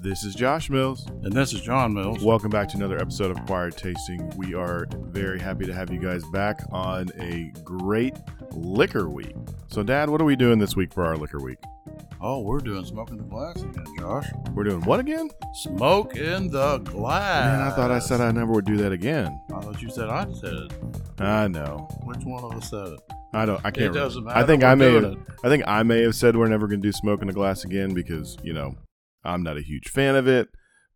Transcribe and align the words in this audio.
This 0.00 0.22
is 0.22 0.36
Josh 0.36 0.70
Mills. 0.70 1.06
And 1.24 1.32
this 1.32 1.52
is 1.52 1.60
John 1.60 1.92
Mills. 1.92 2.22
Welcome 2.22 2.50
back 2.50 2.68
to 2.68 2.76
another 2.76 2.98
episode 3.00 3.32
of 3.32 3.38
Acquired 3.38 3.76
Tasting. 3.76 4.30
We 4.36 4.54
are 4.54 4.86
very 4.92 5.40
happy 5.40 5.66
to 5.66 5.74
have 5.74 5.90
you 5.90 5.98
guys 5.98 6.24
back 6.32 6.60
on 6.70 7.08
a 7.18 7.52
great 7.64 8.14
liquor 8.52 9.08
week. 9.08 9.34
So, 9.66 9.82
Dad, 9.82 10.08
what 10.08 10.20
are 10.20 10.24
we 10.24 10.36
doing 10.36 10.60
this 10.60 10.76
week 10.76 10.94
for 10.94 11.04
our 11.04 11.16
liquor 11.16 11.40
week? 11.40 11.58
Oh, 12.20 12.42
we're 12.42 12.60
doing 12.60 12.84
smoke 12.84 13.10
in 13.10 13.16
the 13.16 13.24
glass 13.24 13.60
again, 13.60 13.86
Josh. 13.98 14.26
We're 14.52 14.64
doing 14.64 14.82
what 14.82 15.00
again? 15.00 15.30
Smoke 15.54 16.16
in 16.16 16.48
the 16.48 16.78
glass. 16.78 17.58
Man, 17.58 17.60
I 17.60 17.74
thought 17.74 17.90
I 17.90 17.98
said 17.98 18.20
I 18.20 18.30
never 18.30 18.52
would 18.52 18.66
do 18.66 18.76
that 18.76 18.92
again. 18.92 19.40
I 19.52 19.60
thought 19.60 19.82
you 19.82 19.90
said 19.90 20.08
I 20.08 20.32
said 20.32 20.52
it. 20.54 20.72
I 21.18 21.48
know. 21.48 21.88
Which 22.04 22.24
one 22.24 22.44
of 22.44 22.52
us 22.52 22.70
said 22.70 22.86
it? 22.86 23.00
I 23.32 23.46
don't. 23.46 23.58
I 23.64 23.70
can't. 23.72 23.78
It 23.78 23.80
remember. 23.88 23.98
doesn't 23.98 24.24
matter. 24.24 24.38
I 24.38 24.44
think 24.44 24.62
I 24.62 24.74
may. 24.76 24.94
Have, 24.94 25.04
it. 25.04 25.18
I 25.42 25.48
think 25.48 25.64
I 25.66 25.82
may 25.82 26.02
have 26.02 26.14
said 26.14 26.36
we're 26.36 26.46
never 26.46 26.68
going 26.68 26.80
to 26.80 26.88
do 26.88 26.92
smoke 26.92 27.20
in 27.20 27.28
a 27.28 27.32
glass 27.32 27.64
again 27.64 27.94
because 27.94 28.36
you 28.42 28.52
know 28.52 28.76
I'm 29.24 29.42
not 29.42 29.56
a 29.56 29.62
huge 29.62 29.88
fan 29.88 30.16
of 30.16 30.26
it. 30.26 30.48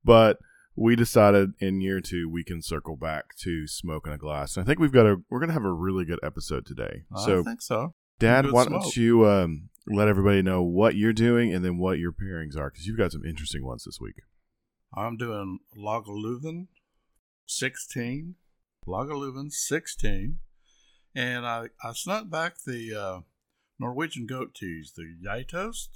But 0.05 0.39
we 0.75 0.97
decided 0.97 1.53
in 1.59 1.81
year 1.81 2.01
two 2.01 2.29
we 2.29 2.45
can 2.45 2.63
circle 2.63 2.97
back 2.97 3.37
to 3.43 3.67
smoke 3.67 4.07
in 4.07 4.13
a 4.13 4.19
glass. 4.19 4.57
And 4.57 4.65
I 4.65 4.67
think 4.67 4.79
we've 4.79 4.93
got 4.93 5.07
a. 5.07 5.17
We're 5.31 5.41
going 5.41 5.49
to 5.49 5.55
have 5.55 5.65
a 5.65 5.73
really 5.73 6.05
good 6.05 6.21
episode 6.23 6.67
today. 6.67 7.05
I 7.15 7.25
so, 7.25 7.43
think 7.45 7.63
so. 7.63 7.95
Dad, 8.19 8.51
why 8.51 8.65
don't 8.65 8.97
you 8.97 9.27
um, 9.27 9.69
let 9.87 10.09
everybody 10.09 10.43
know 10.43 10.63
what 10.63 10.95
you're 10.95 11.13
doing 11.13 11.53
and 11.53 11.65
then 11.65 11.79
what 11.79 11.99
your 11.99 12.13
pairings 12.13 12.57
are 12.57 12.71
because 12.71 12.87
you've 12.87 12.99
got 12.99 13.13
some 13.13 13.25
interesting 13.25 13.65
ones 13.65 13.85
this 13.85 13.99
week. 14.01 14.15
I'm 14.95 15.17
doing 15.17 15.59
Lagavulin 15.77 16.69
16. 17.47 18.37
Lagavulin 18.87 19.51
16. 19.51 20.39
And 21.15 21.47
I, 21.47 21.69
I 21.83 21.93
snuck 21.95 22.31
back 22.31 22.57
the 22.65 22.95
uh, 22.95 23.21
Norwegian 23.79 24.27
goat 24.27 24.55
teas, 24.55 24.93
the 24.97 25.17
Gjetost. 25.25 25.89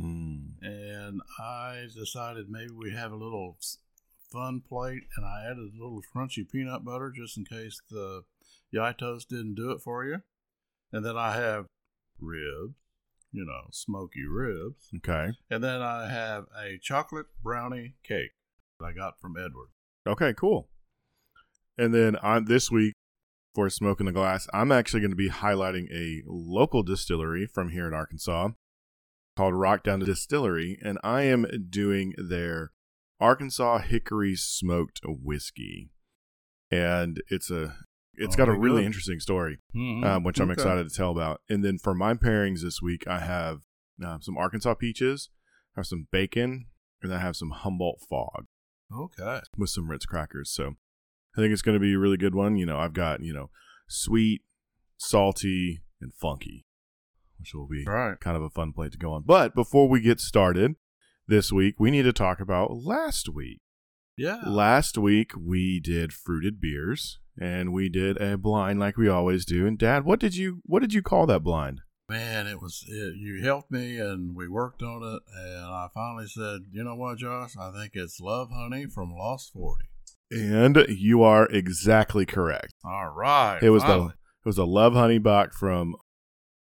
Mm. 0.00 0.52
and 0.60 1.20
I 1.38 1.86
decided 1.94 2.50
maybe 2.50 2.72
we 2.72 2.92
have 2.92 3.12
a 3.12 3.16
little 3.16 3.56
fun 4.30 4.60
plate, 4.60 5.04
and 5.16 5.24
I 5.24 5.44
added 5.44 5.58
a 5.58 5.82
little 5.82 6.02
crunchy 6.14 6.48
peanut 6.50 6.84
butter 6.84 7.12
just 7.14 7.36
in 7.36 7.44
case 7.44 7.80
the 7.90 8.22
Yaitos 8.74 9.26
didn't 9.26 9.54
do 9.54 9.70
it 9.70 9.80
for 9.82 10.04
you. 10.04 10.22
And 10.92 11.04
then 11.04 11.16
I 11.16 11.34
have 11.36 11.66
ribs, 12.20 12.74
you 13.32 13.44
know, 13.44 13.68
smoky 13.72 14.24
ribs. 14.28 14.88
Okay. 14.96 15.32
And 15.50 15.62
then 15.62 15.82
I 15.82 16.08
have 16.08 16.44
a 16.56 16.78
chocolate 16.82 17.26
brownie 17.42 17.94
cake 18.02 18.32
that 18.78 18.86
I 18.86 18.92
got 18.92 19.20
from 19.20 19.36
Edward. 19.36 19.68
Okay. 20.06 20.32
Cool. 20.32 20.68
And 21.78 21.94
then 21.94 22.16
on 22.16 22.46
this 22.46 22.70
week 22.70 22.94
for 23.54 23.68
smoke 23.68 24.00
in 24.00 24.06
the 24.06 24.12
glass, 24.12 24.46
I'm 24.52 24.72
actually 24.72 25.00
going 25.00 25.10
to 25.10 25.16
be 25.16 25.30
highlighting 25.30 25.90
a 25.92 26.22
local 26.26 26.82
distillery 26.82 27.46
from 27.46 27.70
here 27.70 27.86
in 27.86 27.94
Arkansas 27.94 28.50
called 29.36 29.54
Rocktown 29.54 30.04
Distillery, 30.04 30.78
and 30.82 30.98
I 31.04 31.22
am 31.22 31.46
doing 31.68 32.14
their 32.16 32.72
Arkansas 33.20 33.78
Hickory 33.78 34.34
Smoked 34.36 35.00
Whiskey, 35.04 35.90
and 36.70 37.22
it's 37.28 37.50
a 37.50 37.76
it's 38.18 38.34
Oh, 38.34 38.38
got 38.38 38.48
a 38.48 38.52
really 38.58 38.80
good. 38.80 38.86
interesting 38.86 39.20
story. 39.20 39.58
Mm-hmm. 39.74 40.04
um, 40.04 40.24
which 40.24 40.40
I'm 40.40 40.50
Okay. 40.50 40.54
excited 40.60 40.88
to 40.88 40.94
tell 40.94 41.10
about. 41.10 41.42
And 41.50 41.62
then 41.62 41.76
for 41.78 41.94
my 41.94 42.14
pairings 42.14 42.62
this 42.62 42.80
week, 42.80 43.06
I 43.06 43.20
have 43.20 43.60
uh, 44.02 44.18
some 44.20 44.38
Arkansas 44.38 44.74
peaches, 44.74 45.28
I 45.76 45.80
have 45.80 45.86
some 45.86 46.08
bacon, 46.10 46.66
and 47.02 47.12
I 47.14 47.18
have 47.18 47.36
some 47.36 47.50
Humboldt 47.50 48.00
fog 48.08 48.46
Okay. 48.90 49.40
with 49.58 49.68
some 49.70 49.90
Ritz 49.90 50.06
crackers. 50.06 50.50
So 50.50 50.76
I 51.36 51.40
think 51.42 51.52
it's 51.52 51.60
going 51.62 51.74
to 51.76 51.80
be 51.80 51.92
a 51.92 51.98
really 51.98 52.16
good 52.16 52.34
one. 52.34 52.56
You 52.56 52.64
know, 52.66 52.78
I've 52.78 52.94
got 52.94 53.20
you 53.20 53.34
know 53.34 53.50
sweet, 53.88 54.42
salty, 54.96 55.80
and 56.00 56.12
funky, 56.14 56.64
which 57.38 57.54
will 57.54 57.66
be 57.68 57.84
Right. 57.84 58.18
kind 58.20 58.36
of 58.36 58.42
a 58.42 58.50
fun 58.50 58.72
plate 58.72 58.92
to 58.92 58.98
go 58.98 59.12
on. 59.12 59.22
But 59.26 59.54
before 59.54 59.88
we 59.88 60.00
get 60.00 60.20
started 60.20 60.76
this 61.28 61.52
week, 61.52 61.76
we 61.78 61.90
need 61.90 62.02
to 62.04 62.12
talk 62.12 62.40
about 62.40 62.70
last 62.84 63.28
week. 63.28 63.60
Yeah. 64.16 64.40
Last 64.46 64.96
week 64.96 65.32
we 65.38 65.78
did 65.80 66.12
fruited 66.12 66.60
beers 66.60 67.18
and 67.38 67.72
we 67.72 67.88
did 67.90 68.16
a 68.20 68.38
blind 68.38 68.80
like 68.80 68.96
we 68.96 69.08
always 69.08 69.44
do. 69.44 69.66
And 69.66 69.78
Dad, 69.78 70.04
what 70.04 70.20
did 70.20 70.36
you 70.36 70.60
what 70.64 70.80
did 70.80 70.94
you 70.94 71.02
call 71.02 71.26
that 71.26 71.42
blind? 71.42 71.82
Man, 72.08 72.46
it 72.46 72.62
was 72.62 72.84
it, 72.88 73.16
you 73.16 73.42
helped 73.42 73.70
me 73.70 73.98
and 73.98 74.34
we 74.34 74.48
worked 74.48 74.82
on 74.82 75.02
it 75.02 75.22
and 75.36 75.64
I 75.66 75.88
finally 75.92 76.26
said, 76.28 76.60
you 76.72 76.82
know 76.84 76.94
what, 76.94 77.18
Josh? 77.18 77.56
I 77.60 77.70
think 77.72 77.92
it's 77.94 78.20
Love 78.20 78.48
Honey 78.50 78.86
from 78.86 79.10
Lost 79.12 79.52
Forty. 79.52 79.86
And 80.30 80.86
you 80.88 81.22
are 81.22 81.46
exactly 81.50 82.24
correct. 82.24 82.72
All 82.84 83.10
right, 83.10 83.58
It 83.62 83.70
was 83.70 83.82
the 83.82 84.06
it 84.06 84.46
was 84.46 84.56
a 84.58 84.64
Love 84.64 84.94
Honey 84.94 85.18
Bock 85.18 85.52
from 85.52 85.94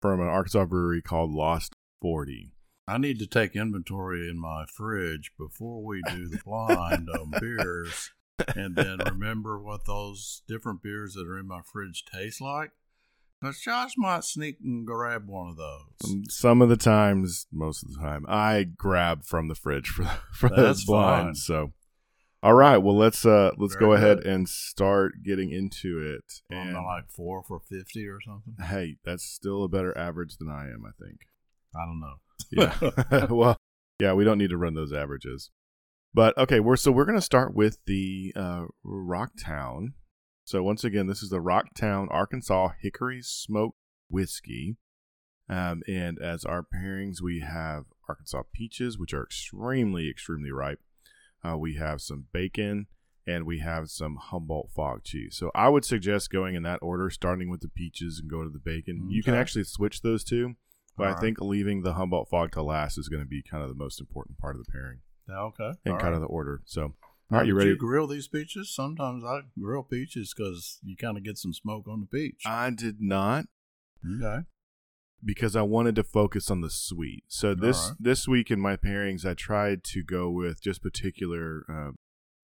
from 0.02 0.22
an 0.22 0.28
Arkansas 0.28 0.66
brewery 0.66 1.02
called 1.02 1.32
Lost 1.32 1.74
Forty. 2.02 2.52
I 2.88 2.98
need 2.98 3.20
to 3.20 3.28
take 3.28 3.56
inventory 3.56 4.30
in 4.30 4.40
my 4.40 4.66
fridge 4.66 5.32
before 5.38 5.84
we 5.84 6.02
do 6.10 6.28
the 6.30 6.40
blind 6.46 7.10
on 7.10 7.32
beers, 7.42 8.12
and 8.56 8.76
then 8.76 9.00
remember 9.06 9.62
what 9.62 9.86
those 9.86 10.42
different 10.48 10.82
beers 10.82 11.14
that 11.16 11.28
are 11.28 11.38
in 11.38 11.48
my 11.48 11.62
fridge 11.66 12.06
taste 12.06 12.40
like. 12.40 12.72
Because 13.42 13.60
Josh 13.60 13.92
might 13.98 14.24
sneak 14.24 14.58
and 14.64 14.88
grab 14.88 15.28
one 15.28 15.50
of 15.50 15.58
those. 15.58 16.16
Some 16.30 16.62
of 16.62 16.70
the 16.70 16.78
times, 16.78 17.46
most 17.52 17.84
of 17.84 17.94
the 17.94 18.00
time, 18.00 18.26
I 18.28 18.64
grab 18.64 19.26
from 19.26 19.48
the 19.48 19.54
fridge 19.56 19.90
for 19.90 20.06
for 20.34 20.50
That's 20.50 20.62
those 20.62 20.86
blinds. 20.86 21.46
fine. 21.46 21.68
So, 21.68 21.74
all 22.44 22.54
right, 22.54 22.78
well 22.78 22.96
let's 22.96 23.26
uh 23.26 23.52
let's 23.58 23.74
Very 23.76 23.86
go 23.86 23.94
ahead 23.94 24.18
good. 24.24 24.28
and 24.28 24.50
start 24.50 25.24
getting 25.24 25.52
into 25.52 26.00
it. 26.00 26.42
I'm 26.56 26.74
like 26.74 27.10
four 27.10 27.44
for 27.44 27.60
fifty 27.60 28.08
or 28.08 28.20
something. 28.22 28.56
hey, 28.64 28.98
that's 29.04 29.24
still 29.24 29.64
a 29.64 29.68
better 29.70 29.98
average 29.98 30.38
than 30.38 30.50
I 30.50 30.66
am. 30.66 30.84
I 30.86 30.92
think. 31.04 31.22
I 31.76 31.86
don't 31.86 32.00
know. 32.00 32.16
Yeah. 33.12 33.26
well, 33.30 33.58
yeah, 34.00 34.14
we 34.14 34.24
don't 34.24 34.38
need 34.38 34.52
to 34.52 34.58
run 34.58 34.74
those 34.74 34.94
averages. 34.94 35.52
But 36.14 36.38
okay, 36.38 36.60
we're 36.60 36.78
so 36.78 36.92
we're 36.92 37.06
going 37.06 37.18
to 37.18 37.22
start 37.22 37.54
with 37.54 37.78
the 37.86 38.34
uh, 38.36 38.66
Rocktown. 38.86 39.90
So 40.46 40.64
once 40.64 40.84
again, 40.84 41.08
this 41.08 41.22
is 41.22 41.30
the 41.30 41.42
Rocktown 41.42 42.08
Arkansas 42.10 42.70
Hickory 42.82 43.20
Smoked 43.22 43.78
Whiskey. 44.10 44.78
Um, 45.50 45.82
and 45.88 46.18
as 46.20 46.46
our 46.46 46.64
pairings, 46.64 47.22
we 47.22 47.42
have 47.42 47.86
Arkansas 48.08 48.44
peaches, 48.54 48.98
which 48.98 49.14
are 49.14 49.24
extremely, 49.24 50.10
extremely 50.10 50.52
ripe. 50.52 50.80
Uh, 51.44 51.58
we 51.58 51.76
have 51.76 52.02
some 52.02 52.26
bacon, 52.32 52.88
and 53.26 53.46
we 53.46 53.60
have 53.60 53.90
some 53.90 54.16
Humboldt 54.16 54.72
fog 54.76 55.04
cheese. 55.04 55.36
So 55.38 55.52
I 55.54 55.70
would 55.70 55.86
suggest 55.86 56.30
going 56.30 56.56
in 56.56 56.64
that 56.64 56.80
order, 56.82 57.10
starting 57.10 57.50
with 57.50 57.62
the 57.62 57.68
peaches 57.70 58.20
and 58.20 58.30
go 58.30 58.44
to 58.44 58.50
the 58.50 58.60
bacon. 58.60 59.08
You 59.10 59.24
can 59.24 59.34
actually 59.34 59.66
switch 59.66 60.02
those 60.02 60.24
two, 60.24 60.56
but 60.98 61.04
I 61.04 61.08
All 61.08 61.14
right. 61.14 61.22
think 61.22 61.42
leaving 61.42 61.84
the 61.84 61.94
Humboldt 61.94 62.30
fog 62.30 62.52
to 62.54 62.64
last 62.64 62.98
is 62.98 63.10
going 63.10 63.22
to 63.22 63.28
be 63.28 63.42
kind 63.44 63.64
of 63.64 63.70
the 63.70 63.76
most 63.76 64.00
important 64.00 64.38
part 64.38 64.56
of 64.56 64.66
the 64.66 64.72
pairing 64.72 65.00
okay. 65.30 65.72
and 65.86 65.94
All 65.94 66.00
kind 66.00 66.12
right. 66.12 66.14
of 66.16 66.22
the 66.22 66.28
order. 66.28 66.62
So, 66.66 66.82
all 66.84 66.94
right, 67.40 67.46
you 67.46 67.54
did 67.54 67.58
ready? 67.58 67.70
You 67.72 67.78
grill 67.78 68.08
these 68.08 68.28
peaches? 68.28 68.74
Sometimes 68.74 69.24
I 69.24 69.42
grill 69.60 69.84
peaches 69.84 70.34
because 70.36 70.80
you 70.84 70.96
kind 70.96 71.18
of 71.18 71.24
get 71.24 71.38
some 71.38 71.54
smoke 71.54 71.88
on 71.88 72.00
the 72.00 72.08
peach. 72.08 72.44
I 72.46 72.70
did 72.70 73.02
not 73.02 73.46
okay. 74.06 74.46
Because 75.24 75.56
I 75.56 75.62
wanted 75.64 75.96
to 75.96 76.04
focus 76.04 76.50
on 76.52 76.62
the 76.62 76.70
sweet. 76.70 77.24
So 77.28 77.54
this 77.56 77.88
right. 77.90 77.98
this 78.00 78.28
week 78.28 78.52
in 78.52 78.60
my 78.60 78.76
pairings, 78.78 79.26
I 79.26 79.34
tried 79.34 79.84
to 79.86 80.04
go 80.04 80.30
with 80.30 80.62
just 80.62 80.82
particular 80.82 81.64
uh, 81.70 81.92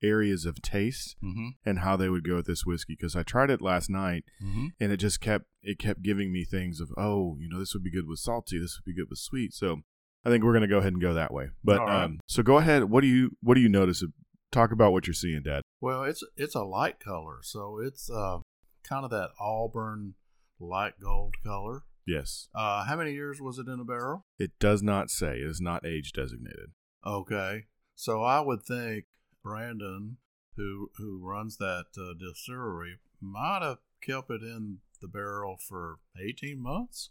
areas 0.02 0.46
of 0.46 0.62
taste 0.62 1.16
Mm-hmm. 1.24 1.50
and 1.66 1.80
how 1.80 1.96
they 1.96 2.10
would 2.10 2.28
go 2.28 2.36
with 2.36 2.46
this 2.46 2.66
whiskey 2.66 2.96
because 3.00 3.16
I 3.16 3.24
tried 3.24 3.50
it 3.50 3.62
last 3.62 3.90
night 3.90 4.26
Mm-hmm. 4.44 4.68
and 4.80 4.92
it 4.92 4.98
just 4.98 5.22
kept 5.22 5.46
it 5.62 5.80
kept 5.80 6.02
giving 6.02 6.32
me 6.34 6.44
things 6.44 6.80
of 6.82 6.92
oh 6.98 7.38
you 7.40 7.48
know 7.50 7.60
this 7.60 7.74
would 7.74 7.84
be 7.84 7.92
good 7.92 8.08
with 8.08 8.20
salty, 8.20 8.60
this 8.60 8.78
would 8.78 8.86
be 8.86 9.00
good 9.00 9.10
with 9.10 9.20
sweet. 9.20 9.54
So 9.54 9.82
I 10.26 10.30
think 10.30 10.44
we're 10.44 10.54
gonna 10.54 10.68
go 10.68 10.80
ahead 10.80 10.94
and 10.94 11.02
go 11.02 11.14
that 11.14 11.34
way. 11.34 11.50
But 11.64 11.80
right. 11.80 12.04
um, 12.04 12.20
so 12.28 12.44
go 12.44 12.58
ahead. 12.58 12.86
What 12.86 13.02
do 13.02 13.08
you 13.08 13.38
what 13.42 13.56
do 13.56 13.62
you 13.62 13.70
notice? 13.70 14.04
Talk 14.52 14.72
about 14.72 14.92
what 14.92 15.08
you're 15.08 15.14
seeing, 15.16 15.42
Dad. 15.42 15.64
Well, 15.82 16.04
it's 16.04 16.24
it's 16.38 16.54
a 16.56 16.64
light 16.64 17.00
color, 17.00 17.40
so 17.42 17.80
it's 17.80 18.10
uh, 18.10 18.38
kind 18.84 19.04
of 19.04 19.10
that 19.12 19.30
auburn 19.40 20.14
light 20.60 20.94
gold 21.02 21.36
color. 21.44 21.84
Yes, 22.06 22.50
Uh, 22.54 22.84
how 22.86 22.98
many 22.98 23.14
years 23.14 23.40
was 23.42 23.58
it 23.60 23.68
in 23.68 23.80
a 23.80 23.86
barrel? 23.86 24.26
it 24.38 24.52
does 24.60 24.84
not 24.84 25.10
say. 25.10 25.38
It 25.40 25.48
is 25.48 25.62
not 25.62 25.86
age 25.86 26.12
designated. 26.12 26.72
Okay, 27.06 27.66
so 27.96 28.22
I 28.24 28.40
would 28.42 28.64
think 28.64 29.06
Brandon, 29.42 30.18
who 30.58 30.90
who 30.98 31.20
runs 31.22 31.58
that 31.58 31.86
uh, 31.98 32.14
distillery, 32.20 33.00
might 33.22 33.62
have 33.62 33.78
kept 34.02 34.30
it 34.32 34.42
in 34.42 34.80
the 35.02 35.08
barrel 35.08 35.58
for 35.58 36.00
eighteen 36.20 36.62
months. 36.62 37.10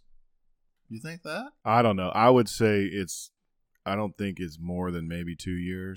You 0.88 1.00
think 1.00 1.22
that? 1.22 1.52
I 1.64 1.80
don't 1.82 1.96
know. 1.96 2.10
I 2.10 2.28
would 2.30 2.48
say 2.48 2.84
it's. 2.84 3.30
I 3.86 3.96
don't 3.96 4.16
think 4.16 4.38
it's 4.38 4.58
more 4.60 4.90
than 4.90 5.08
maybe 5.08 5.34
two 5.34 5.56
years. 5.56 5.96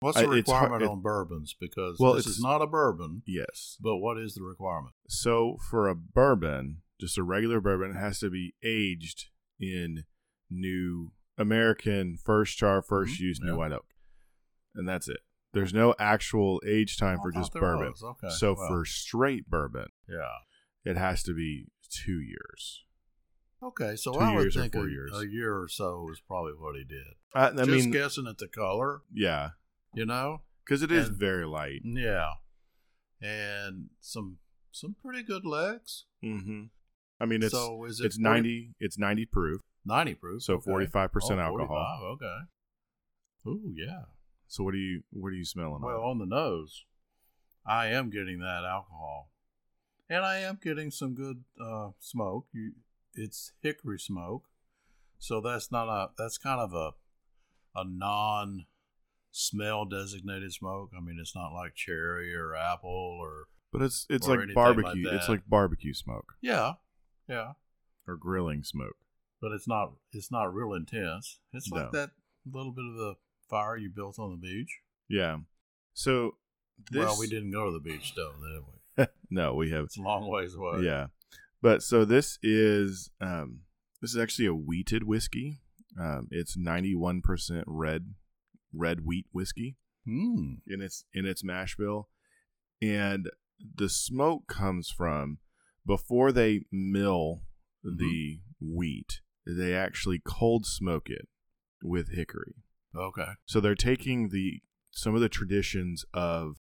What's 0.00 0.20
the 0.20 0.28
requirement 0.28 0.82
it- 0.82 0.88
on 0.88 1.00
bourbons? 1.00 1.54
Because 1.58 1.98
Well, 1.98 2.14
this 2.14 2.26
it's- 2.26 2.36
is 2.36 2.42
not 2.42 2.60
a 2.60 2.66
bourbon, 2.66 3.22
Yes. 3.26 3.78
but 3.80 3.96
what 3.98 4.18
is 4.18 4.34
the 4.34 4.42
requirement? 4.42 4.94
So 5.08 5.56
for 5.70 5.88
a 5.88 5.94
bourbon, 5.94 6.82
just 7.00 7.18
a 7.18 7.22
regular 7.22 7.60
bourbon, 7.60 7.90
it 7.92 7.98
has 8.00 8.18
to 8.20 8.30
be 8.30 8.54
aged 8.62 9.26
in 9.60 10.04
new 10.50 11.12
American 11.38 12.16
first 12.16 12.56
char, 12.56 12.80
1st 12.82 13.16
Mhm, 13.16 13.20
use 13.20 13.40
new 13.40 13.52
yeah. 13.52 13.56
white 13.56 13.72
oak, 13.72 13.86
and 14.74 14.88
that's 14.88 15.08
it. 15.08 15.20
There's 15.52 15.72
no 15.74 15.94
actual 15.98 16.60
age 16.66 16.96
time 16.96 17.18
I 17.20 17.22
for 17.22 17.32
just 17.32 17.52
bourbon. 17.52 17.92
Okay. 18.02 18.28
So 18.30 18.54
for 18.56 18.84
straight 18.84 19.48
bourbon, 19.48 19.86
yeah. 20.08 20.38
it 20.84 20.96
has 20.96 21.22
to 21.24 21.34
be 21.34 21.66
two 21.88 22.20
years. 22.20 22.84
Okay, 23.62 23.96
so 23.96 24.12
Two 24.12 24.18
I 24.20 24.34
would 24.34 24.52
think 24.52 24.72
four 24.74 24.86
a, 24.86 24.90
years. 24.90 25.12
a 25.16 25.26
year 25.26 25.56
or 25.58 25.68
so 25.68 26.08
is 26.12 26.20
probably 26.20 26.52
what 26.52 26.76
he 26.76 26.84
did. 26.84 27.14
I, 27.34 27.46
I 27.48 27.52
Just 27.64 27.68
mean, 27.70 27.90
guessing 27.92 28.26
at 28.26 28.38
the 28.38 28.48
color, 28.48 29.02
yeah, 29.12 29.50
you 29.94 30.04
know. 30.04 30.42
because 30.64 30.82
it 30.82 30.92
is 30.92 31.08
And- 31.08 31.16
very 31.18 31.46
light. 31.46 31.80
Yeah, 31.84 32.30
and 33.22 33.90
some 34.00 34.38
some 34.70 34.96
pretty 35.02 35.22
good 35.22 35.44
legs. 35.46 36.04
Mm-hmm. 36.22 36.64
I 37.20 37.26
mean, 37.26 37.42
it's 37.42 37.52
so 37.52 37.84
is 37.84 38.00
it 38.00 38.06
it's 38.06 38.16
40 38.16 38.22
ninety 38.22 38.74
it's 38.80 38.98
ninety 38.98 39.26
proof, 39.26 39.60
ninety 39.84 40.14
proof? 40.14 40.42
so 40.42 40.58
forty 40.60 40.86
five 40.86 41.12
percent 41.12 41.40
Oh, 41.40 41.44
alcohol. 41.44 41.98
45, 42.00 42.02
Okay. 42.14 42.38
Ooh, 43.46 43.74
yeah. 43.76 44.02
So 44.46 44.64
what 44.64 44.72
do 44.72 44.78
you 44.78 45.02
what 45.10 45.28
are 45.28 45.36
you 45.36 45.44
smelling? 45.44 45.82
Well, 45.82 46.00
on? 46.02 46.10
on 46.10 46.18
the 46.18 46.26
nose, 46.26 46.84
I 47.66 47.88
am 47.88 48.10
getting 48.10 48.40
that 48.40 48.64
alcohol, 48.64 49.30
and 50.08 50.24
I 50.24 50.38
am 50.38 50.58
getting 50.62 50.90
some 50.90 51.14
good 51.14 51.44
uh, 51.60 51.90
smoke. 51.98 52.46
You, 52.52 52.72
it's 53.14 53.52
hickory 53.60 53.98
smoke, 53.98 54.44
so 55.18 55.40
that's 55.40 55.70
not 55.70 55.88
a 55.88 56.10
that's 56.16 56.38
kind 56.38 56.60
of 56.60 56.72
a 56.74 56.92
a 57.78 57.84
non 57.84 58.66
smell 59.30 59.84
designated 59.84 60.52
smoke. 60.52 60.90
I 60.96 61.00
mean, 61.00 61.18
it's 61.20 61.34
not 61.34 61.52
like 61.52 61.74
cherry 61.74 62.34
or 62.34 62.54
apple 62.54 63.18
or 63.20 63.46
but 63.72 63.82
it's 63.82 64.06
it's 64.08 64.28
like 64.28 64.38
anything 64.38 64.54
like 64.54 64.76
barbecue. 64.76 65.08
it's 65.10 65.28
like 65.28 65.42
barbecue 65.48 65.92
smoke 65.92 66.34
yeah, 66.40 66.74
yeah, 67.28 67.52
or 68.06 68.16
grilling 68.16 68.62
smoke. 68.64 68.96
but 69.40 69.52
it's 69.52 69.68
not 69.68 69.92
it's 70.12 70.30
not 70.30 70.54
real 70.54 70.72
intense. 70.72 71.40
It's 71.52 71.70
like 71.70 71.92
No. 71.92 72.00
that 72.00 72.10
little 72.50 72.72
bit 72.72 72.84
of 72.86 72.94
the 72.94 73.14
fire 73.48 73.76
you 73.76 73.90
built 73.90 74.18
on 74.18 74.30
the 74.30 74.36
beach. 74.36 74.80
Yeah. 75.08 75.38
So 75.92 76.36
this 76.90 77.00
Well, 77.04 77.16
we 77.18 77.26
didn't 77.28 77.50
go 77.52 77.66
to 77.66 77.72
the 77.72 77.80
beach 77.80 78.14
though, 78.16 78.32
did 78.32 78.62
we? 78.98 79.06
no, 79.30 79.54
we 79.54 79.70
have 79.70 79.84
It's 79.84 79.98
a 79.98 80.02
long 80.02 80.28
ways 80.28 80.54
away. 80.54 80.82
yeah, 80.82 81.06
but 81.62 81.82
so 81.82 82.04
this 82.04 82.38
is 82.42 83.10
um 83.20 83.60
this 84.00 84.10
is 84.10 84.18
actually 84.18 84.46
a 84.46 84.54
wheated 84.54 85.04
whiskey. 85.04 85.60
Um, 85.98 86.28
it's 86.30 86.56
ninety 86.56 86.94
one 86.94 87.20
percent 87.22 87.64
red 87.66 88.14
red 88.72 89.04
wheat 89.04 89.26
whiskey. 89.32 89.76
Hmm. 90.06 90.56
in 90.66 90.82
its 90.82 91.04
in 91.14 91.24
its 91.24 91.42
mash 91.42 91.76
bill, 91.76 92.08
and 92.82 93.30
the 93.74 93.88
smoke 93.88 94.46
comes 94.48 94.90
from 94.90 95.38
before 95.86 96.32
they 96.32 96.64
mill 96.72 97.42
the 97.82 98.40
wheat. 98.60 99.20
They 99.46 99.74
actually 99.74 100.20
cold 100.24 100.64
smoke 100.66 101.10
it 101.10 101.28
with 101.82 102.10
hickory. 102.14 102.54
Okay. 102.96 103.32
So 103.46 103.60
they're 103.60 103.74
taking 103.74 104.30
the 104.30 104.62
some 104.90 105.14
of 105.14 105.20
the 105.20 105.28
traditions 105.28 106.04
of 106.14 106.56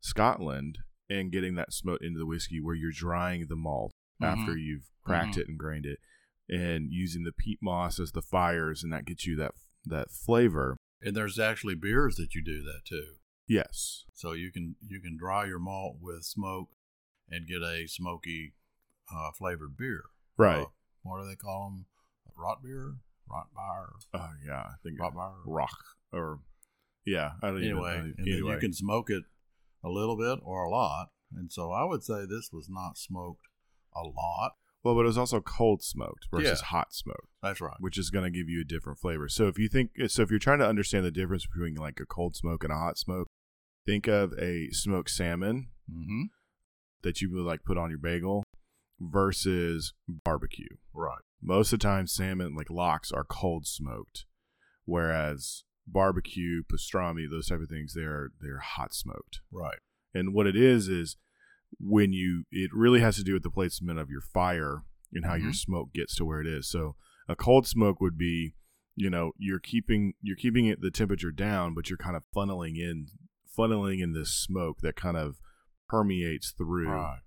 Scotland 0.00 0.78
and 1.08 1.32
getting 1.32 1.54
that 1.54 1.72
smoke 1.72 2.00
into 2.02 2.18
the 2.18 2.26
whiskey, 2.26 2.60
where 2.60 2.74
you're 2.74 2.92
drying 2.92 3.46
the 3.48 3.56
malt 3.56 3.92
after 4.20 4.52
Mhm. 4.54 4.62
you've 4.62 4.90
cracked 5.02 5.36
Mhm. 5.36 5.40
it 5.42 5.48
and 5.48 5.58
grained 5.58 5.86
it, 5.86 6.00
and 6.48 6.92
using 6.92 7.22
the 7.24 7.32
peat 7.32 7.60
moss 7.62 7.98
as 7.98 8.12
the 8.12 8.20
fires, 8.22 8.82
and 8.82 8.92
that 8.92 9.04
gets 9.06 9.26
you 9.26 9.36
that 9.36 9.54
that 9.84 10.10
flavor. 10.10 10.76
And 11.00 11.16
there's 11.16 11.38
actually 11.38 11.76
beers 11.76 12.16
that 12.16 12.34
you 12.34 12.42
do 12.44 12.62
that 12.64 12.82
too. 12.84 13.14
Yes, 13.46 14.04
So 14.12 14.32
you 14.32 14.52
can 14.52 14.76
you 14.82 15.00
can 15.00 15.16
dry 15.16 15.46
your 15.46 15.60
malt 15.60 15.98
with 16.00 16.24
smoke 16.24 16.68
and 17.28 17.46
get 17.46 17.62
a 17.62 17.86
smoky 17.86 18.54
uh, 19.14 19.30
flavored 19.36 19.76
beer. 19.76 20.02
right. 20.36 20.62
Uh, 20.62 20.66
what 21.02 21.22
do 21.22 21.28
they 21.28 21.36
call 21.36 21.70
them? 21.70 21.86
Rot 22.36 22.62
beer, 22.62 22.94
rot 23.30 23.46
beer, 23.54 23.92
Oh 24.14 24.30
yeah, 24.46 24.60
I 24.60 24.74
think 24.82 25.00
rot 25.00 25.12
beer. 25.14 25.30
rock 25.46 25.78
or 26.12 26.40
yeah. 27.04 27.32
I 27.42 27.48
don't 27.48 27.62
Anyway, 27.62 27.90
even. 27.98 28.14
and 28.18 28.26
then 28.26 28.34
Anyway, 28.34 28.52
you 28.54 28.58
can 28.58 28.72
smoke 28.72 29.10
it 29.10 29.24
a 29.82 29.88
little 29.88 30.16
bit 30.16 30.38
or 30.42 30.64
a 30.64 30.70
lot. 30.70 31.08
And 31.34 31.50
so 31.52 31.72
I 31.72 31.84
would 31.84 32.02
say 32.04 32.24
this 32.26 32.50
was 32.52 32.68
not 32.70 32.96
smoked 32.98 33.46
a 33.94 34.00
lot. 34.02 34.52
well, 34.84 34.94
but 34.94 35.00
it 35.02 35.06
was 35.06 35.18
also 35.18 35.40
cold 35.40 35.82
smoked 35.82 36.26
versus 36.30 36.60
Yeah. 36.62 36.66
hot 36.68 36.94
smoked, 36.94 37.28
That's 37.42 37.60
right. 37.60 37.76
which 37.80 37.98
is 37.98 38.10
going 38.10 38.24
to 38.24 38.30
give 38.38 38.48
you 38.48 38.60
a 38.60 38.64
different 38.64 38.98
flavor. 38.98 39.28
So 39.28 39.48
if 39.48 39.58
you 39.58 39.68
think, 39.68 39.90
so 40.08 40.22
if 40.22 40.30
you're 40.30 40.38
trying 40.38 40.60
to 40.60 40.66
understand 40.68 41.04
the 41.04 41.10
difference 41.10 41.46
between 41.46 41.74
like 41.74 41.98
a 42.00 42.06
cold 42.06 42.36
smoke 42.36 42.62
and 42.64 42.72
a 42.72 42.76
hot 42.76 42.98
smoke, 42.98 43.26
think 43.86 44.06
of 44.06 44.32
a 44.38 44.68
smoked 44.70 45.10
salmon 45.10 45.68
Mm-hmm. 45.90 46.24
that 47.02 47.20
you 47.22 47.32
would 47.32 47.44
like 47.44 47.64
put 47.64 47.78
on 47.78 47.88
your 47.90 47.98
bagel 47.98 48.44
versus 49.00 49.94
barbecue. 50.08 50.76
Right. 50.94 51.20
Most 51.40 51.72
of 51.72 51.78
the 51.78 51.84
time, 51.84 52.06
salmon 52.06 52.54
like 52.56 52.70
lox 52.70 53.12
are 53.12 53.24
cold 53.24 53.66
smoked, 53.66 54.26
whereas 54.84 55.64
barbecue, 55.86 56.62
pastrami, 56.64 57.28
those 57.30 57.48
type 57.48 57.60
of 57.60 57.68
things, 57.68 57.94
they're 57.94 58.30
they're 58.40 58.58
hot 58.58 58.92
smoked. 58.94 59.40
Right. 59.52 59.78
And 60.14 60.32
what 60.34 60.46
it 60.46 60.56
is 60.56 60.88
is 60.88 61.16
when 61.78 62.12
you 62.12 62.44
it 62.50 62.70
really 62.72 63.00
has 63.00 63.16
to 63.16 63.22
do 63.24 63.34
with 63.34 63.42
the 63.42 63.50
placement 63.50 63.98
of 63.98 64.10
your 64.10 64.20
fire 64.22 64.82
and 65.12 65.24
how 65.24 65.34
your 65.34 65.52
Mhm. 65.52 65.56
smoke 65.56 65.92
gets 65.92 66.14
to 66.16 66.24
where 66.24 66.40
it 66.40 66.46
is. 66.46 66.68
So 66.68 66.96
a 67.28 67.36
cold 67.36 67.66
smoke 67.66 68.00
would 68.00 68.18
be, 68.18 68.54
you 68.96 69.10
know, 69.10 69.32
you're 69.38 69.60
keeping 69.60 70.14
you're 70.20 70.36
keeping 70.36 70.66
it 70.66 70.80
the 70.80 70.90
temperature 70.90 71.30
down, 71.30 71.74
but 71.74 71.88
you're 71.88 71.98
kind 71.98 72.16
of 72.16 72.24
funneling 72.34 72.76
in 72.78 73.06
funneling 73.56 74.00
in 74.02 74.12
this 74.12 74.30
smoke 74.30 74.78
that 74.82 74.96
kind 74.96 75.16
of 75.16 75.36
permeates 75.88 76.50
through 76.52 76.90
Right. 76.90 77.20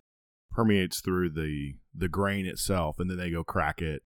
Permeates 0.51 1.01
through 1.01 1.29
the 1.29 1.73
the 1.93 2.09
grain 2.09 2.45
itself 2.45 2.99
and 2.99 3.09
then 3.09 3.17
they 3.17 3.29
go 3.29 3.43
crack 3.43 3.81
it 3.81 4.03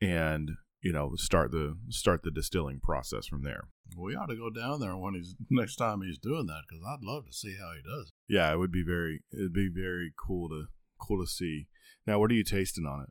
and 0.00 0.52
you 0.82 0.92
know 0.92 1.12
start 1.16 1.50
the 1.50 1.76
start 1.88 2.22
the 2.22 2.30
distilling 2.30 2.80
process 2.80 3.26
from 3.26 3.42
there. 3.42 3.68
We 3.96 4.14
ought 4.14 4.26
to 4.26 4.36
go 4.36 4.50
down 4.50 4.80
there 4.80 4.96
when 4.96 5.14
he's 5.14 5.34
next 5.50 5.76
time 5.76 6.02
he's 6.02 6.18
doing 6.18 6.46
that 6.46 6.62
because 6.68 6.82
I'd 6.86 7.04
love 7.04 7.26
to 7.26 7.32
see 7.32 7.56
how 7.58 7.72
he 7.72 7.82
does. 7.82 8.08
it. 8.08 8.34
Yeah, 8.34 8.52
it 8.52 8.58
would 8.58 8.72
be 8.72 8.84
very 8.84 9.22
it'd 9.32 9.52
be 9.52 9.70
very 9.74 10.12
cool 10.16 10.48
to 10.48 10.66
cool 10.98 11.24
to 11.24 11.30
see. 11.30 11.66
Now, 12.06 12.18
what 12.18 12.30
are 12.30 12.34
you 12.34 12.44
tasting 12.44 12.86
on 12.86 13.02
it? 13.02 13.08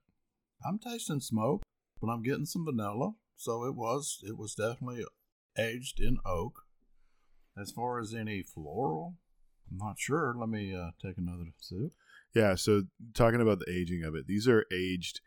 I'm 0.66 0.80
tasting 0.80 1.20
smoke, 1.20 1.64
but 2.00 2.08
I'm 2.08 2.22
getting 2.22 2.46
some 2.46 2.66
vanilla. 2.66 3.14
So 3.36 3.66
it 3.66 3.76
was 3.76 4.20
it 4.24 4.38
was 4.38 4.56
definitely 4.56 5.04
aged 5.58 6.00
in 6.00 6.18
oak. 6.26 6.62
As 7.60 7.72
far 7.72 8.00
as 8.00 8.16
any 8.16 8.42
floral, 8.42 9.16
I'm 9.70 9.78
not 9.78 10.00
sure. 10.00 10.36
Let 10.38 10.50
me 10.50 10.74
uh, 10.76 10.92
take 11.06 11.18
another 11.18 11.52
sip. 11.60 11.92
Yeah, 12.34 12.56
so 12.56 12.84
talking 13.14 13.42
about 13.42 13.60
the 13.60 13.70
aging 13.72 14.04
of 14.04 14.16
it, 14.16 14.26
these 14.28 14.48
are 14.48 14.66
aged 14.72 15.22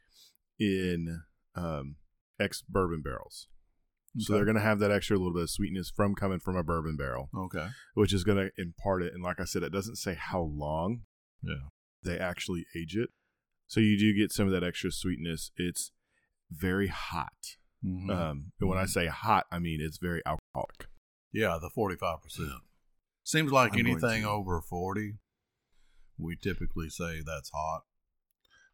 in 0.58 1.22
um, 1.54 1.96
ex 2.40 2.62
bourbon 2.62 3.02
barrels. 3.02 3.48
So 4.18 4.32
they're 4.32 4.46
going 4.46 4.56
to 4.56 4.62
have 4.62 4.78
that 4.78 4.90
extra 4.90 5.18
little 5.18 5.34
bit 5.34 5.42
of 5.42 5.50
sweetness 5.50 5.92
from 5.94 6.14
coming 6.14 6.38
from 6.40 6.56
a 6.56 6.62
bourbon 6.64 6.96
barrel, 6.96 7.28
Okay. 7.36 7.68
which 7.92 8.14
is 8.14 8.24
going 8.24 8.38
to 8.38 8.50
impart 8.56 9.02
it. 9.02 9.12
And 9.12 9.22
like 9.22 9.38
I 9.40 9.44
said, 9.44 9.62
it 9.62 9.72
doesn't 9.72 9.96
say 9.96 10.14
how 10.18 10.40
long 10.40 11.02
Yeah. 11.42 11.68
they 12.02 12.18
actually 12.18 12.64
age 12.74 12.96
it. 12.96 13.10
So 13.66 13.78
you 13.80 13.98
do 13.98 14.14
get 14.14 14.32
some 14.32 14.46
of 14.46 14.52
that 14.52 14.64
extra 14.64 14.90
sweetness. 14.90 15.50
It's 15.56 15.92
very 16.50 16.86
hot. 16.88 17.58
Mhm. 17.84 18.10
Um, 18.10 18.52
and 18.58 18.68
when 18.70 18.78
I 18.78 18.84
Mhm. 18.84 18.88
say 18.88 19.06
hot, 19.08 19.44
I 19.52 19.58
mean 19.58 19.80
it's 19.82 19.98
very 19.98 20.22
alcoholic. 20.24 20.88
yeah, 21.32 21.58
the 21.60 21.68
45%. 21.68 22.62
Seems 23.22 23.52
like 23.52 23.74
I'm 23.74 23.80
anything 23.80 24.24
over 24.24 24.62
40, 24.62 25.18
we 26.18 26.36
typically 26.36 26.88
say 26.88 27.20
that's 27.24 27.50
hot. 27.50 27.82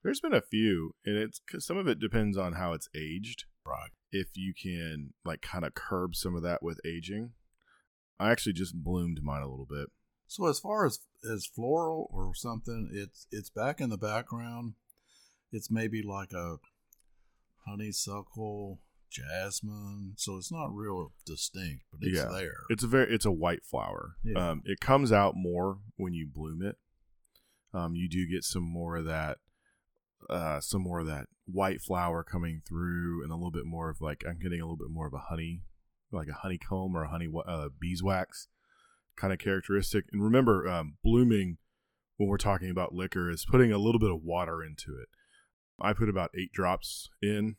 There's 0.02 0.20
been 0.20 0.34
a 0.34 0.40
few, 0.42 0.94
and 1.04 1.16
it's 1.16 1.38
'cause 1.40 1.64
some 1.64 1.76
of 1.76 1.86
it 1.86 1.98
depends 2.00 2.36
on 2.36 2.54
how 2.54 2.72
it's 2.72 2.88
aged. 2.94 3.44
Right. 3.64 3.90
If 4.10 4.36
you 4.36 4.52
can 4.52 5.14
like 5.24 5.42
kind 5.42 5.64
of 5.64 5.74
curb 5.74 6.16
some 6.16 6.34
of 6.34 6.42
that 6.42 6.62
with 6.62 6.80
aging. 6.84 7.34
I 8.18 8.30
actually 8.30 8.52
just 8.54 8.82
bloomed 8.82 9.22
mine 9.22 9.42
a 9.42 9.48
little 9.48 9.66
bit. 9.66 9.88
So 10.26 10.46
as 10.46 10.58
far 10.58 10.86
as 10.86 11.00
as 11.28 11.46
floral 11.46 12.08
or 12.12 12.34
something, 12.34 12.90
it's 12.92 13.26
it's 13.30 13.50
back 13.50 13.80
in 13.80 13.90
the 13.90 13.98
background. 13.98 14.74
It's 15.52 15.70
maybe 15.70 16.02
like 16.02 16.32
a 16.32 16.58
honeysuckle, 17.66 18.80
jasmine. 19.10 20.14
So 20.16 20.36
it's 20.36 20.50
not 20.52 20.74
real 20.74 21.12
distinct, 21.26 21.84
but 21.92 22.00
it's 22.02 22.16
Yeah. 22.18 22.28
there. 22.32 22.56
It's 22.70 22.82
a 22.82 22.88
very 22.88 23.12
it's 23.14 23.24
a 23.24 23.30
white 23.32 23.64
flower. 23.64 24.16
Yeah. 24.24 24.50
Um, 24.50 24.62
it 24.64 24.80
comes 24.80 25.12
out 25.12 25.34
more 25.36 25.80
when 25.96 26.14
you 26.14 26.26
bloom 26.26 26.62
it. 26.62 26.78
Um, 27.74 27.94
you 27.94 28.08
do 28.08 28.28
get 28.28 28.44
some 28.44 28.62
more 28.62 28.96
of 28.96 29.04
that, 29.06 29.38
uh, 30.28 30.60
some 30.60 30.82
more 30.82 31.00
of 31.00 31.06
that 31.06 31.26
white 31.46 31.80
flower 31.80 32.22
coming 32.22 32.62
through, 32.66 33.22
and 33.22 33.32
a 33.32 33.36
little 33.36 33.50
bit 33.50 33.64
more 33.66 33.90
of 33.90 34.00
like 34.00 34.24
I'm 34.26 34.38
getting 34.38 34.60
a 34.60 34.64
little 34.64 34.76
bit 34.76 34.90
more 34.90 35.06
of 35.06 35.14
a 35.14 35.26
honey, 35.30 35.62
like 36.10 36.28
a 36.28 36.40
honeycomb 36.42 36.96
or 36.96 37.04
a 37.04 37.10
honey 37.10 37.28
uh, 37.46 37.68
beeswax 37.78 38.48
kind 39.16 39.32
of 39.32 39.38
characteristic. 39.38 40.04
And 40.12 40.22
remember, 40.22 40.68
um, 40.68 40.96
blooming 41.02 41.58
when 42.16 42.28
we're 42.28 42.36
talking 42.38 42.70
about 42.70 42.94
liquor 42.94 43.30
is 43.30 43.44
putting 43.44 43.72
a 43.72 43.78
little 43.78 43.98
bit 43.98 44.10
of 44.10 44.22
water 44.22 44.62
into 44.62 44.92
it. 45.00 45.08
I 45.80 45.92
put 45.92 46.08
about 46.08 46.30
eight 46.38 46.52
drops 46.52 47.08
in, 47.20 47.56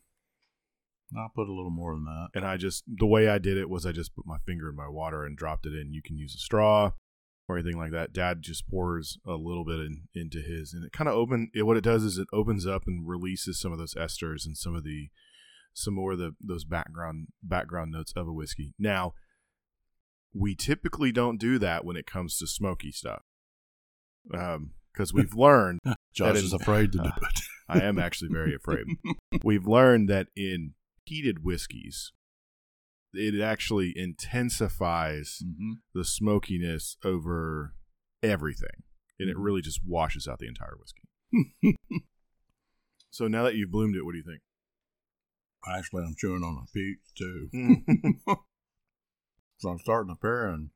I'll 1.17 1.31
put 1.33 1.47
a 1.47 1.53
little 1.53 1.71
more 1.71 1.93
than 1.93 2.05
that. 2.05 2.29
and 2.33 2.45
I 2.45 2.57
just 2.57 2.83
the 2.87 3.05
way 3.05 3.27
I 3.27 3.37
did 3.37 3.57
it 3.57 3.69
was 3.69 3.85
I 3.85 3.91
just 3.91 4.15
put 4.15 4.25
my 4.25 4.37
finger 4.45 4.69
in 4.69 4.75
my 4.75 4.87
water 4.87 5.25
and 5.25 5.37
dropped 5.37 5.65
it 5.65 5.73
in. 5.73 5.93
You 5.93 6.01
can 6.01 6.17
use 6.17 6.35
a 6.35 6.39
straw 6.39 6.91
or 7.47 7.57
anything 7.57 7.77
like 7.77 7.91
that. 7.91 8.13
Dad 8.13 8.41
just 8.41 8.67
pours 8.69 9.17
a 9.25 9.33
little 9.33 9.65
bit 9.65 9.79
in, 9.79 10.03
into 10.15 10.39
his, 10.39 10.73
and 10.73 10.85
it 10.85 10.91
kind 10.91 11.07
of 11.07 11.15
open. 11.15 11.49
It, 11.53 11.63
what 11.63 11.77
it 11.77 11.83
does 11.83 12.03
is 12.03 12.17
it 12.17 12.27
opens 12.33 12.65
up 12.65 12.83
and 12.87 13.07
releases 13.07 13.59
some 13.59 13.71
of 13.71 13.79
those 13.79 13.95
esters 13.95 14.45
and 14.45 14.57
some 14.57 14.75
of 14.75 14.83
the 14.83 15.09
some 15.73 15.95
more 15.95 16.13
of 16.13 16.19
the 16.19 16.35
those 16.41 16.65
background 16.65 17.27
background 17.41 17.91
notes 17.91 18.13
of 18.15 18.27
a 18.27 18.33
whiskey. 18.33 18.73
Now, 18.79 19.13
we 20.33 20.55
typically 20.55 21.11
don't 21.11 21.39
do 21.39 21.59
that 21.59 21.83
when 21.85 21.97
it 21.97 22.05
comes 22.07 22.37
to 22.37 22.47
smoky 22.47 22.91
stuff, 22.91 23.23
um, 24.33 24.71
because 24.93 25.13
we've 25.13 25.33
learned 25.35 25.79
Josh 26.13 26.37
is 26.37 26.45
is- 26.45 26.53
afraid 26.53 26.91
to 26.93 26.99
do 26.99 27.05
it. 27.21 27.41
I 27.67 27.79
am 27.79 27.97
actually 27.97 28.29
very 28.31 28.53
afraid. 28.53 28.85
We've 29.43 29.65
learned 29.65 30.09
that 30.09 30.27
in 30.35 30.73
heated 31.05 31.43
whiskeys, 31.45 32.11
it 33.13 33.41
actually 33.41 33.93
intensifies 33.95 35.39
hmm 35.41 35.73
the 35.93 36.03
smokiness 36.03 36.97
over 37.03 37.73
everything, 38.21 38.83
and 39.19 39.29
it 39.29 39.37
really 39.37 39.61
just 39.61 39.81
washes 39.85 40.27
out 40.27 40.39
the 40.39 40.47
entire 40.47 40.75
whiskey. 40.77 41.77
So 43.13 43.27
now 43.27 43.43
that 43.43 43.53
you've 43.53 43.69
bloomed 43.69 43.95
it, 43.95 44.03
what 44.03 44.13
do 44.13 44.17
you 44.17 44.23
think? 44.23 44.41
Actually, 45.67 46.03
I'm 46.03 46.15
chewing 46.17 46.41
on 46.41 46.57
a 46.63 46.71
peach 46.73 46.97
too. 47.15 47.49
So 49.59 49.69
I'm 49.69 49.79
starting 49.79 50.13
to 50.13 50.19
pair, 50.19 50.47
and 50.47 50.71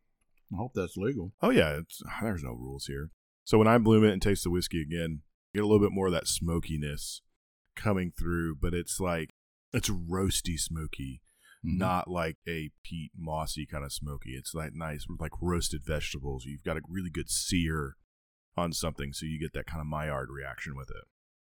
I 0.53 0.57
hope 0.57 0.71
that's 0.73 0.95
legal. 0.95 1.33
Oh 1.41 1.49
yeah, 1.49 1.71
it's, 1.79 2.01
there's 2.21 2.43
no 2.43 2.51
rules 2.51 2.85
here. 2.85 3.09
So 3.43 3.57
when 3.57 3.67
I 3.67 3.77
bloom 3.79 4.05
it 4.05 4.13
and 4.13 4.21
taste 4.21 4.43
the 4.43 4.49
whiskey 4.49 4.81
again, 4.81 5.23
get 5.53 5.63
a 5.63 5.67
little 5.67 5.85
bit 5.85 5.91
more 5.93 6.07
of 6.07 6.13
that 6.13 6.27
smokiness 6.27 7.21
coming 7.75 8.13
through, 8.17 8.55
but 8.61 8.73
it's 8.73 8.99
like 8.99 9.31
it's 9.73 9.89
roasty 9.89 10.57
smoky, 10.57 11.21
Mhm. 11.67 11.77
not 11.77 12.07
like 12.09 12.37
a 12.47 12.71
peat 12.83 13.11
mossy 13.17 13.65
kind 13.65 13.83
of 13.83 13.91
smoky. 13.91 14.31
It's 14.35 14.53
like 14.53 14.73
nice, 14.73 15.05
like 15.19 15.33
roasted 15.41 15.83
vegetables. 15.85 16.45
You've 16.45 16.63
got 16.63 16.77
a 16.77 16.81
really 16.87 17.09
good 17.09 17.29
sear 17.29 17.97
on 18.55 18.73
something, 18.73 19.13
so 19.13 19.25
you 19.25 19.39
get 19.39 19.53
that 19.53 19.67
kind 19.67 19.81
of 19.81 19.87
Maillard 19.87 20.29
reaction 20.29 20.75
with 20.75 20.89
it. 20.89 21.05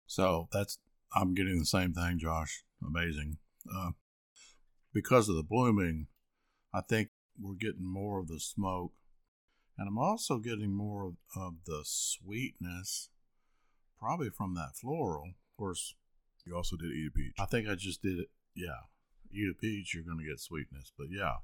So 0.05 0.47
that's 0.51 0.79
I'm 1.15 1.33
getting 1.33 1.59
the 1.59 1.65
same 1.65 1.93
thing, 1.93 2.19
Josh. 2.19 2.63
Amazing. 2.85 3.37
Uh, 3.73 3.91
because 4.93 5.29
of 5.29 5.35
the 5.35 5.43
blooming, 5.43 6.07
I 6.73 6.81
think 6.81 7.09
we're 7.39 7.55
getting 7.55 7.85
more 7.85 8.19
of 8.19 8.27
the 8.27 8.39
smoke, 8.39 8.93
and 9.77 9.87
I'm 9.87 9.97
also 9.97 10.37
getting 10.39 10.71
more 10.73 11.07
of, 11.07 11.15
of 11.35 11.53
the 11.65 11.81
sweetness, 11.83 13.09
probably 13.99 14.29
from 14.29 14.53
that 14.55 14.75
floral. 14.75 15.29
Of 15.29 15.57
course, 15.57 15.95
You 16.45 16.55
also 16.55 16.75
did 16.75 16.91
eat 16.91 17.07
a 17.07 17.11
peach. 17.11 17.35
I 17.39 17.45
think 17.45 17.67
I 17.69 17.75
just 17.75 18.01
did 18.01 18.19
it. 18.19 18.29
Yeah, 18.55 18.81
eat 19.33 19.51
a 19.51 19.59
peach, 19.59 19.93
you're 19.93 20.03
going 20.03 20.19
to 20.19 20.29
get 20.29 20.39
sweetness. 20.39 20.91
But 20.97 21.07
yeah, 21.11 21.37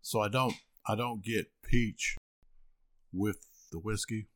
so 0.00 0.20
I 0.20 0.28
don't 0.28 0.54
I 0.86 0.94
don't 0.94 1.22
get 1.22 1.48
peach 1.62 2.16
with 3.12 3.38
the 3.72 3.78
whiskey, 3.78 4.28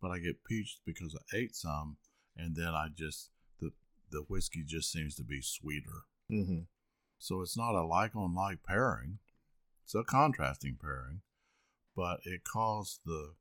but 0.00 0.10
I 0.10 0.18
get 0.18 0.44
peach 0.44 0.78
because 0.84 1.14
I 1.14 1.36
ate 1.36 1.56
some, 1.56 1.96
and 2.36 2.54
then 2.56 2.68
I 2.68 2.88
just 2.94 3.30
the 3.60 3.70
the 4.10 4.24
whiskey 4.28 4.64
just 4.66 4.90
seems 4.92 5.14
to 5.16 5.24
be 5.24 5.40
sweeter. 5.42 6.04
Mm-hmm. 6.30 6.60
So 7.18 7.40
it's 7.40 7.56
not 7.56 7.74
a 7.74 7.82
like 7.82 8.14
on 8.14 8.34
like 8.34 8.62
pairing; 8.62 9.18
it's 9.84 9.94
a 9.94 10.04
contrasting 10.04 10.78
pairing, 10.80 11.22
but 11.96 12.20
it 12.24 12.42
caused 12.44 13.00
the 13.04 13.34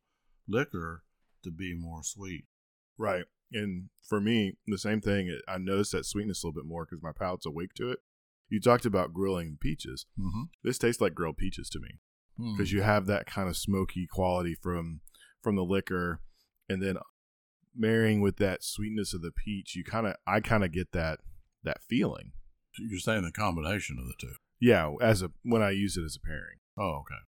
liquor 0.48 1.04
to 1.44 1.52
be 1.52 1.74
more 1.74 2.04
sweet. 2.04 2.46
Right. 2.98 3.26
And 3.52 3.90
for 4.08 4.20
me, 4.20 4.58
the 4.68 4.78
same 4.78 5.02
thing. 5.02 5.40
I 5.48 5.58
noticed 5.58 5.92
that 5.92 6.06
sweetness 6.06 6.44
a 6.44 6.48
little 6.48 6.62
bit 6.62 6.68
more 6.68 6.86
because 6.86 7.04
my 7.04 7.12
palate's 7.12 7.46
awake 7.46 7.74
to 7.76 7.92
it. 7.92 8.00
You 8.50 8.60
talked 8.60 8.86
about 8.86 9.14
grilling 9.14 9.58
peaches. 9.60 10.06
Mm-hmm. 10.20 10.44
This 10.64 10.78
tastes 10.78 11.02
like 11.02 11.16
grilled 11.16 11.38
peaches 11.38 11.70
to 11.70 11.80
me 11.80 12.00
because 12.38 12.72
you 12.72 12.82
have 12.82 13.06
that 13.06 13.25
kind 13.25 13.48
of 13.48 13.58
smoky 13.58 14.08
quality 14.10 14.56
from 14.56 15.02
from 15.42 15.56
the 15.56 15.64
liquor, 15.64 16.22
and 16.68 16.82
then 16.82 16.98
marrying 17.75 18.22
with 18.22 18.38
that 18.38 18.64
sweetness 18.64 19.14
of 19.14 19.22
the 19.22 19.32
peach, 19.32 19.75
you 19.75 19.84
kind 19.84 20.08
of 20.08 20.16
I 20.28 20.40
kind 20.40 20.64
of 20.64 20.72
get 20.72 20.92
that 20.92 21.20
that 21.64 21.84
feeling. 21.88 22.32
you're 22.78 23.00
saying 23.00 23.24
the 23.24 23.32
combination 23.32 23.98
of 24.00 24.06
the 24.08 24.14
two. 24.20 24.34
Yeah, 24.60 24.94
as 25.02 25.22
a 25.22 25.32
when 25.44 25.62
I 25.62 25.72
use 25.72 25.98
it 25.98 26.04
as 26.04 26.18
a 26.18 26.25
pairing. 26.25 26.60
Oh, 26.78 27.02
okay. 27.02 27.22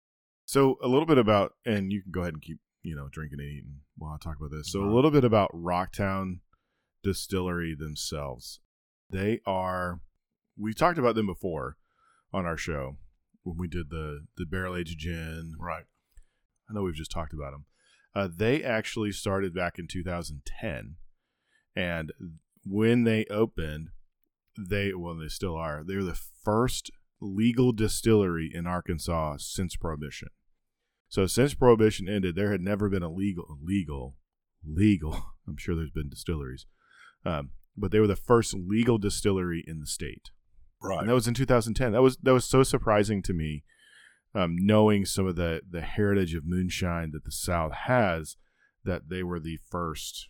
So 0.45 0.79
a 0.83 0.89
little 0.89 1.07
bit 1.07 1.19
about, 1.19 1.55
and 1.65 1.91
you 1.93 2.03
can 2.03 2.13
go 2.13 2.21
ahead 2.21 2.35
and 2.35 2.43
keep 2.43 2.59
you 2.83 2.95
know 2.97 3.09
drinking 3.11 3.41
and 3.41 3.49
eating 3.49 3.81
while 3.97 4.13
I 4.13 4.19
talk 4.23 4.37
about 4.39 4.51
this. 4.51 4.71
So 4.71 4.83
a 4.83 4.95
little 4.95 5.11
bit 5.11 5.25
about 5.25 5.51
Rocktown 5.53 6.41
Distillery 7.03 7.75
themselves. 7.75 8.61
They 9.11 9.41
are. 9.47 10.01
We 10.59 10.75
talked 10.75 10.99
about 10.99 11.15
them 11.15 11.27
before 11.27 11.77
on 12.33 12.47
our 12.47 12.57
show 12.57 12.97
when 13.43 13.57
we 13.59 13.69
did 13.69 13.91
the 13.91 14.27
the 14.37 14.47
barrel 14.47 14.77
aged 14.77 14.99
gin. 14.99 15.55
Right. 15.59 15.85
I 16.69 16.73
know 16.73 16.83
we've 16.83 16.95
just 16.95 17.11
talked 17.11 17.33
about 17.33 17.53
them. 17.53 17.65
Uh, 18.15 18.29
they 18.35 18.63
actually 18.63 19.13
started 19.13 19.55
back 19.55 19.79
in 19.79 19.87
2010, 19.87 20.97
and 21.77 22.13
when 22.65 23.05
they 23.05 23.25
opened, 23.27 23.91
they 24.59 24.93
well 24.93 25.15
they 25.15 25.29
still 25.29 25.57
are. 25.57 25.85
They're 25.87 26.03
the 26.03 26.19
first 26.45 26.91
legal 27.21 27.73
distillery 27.73 28.51
in 28.53 28.67
Arkansas 28.67 29.37
since 29.39 29.77
Prohibition. 29.77 30.29
So 31.09 31.27
since 31.27 31.55
Prohibition 31.55 32.09
ended, 32.09 32.35
there 32.35 32.51
had 32.51 32.61
never 32.61 32.89
been 32.89 33.03
a 33.03 33.13
legal 33.13 33.59
legal 33.63 34.17
legal. 34.65 35.35
I'm 35.49 35.57
sure 35.57 35.77
there's 35.77 35.91
been 35.91 36.09
distilleries, 36.09 36.67
um, 37.25 37.51
but 37.77 37.93
they 37.93 38.01
were 38.01 38.07
the 38.07 38.17
first 38.17 38.55
legal 38.55 38.99
distillery 38.99 39.63
in 39.67 39.79
the 39.79 39.87
state. 39.87 40.31
Right. 40.83 41.01
And 41.01 41.09
that 41.09 41.15
was 41.15 41.29
in 41.29 41.35
2010. 41.35 41.93
That 41.93 42.03
was 42.03 42.17
that 42.19 42.33
was 42.33 42.45
so 42.45 42.63
surprising 42.63 43.23
to 43.23 43.33
me, 43.33 43.65
um, 44.35 44.57
knowing 44.59 45.05
some 45.05 45.27
of 45.27 45.37
the 45.37 45.63
the 45.69 45.81
heritage 45.81 46.35
of 46.35 46.45
moonshine 46.45 47.11
that 47.13 47.25
the 47.25 47.33
South 47.33 47.73
has, 47.73 48.37
that 48.85 49.09
they 49.09 49.23
were 49.23 49.41
the 49.41 49.59
first. 49.69 50.29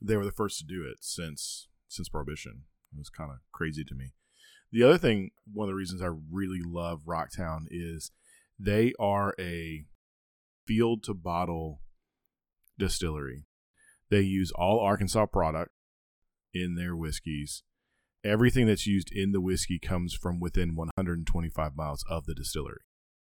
They 0.00 0.16
were 0.16 0.24
the 0.24 0.32
first 0.32 0.58
to 0.58 0.64
do 0.64 0.84
it 0.88 0.98
since 1.00 1.68
since 1.88 2.08
Prohibition. 2.08 2.64
It 2.92 2.98
was 2.98 3.10
kind 3.10 3.30
of 3.30 3.38
crazy 3.52 3.84
to 3.84 3.94
me. 3.94 4.12
The 4.70 4.82
other 4.82 4.98
thing, 4.98 5.30
one 5.50 5.68
of 5.68 5.72
the 5.72 5.76
reasons 5.76 6.02
I 6.02 6.10
really 6.30 6.60
love 6.62 7.02
Rocktown 7.06 7.66
is 7.70 8.10
they 8.58 8.92
are 8.98 9.34
a 9.38 9.84
field 10.66 11.02
to 11.04 11.14
bottle 11.14 11.80
distillery. 12.78 13.46
They 14.10 14.20
use 14.20 14.52
all 14.54 14.80
Arkansas 14.80 15.26
product 15.26 15.72
in 16.54 16.74
their 16.74 16.94
whiskeys 16.94 17.62
everything 18.24 18.66
that's 18.66 18.86
used 18.86 19.10
in 19.12 19.32
the 19.32 19.40
whiskey 19.40 19.78
comes 19.78 20.14
from 20.14 20.40
within 20.40 20.74
125 20.74 21.76
miles 21.76 22.04
of 22.08 22.26
the 22.26 22.34
distillery. 22.34 22.80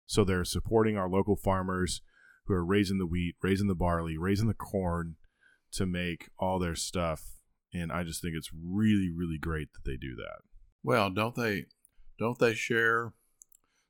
So 0.05 0.23
they're 0.23 0.43
supporting 0.43 0.97
our 0.97 1.09
local 1.09 1.35
farmers 1.35 2.01
who 2.45 2.53
are 2.53 2.65
raising 2.65 2.97
the 2.97 3.05
wheat, 3.05 3.35
raising 3.41 3.67
the 3.67 3.75
barley, 3.75 4.17
raising 4.17 4.47
the 4.47 4.53
corn 4.53 5.15
to 5.73 5.85
make 5.85 6.29
all 6.37 6.59
their 6.59 6.75
stuff. 6.75 7.23
And 7.73 7.91
I 7.91 8.03
just 8.03 8.21
think 8.21 8.35
it's 8.35 8.51
really, 8.53 9.09
really 9.15 9.37
great 9.37 9.69
that 9.73 9.89
they 9.89 9.95
do 9.95 10.15
that. 10.15 10.41
Well, 10.83 11.09
don't 11.09 11.35
they 11.35 11.65
don't 12.17 12.39
they 12.39 12.53
share 12.53 13.13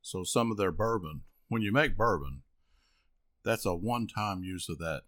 so 0.01 0.23
some 0.23 0.51
of 0.51 0.57
their 0.57 0.71
bourbon, 0.71 1.21
when 1.47 1.61
you 1.61 1.71
make 1.71 1.97
bourbon, 1.97 2.41
that's 3.43 3.65
a 3.65 3.75
one-time 3.75 4.43
use 4.43 4.67
of 4.69 4.77
that 4.79 5.03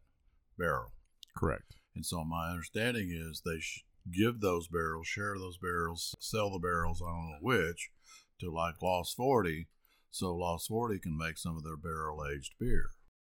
barrel. 0.57 0.93
Correct. 1.35 1.75
And 1.95 2.05
so 2.05 2.23
my 2.23 2.49
understanding 2.49 3.09
is 3.11 3.41
they 3.45 3.59
sh- 3.59 3.83
give 4.11 4.39
those 4.41 4.67
barrels, 4.67 5.07
share 5.07 5.35
those 5.37 5.57
barrels, 5.57 6.15
sell 6.19 6.51
the 6.51 6.59
barrels, 6.59 7.01
I 7.01 7.09
don't 7.11 7.29
know 7.29 7.37
which, 7.41 7.89
to 8.39 8.51
like 8.51 8.81
Lost 8.81 9.15
40, 9.15 9.67
so 10.11 10.35
Lost 10.35 10.67
40 10.67 10.99
can 10.99 11.17
make 11.17 11.37
some 11.37 11.57
of 11.57 11.63
their 11.63 11.77
barrel 11.77 12.23
aged 12.25 12.53
beer. 12.59 12.85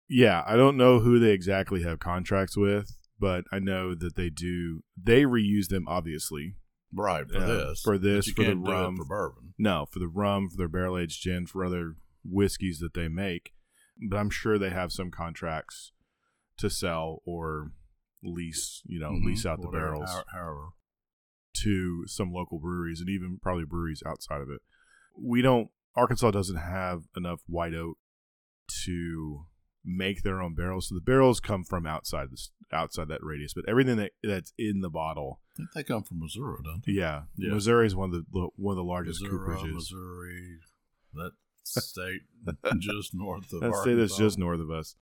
Yeah, 0.09 0.43
I 0.45 0.55
don't 0.55 0.77
know 0.77 0.99
who 0.99 1.19
they 1.19 1.31
exactly 1.31 1.83
have 1.83 1.99
contracts 1.99 2.57
with, 2.57 2.95
but 3.19 3.45
I 3.51 3.59
know 3.59 3.95
that 3.95 4.15
they 4.15 4.29
do. 4.29 4.83
They 5.01 5.23
reuse 5.23 5.67
them, 5.69 5.87
obviously. 5.87 6.55
Right, 6.93 7.27
for 7.29 7.37
Uh, 7.37 7.45
this. 7.69 7.81
for 7.81 7.97
this, 7.97 8.27
for 8.29 8.41
the 8.43 8.47
can't 8.49 8.65
do 8.65 8.71
it 8.71 8.73
rum. 8.73 8.97
for 8.97 9.05
bourbon. 9.05 9.53
No, 9.57 9.87
for 9.89 9.99
the 9.99 10.07
rum, 10.07 10.49
for 10.49 10.57
their 10.57 10.67
barrel 10.67 10.97
aged 10.97 11.21
gin, 11.23 11.47
for 11.47 11.63
other 11.63 11.95
whiskeys 12.23 12.79
that 12.79 12.93
they 12.93 13.07
make. 13.07 13.53
But 14.09 14.17
I'm 14.17 14.29
sure 14.29 14.57
they 14.59 14.71
have 14.71 14.91
some 14.91 15.09
contracts 15.09 15.91
to 16.57 16.69
sell 16.69 17.21
or 17.25 17.71
lease, 18.23 18.81
you 18.85 18.99
know, 18.99 19.11
Mhm, 19.11 19.25
lease 19.25 19.45
out 19.45 19.61
the 19.61 19.67
whatever, 19.67 19.91
barrels 19.91 20.09
However. 20.31 20.69
to 21.61 22.07
some 22.07 22.31
local 22.31 22.59
breweries 22.59 22.99
and 22.99 23.09
even 23.09 23.37
probably 23.41 23.65
breweries 23.65 24.01
outside 24.05 24.41
of 24.41 24.49
it. 24.49 24.61
We 25.17 25.41
don't, 25.41 25.69
Arkansas 25.95 26.31
doesn't 26.31 26.55
have 26.57 27.03
enough 27.15 27.41
white 27.47 27.73
oak 27.75 27.97
to 28.85 29.45
make 29.85 30.23
their 30.23 30.41
own 30.41 30.55
barrels. 30.55 30.87
So 30.89 30.95
the 30.95 31.01
barrels 31.01 31.39
come 31.39 31.63
from 31.63 31.85
outside 31.85 32.31
this, 32.31 32.51
outside 32.71 33.09
that 33.09 33.21
radius, 33.23 33.53
but 33.53 33.65
everything 33.67 33.97
that 33.97 34.13
that's 34.23 34.53
in 34.57 34.81
the 34.81 34.89
bottle, 34.89 35.41
I 35.53 35.57
think 35.57 35.71
they 35.73 35.83
come 35.83 36.03
from 36.03 36.19
Missouri, 36.19 36.57
don't 36.63 36.83
they? 36.85 36.93
yeah, 36.93 37.23
Yeah. 37.37 37.53
Missouri 37.53 37.85
is 37.87 37.95
one 37.95 38.13
of 38.13 38.25
the 38.31 38.47
one 38.55 38.73
of 38.73 38.77
the 38.77 38.83
largest 38.83 39.21
Missouri, 39.21 39.55
cooperages. 39.57 39.73
Missouri, 39.73 40.57
that 41.13 41.31
state 41.65 42.21
just 42.79 43.13
north 43.13 43.51
of 43.53 43.59
That 43.61 43.75
state 43.75 43.95
that's 43.95 44.17
just 44.17 44.37
north 44.39 44.59
of 44.61 44.71
us. 44.71 44.95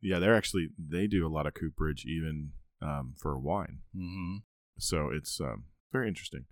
Yeah, 0.00 0.18
they're 0.18 0.36
actually 0.36 0.68
they 0.78 1.06
do 1.06 1.26
a 1.26 1.28
lot 1.28 1.46
of 1.46 1.54
cooperage 1.54 2.04
even 2.06 2.52
um, 2.80 3.14
for 3.20 3.38
wine. 3.38 3.80
Mhm. 3.96 4.42
So 4.78 5.10
it's 5.10 5.40
um, 5.40 5.64
very 5.92 6.08
interesting. 6.08 6.44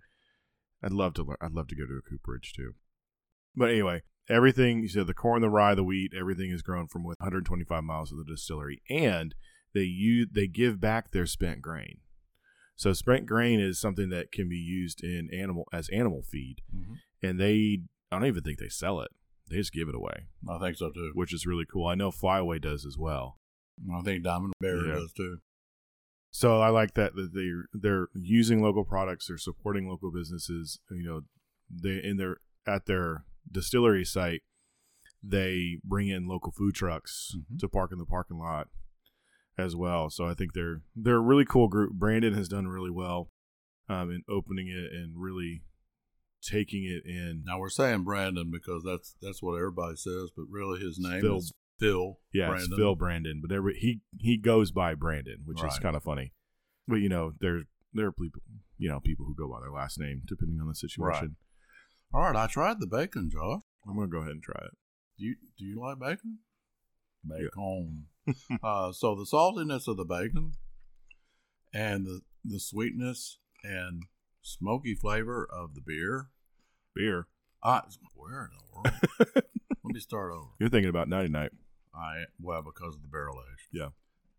I'd 0.83 0.91
love 0.91 1.13
to 1.15 1.23
learn. 1.23 1.37
I'd 1.41 1.53
love 1.53 1.67
to 1.69 1.75
go 1.75 1.85
to 1.85 1.97
a 1.97 2.01
cooperage 2.09 2.53
too. 2.53 2.73
But 3.55 3.69
anyway, 3.69 4.01
everything 4.29 4.79
you 4.81 4.89
said 4.89 5.07
the 5.07 5.13
corn, 5.13 5.41
the 5.41 5.49
rye, 5.49 5.73
the 5.75 5.83
wheat, 5.83 6.11
everything 6.17 6.51
is 6.51 6.61
grown 6.61 6.87
from 6.87 7.03
within 7.03 7.15
125 7.19 7.83
miles 7.83 8.11
of 8.11 8.17
the 8.17 8.25
distillery, 8.25 8.81
and 8.89 9.33
they 9.73 9.81
use 9.81 10.27
they 10.31 10.47
give 10.47 10.79
back 10.79 11.11
their 11.11 11.25
spent 11.25 11.61
grain. 11.61 11.99
So 12.75 12.93
spent 12.93 13.25
grain 13.25 13.59
is 13.59 13.79
something 13.79 14.09
that 14.09 14.31
can 14.31 14.47
be 14.49 14.57
used 14.57 15.03
in 15.03 15.29
animal 15.33 15.67
as 15.73 15.89
animal 15.89 16.21
feed, 16.21 16.57
Mhm. 16.75 16.97
and 17.23 17.39
they 17.39 17.83
I 18.11 18.19
don't 18.19 18.27
even 18.27 18.43
think 18.43 18.59
they 18.59 18.69
sell 18.69 19.01
it. 19.01 19.11
They 19.49 19.57
just 19.57 19.71
give 19.73 19.87
it 19.87 19.95
away, 19.95 20.27
I 20.49 20.57
think 20.59 20.77
so 20.77 20.91
too. 20.91 21.11
which 21.13 21.33
is 21.33 21.45
really 21.45 21.65
cool. 21.65 21.87
I 21.87 21.95
know 21.95 22.11
Flyway 22.11 22.61
does 22.61 22.85
as 22.85 22.97
well. 22.97 23.37
I 23.93 24.01
think 24.01 24.23
Diamond 24.23 24.53
Bear 24.59 24.85
Yeah. 24.85 24.93
does 24.95 25.13
too. 25.13 25.37
So 26.31 26.59
I 26.61 26.69
like 26.69 26.93
that 26.95 27.15
that 27.15 27.33
they 27.33 27.49
they're 27.73 28.09
using 28.13 28.61
local 28.61 28.83
products, 28.83 29.27
they're 29.27 29.37
supporting 29.37 29.87
local 29.87 30.11
businesses. 30.11 30.79
You 30.91 31.03
know, 31.03 31.21
they 31.69 32.03
in 32.03 32.17
their 32.17 32.37
at 32.67 32.85
their 32.85 33.23
distillery 33.49 34.03
site, 34.03 34.41
they 35.23 35.79
bring 35.83 36.09
in 36.09 36.27
local 36.27 36.51
food 36.51 36.75
trucks 36.75 37.33
Mhm. 37.35 37.59
to 37.59 37.69
park 37.69 37.91
in 37.91 37.97
the 37.97 38.05
parking 38.05 38.37
lot 38.37 38.67
as 39.57 39.75
well. 39.75 40.09
So 40.09 40.25
I 40.27 40.33
think 40.33 40.53
they're 40.53 40.81
they're 40.95 41.15
a 41.15 41.21
really 41.21 41.45
cool 41.45 41.67
group. 41.69 41.93
Brandon 41.93 42.33
has 42.33 42.47
done 42.49 42.67
really 42.67 42.91
well 42.91 43.31
um, 43.89 44.11
in 44.11 44.23
opening 44.27 44.67
it 44.67 44.91
and 44.91 45.13
really 45.15 45.63
taking 46.47 46.83
it 46.85 47.09
in. 47.09 47.43
Now 47.45 47.59
we're 47.59 47.69
saying 47.69 48.03
Brandon 48.03 48.49
because 48.51 48.83
that's 48.83 49.15
that's 49.21 49.41
what 49.41 49.55
everybody 49.55 49.95
says, 49.95 50.31
but 50.35 50.45
really 50.49 50.79
his 50.79 50.97
name 50.99 51.21
Phil. 51.21 51.37
is 51.37 51.53
Phil. 51.79 52.19
Yeah, 52.33 52.47
Brandon. 52.47 52.67
it's 52.71 52.77
Phil 52.77 52.95
Brandon, 52.95 53.41
but 53.45 53.55
every, 53.55 53.77
he 53.77 54.01
he 54.19 54.37
goes 54.37 54.71
by 54.71 54.95
Brandon, 54.95 55.41
which 55.45 55.63
is 55.63 55.79
kind 55.79 55.95
of 55.95 56.03
funny. 56.03 56.33
But 56.87 56.97
you 56.97 57.09
know, 57.09 57.33
there's 57.39 57.65
there 57.93 58.07
are 58.07 58.11
people 58.11 58.41
you 58.77 58.89
know 58.89 58.99
people 58.99 59.25
who 59.25 59.35
go 59.35 59.51
by 59.51 59.59
their 59.59 59.71
last 59.71 59.99
name 59.99 60.21
depending 60.25 60.59
on 60.59 60.67
the 60.67 60.75
situation. 60.75 61.35
All 62.13 62.21
right, 62.21 62.35
I 62.35 62.47
tried 62.47 62.79
the 62.79 62.87
bacon, 62.87 63.29
Josh. 63.29 63.61
I'm 63.87 63.95
gonna 63.95 64.07
go 64.07 64.19
ahead 64.19 64.31
and 64.31 64.43
try 64.43 64.61
it. 64.63 64.71
Do 65.17 65.25
you 65.25 65.35
do 65.57 65.65
you 65.65 65.79
like 65.79 65.99
bacon? 65.99 66.39
Yeah. 67.27 67.47
Bacon. 67.55 68.05
uh, 68.63 68.91
so 68.91 69.15
the 69.15 69.25
saltiness 69.25 69.87
of 69.87 69.97
the 69.97 70.05
bacon 70.05 70.53
and 71.73 72.05
the 72.05 72.21
the 72.43 72.59
sweetness 72.59 73.39
and 73.63 74.03
smoky 74.41 74.95
flavor 74.95 75.47
of 75.51 75.75
the 75.75 75.81
beer. 75.81 76.29
Beer. 76.97 77.27
Ah, 77.63 77.83
I 77.85 77.91
where 78.15 78.45
in 78.45 78.57
the 78.57 78.65
world? 78.73 79.01
Let 79.83 79.93
me 79.93 79.99
start 79.99 80.31
over. 80.31 80.47
You're 80.59 80.69
thinking 80.69 80.89
about 80.89 81.07
Nighty 81.07 81.29
Night. 81.29 81.51
I 81.93 82.25
well 82.41 82.63
because 82.63 82.95
of 82.95 83.03
the 83.03 83.07
barrel 83.07 83.37
age. 83.37 83.67
Yeah. 83.71 83.89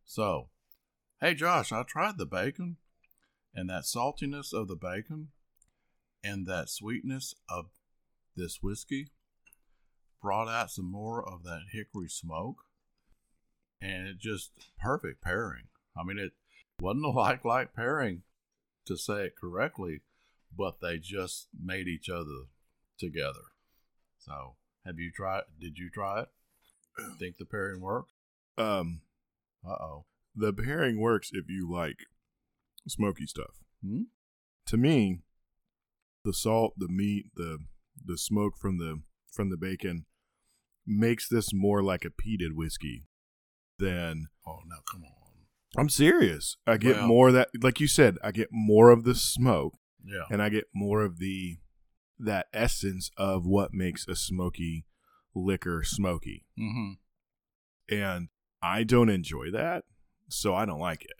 So, 0.04 0.48
hey 1.20 1.34
Josh, 1.34 1.70
I 1.70 1.84
tried 1.84 2.18
the 2.18 2.26
bacon, 2.26 2.76
and 3.54 3.70
that 3.70 3.84
saltiness 3.84 4.52
of 4.52 4.66
the 4.66 4.76
bacon, 4.76 5.28
and 6.24 6.46
that 6.46 6.68
sweetness 6.68 7.34
of 7.48 7.66
this 8.36 8.58
whiskey, 8.60 9.10
brought 10.20 10.48
out 10.48 10.72
some 10.72 10.90
more 10.90 11.26
of 11.26 11.44
that 11.44 11.66
hickory 11.72 12.08
smoke, 12.08 12.64
and 13.80 14.08
it 14.08 14.18
just 14.18 14.50
perfect 14.80 15.22
pairing. 15.22 15.68
I 15.96 16.02
mean, 16.02 16.18
it 16.18 16.32
wasn't 16.80 17.06
a 17.06 17.10
like 17.10 17.44
like 17.44 17.72
pairing, 17.72 18.22
to 18.86 18.96
say 18.96 19.26
it 19.26 19.36
correctly, 19.40 20.00
but 20.56 20.80
they 20.80 20.98
just 20.98 21.48
made 21.58 21.88
each 21.88 22.08
other 22.08 22.46
together. 22.98 23.52
So, 24.18 24.56
have 24.84 24.98
you 24.98 25.10
tried? 25.14 25.42
Did 25.60 25.78
you 25.78 25.90
try 25.90 26.22
it? 26.22 26.28
Think 27.18 27.36
the 27.38 27.44
pairing 27.44 27.80
works? 27.80 28.12
Um, 28.56 29.02
Uh 29.64 29.70
oh. 29.80 30.04
the 30.34 30.52
pairing 30.52 31.00
works 31.00 31.30
if 31.32 31.48
you 31.48 31.70
like 31.70 31.98
smoky 32.88 33.26
stuff. 33.26 33.54
Hmm? 33.84 34.02
To 34.66 34.76
me, 34.76 35.20
the 36.24 36.32
salt, 36.32 36.74
the 36.76 36.88
meat, 36.88 37.26
the 37.34 37.58
the 38.04 38.18
smoke 38.18 38.54
from 38.56 38.78
the 38.78 39.02
from 39.32 39.50
the 39.50 39.56
bacon 39.56 40.06
makes 40.86 41.28
this 41.28 41.52
more 41.52 41.82
like 41.82 42.04
a 42.04 42.10
peated 42.10 42.52
whiskey 42.54 43.04
than 43.78 44.26
Oh, 44.46 44.60
now 44.66 44.78
come 44.90 45.04
on. 45.04 45.10
I'm 45.76 45.88
serious. 45.88 46.56
I 46.66 46.76
get 46.78 46.96
Well- 46.96 47.06
more 47.06 47.28
of 47.28 47.34
that 47.34 47.50
like 47.62 47.78
you 47.80 47.86
said, 47.88 48.16
I 48.24 48.32
get 48.32 48.48
more 48.50 48.90
of 48.90 49.04
the 49.04 49.14
smoke 49.14 49.74
Yeah. 50.08 50.24
and 50.30 50.42
I 50.42 50.48
get 50.48 50.64
more 50.74 51.02
of 51.02 51.18
the 51.18 51.58
that 52.18 52.46
essence 52.52 53.10
of 53.16 53.46
what 53.46 53.72
makes 53.72 54.08
a 54.08 54.16
smoky 54.16 54.86
liquor 55.34 55.82
smoky. 55.84 56.44
Mm-hmm. 56.58 57.94
And 57.94 58.28
I 58.62 58.82
don't 58.82 59.08
enjoy 59.08 59.50
that, 59.52 59.84
so 60.28 60.54
I 60.54 60.64
don't 60.64 60.80
like 60.80 61.04
it. 61.04 61.12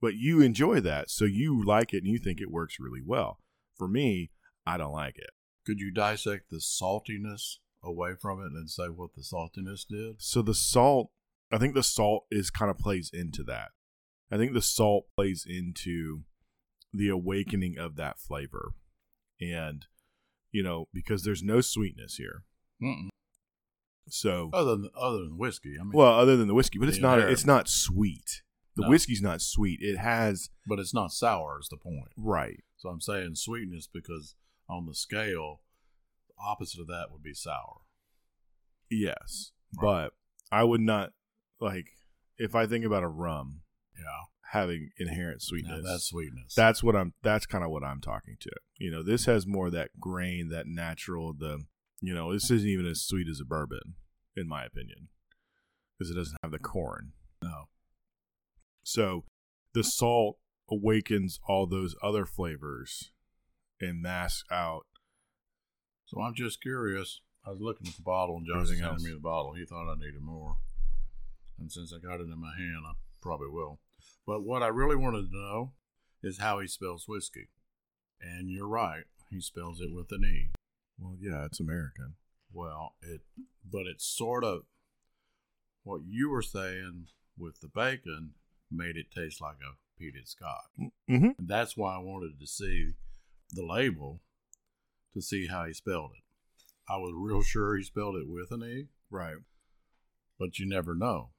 But 0.00 0.14
you 0.14 0.40
enjoy 0.40 0.80
that, 0.80 1.10
so 1.10 1.24
you 1.24 1.64
like 1.64 1.94
it 1.94 1.98
and 1.98 2.06
you 2.08 2.18
think 2.18 2.40
it 2.40 2.50
works 2.50 2.78
really 2.80 3.00
well. 3.04 3.38
For 3.76 3.88
me, 3.88 4.30
I 4.66 4.76
don't 4.76 4.92
like 4.92 5.16
it. 5.18 5.30
Could 5.64 5.80
you 5.80 5.90
dissect 5.90 6.50
the 6.50 6.58
saltiness 6.58 7.56
away 7.82 8.14
from 8.20 8.40
it 8.40 8.52
and 8.52 8.68
say 8.68 8.88
what 8.88 9.10
the 9.14 9.22
saltiness 9.22 9.86
did? 9.88 10.16
So 10.20 10.42
the 10.42 10.54
salt, 10.54 11.10
I 11.50 11.58
think 11.58 11.74
the 11.74 11.82
salt 11.82 12.24
is 12.30 12.50
kind 12.50 12.70
of 12.70 12.78
plays 12.78 13.10
into 13.12 13.42
that. 13.44 13.70
I 14.30 14.36
think 14.36 14.52
the 14.52 14.62
salt 14.62 15.06
plays 15.16 15.46
into 15.48 16.22
the 16.94 17.08
awakening 17.08 17.76
of 17.78 17.96
that 17.96 18.18
flavor. 18.20 18.72
And, 19.40 19.84
you 20.52 20.62
know, 20.62 20.86
because 20.94 21.24
there's 21.24 21.42
no 21.42 21.60
sweetness 21.60 22.16
here. 22.16 22.44
Mm-mm. 22.82 23.08
So, 24.08 24.50
Other 24.52 24.76
than 24.76 24.90
other 24.96 25.18
than 25.18 25.38
whiskey, 25.38 25.74
I 25.80 25.82
mean, 25.82 25.92
well, 25.92 26.12
other 26.18 26.36
than 26.36 26.46
the 26.46 26.54
whiskey, 26.54 26.78
but 26.78 26.88
it's 26.88 26.98
not 27.00 27.18
it's 27.18 27.46
not 27.46 27.68
sweet. 27.68 28.42
The 28.76 28.82
No. 28.82 28.90
whiskey's 28.90 29.22
not 29.22 29.40
sweet. 29.40 29.80
It 29.82 29.96
has 29.96 30.50
but 30.66 30.78
it's 30.78 30.92
not 30.94 31.10
sour. 31.10 31.58
Is 31.60 31.68
the 31.68 31.76
point? 31.78 32.10
right. 32.16 32.62
So 32.76 32.90
I'm 32.90 33.00
saying 33.00 33.36
sweetness 33.36 33.86
because 33.92 34.34
on 34.68 34.84
the 34.86 34.94
scale, 34.94 35.62
the 36.28 36.34
opposite 36.44 36.80
of 36.80 36.86
that 36.88 37.06
would 37.10 37.22
be 37.22 37.32
sour. 37.34 37.80
Yes, 38.90 39.52
Right. 39.80 40.10
but 40.10 40.12
I 40.56 40.64
would 40.64 40.80
not 40.82 41.12
like 41.58 41.86
if 42.36 42.54
I 42.54 42.66
think 42.66 42.84
about 42.84 43.02
a 43.04 43.08
rum 43.08 43.62
Yeah, 43.96 44.24
having 44.52 44.90
inherent 44.98 45.38
now 45.42 45.46
sweetness. 45.46 45.84
that's 45.84 46.04
sweetness. 46.06 46.54
that's 46.54 46.82
what 46.82 46.94
I'm. 46.96 47.14
That's 47.22 47.46
kind 47.46 47.64
of 47.64 47.70
what 47.70 47.84
I'm 47.84 48.00
talking 48.00 48.36
to. 48.40 48.50
You 48.78 48.90
know, 48.90 49.02
this 49.02 49.26
has 49.26 49.46
more 49.46 49.66
of 49.66 49.72
that 49.72 50.00
grain, 50.00 50.48
that 50.50 50.66
natural. 50.66 51.32
The 51.32 51.64
you 52.00 52.14
know, 52.14 52.32
this 52.32 52.50
isn't 52.50 52.68
even 52.68 52.86
as 52.86 53.02
sweet 53.02 53.28
as 53.28 53.40
a 53.40 53.44
bourbon, 53.44 53.94
in 54.36 54.48
my 54.48 54.64
opinion, 54.64 55.08
because 55.98 56.10
it 56.10 56.14
doesn't 56.14 56.38
have 56.42 56.52
the 56.52 56.58
corn. 56.58 57.12
no. 57.42 57.68
So 58.86 59.24
the 59.72 59.82
salt 59.82 60.36
awakens 60.70 61.40
all 61.48 61.66
those 61.66 61.94
other 62.02 62.26
flavors 62.26 63.10
and 63.80 64.02
masks 64.02 64.44
out. 64.50 64.86
So 66.06 66.20
I'm 66.20 66.34
just 66.34 66.60
curious. 66.60 67.20
I 67.46 67.50
was 67.50 67.60
looking 67.60 67.86
at 67.86 67.96
the 67.96 68.02
bottle 68.02 68.36
and 68.36 68.46
Josh 68.46 68.78
handed 68.78 69.02
me 69.02 69.12
the 69.12 69.20
bottle. 69.20 69.54
He 69.54 69.64
thought 69.64 69.90
I 69.90 69.94
needed 69.96 70.20
more. 70.20 70.56
And 71.58 71.70
since 71.70 71.92
I 71.92 71.98
got 71.98 72.20
it 72.20 72.24
in 72.24 72.38
my 72.40 72.54
hand, 72.56 72.84
I 72.86 72.92
probably 73.20 73.48
will. 73.48 73.80
But 74.26 74.42
what 74.44 74.62
I 74.62 74.68
really 74.68 74.96
wanted 74.96 75.30
to 75.30 75.36
know 75.36 75.72
is 76.22 76.38
how 76.38 76.60
he 76.60 76.66
spells 76.66 77.06
whiskey. 77.06 77.48
And 78.20 78.50
you're 78.50 78.68
right. 78.68 79.04
He 79.30 79.40
spells 79.40 79.80
it 79.80 79.92
with 79.94 80.06
an 80.10 80.24
E. 80.24 80.50
Well, 80.98 81.16
yeah, 81.20 81.44
it's 81.44 81.60
American. 81.60 82.14
Well, 82.52 82.94
it 83.02 83.22
but 83.68 83.86
it's 83.86 84.04
sort 84.06 84.44
of 84.44 84.62
what 85.82 86.02
you 86.08 86.30
were 86.30 86.42
saying 86.42 87.06
with 87.36 87.60
the 87.60 87.68
bacon 87.68 88.30
made 88.70 88.96
it 88.96 89.10
taste 89.10 89.40
like 89.40 89.56
a 89.56 90.02
peated 90.02 90.28
scotch. 90.28 90.90
Mm-hmm. 91.10 91.30
And 91.38 91.48
that's 91.48 91.76
why 91.76 91.96
I 91.96 91.98
wanted 91.98 92.38
to 92.40 92.46
see 92.46 92.92
the 93.50 93.64
label 93.66 94.20
to 95.14 95.20
see 95.20 95.48
how 95.48 95.64
he 95.64 95.72
spelled 95.72 96.12
it. 96.16 96.22
I 96.88 96.96
was 96.96 97.12
real 97.16 97.42
sure 97.42 97.76
he 97.76 97.82
spelled 97.82 98.16
it 98.16 98.28
with 98.28 98.50
an 98.50 98.62
E, 98.62 98.86
Right. 99.10 99.36
but 100.38 100.58
you 100.58 100.66
never 100.66 100.94
know 100.94 101.30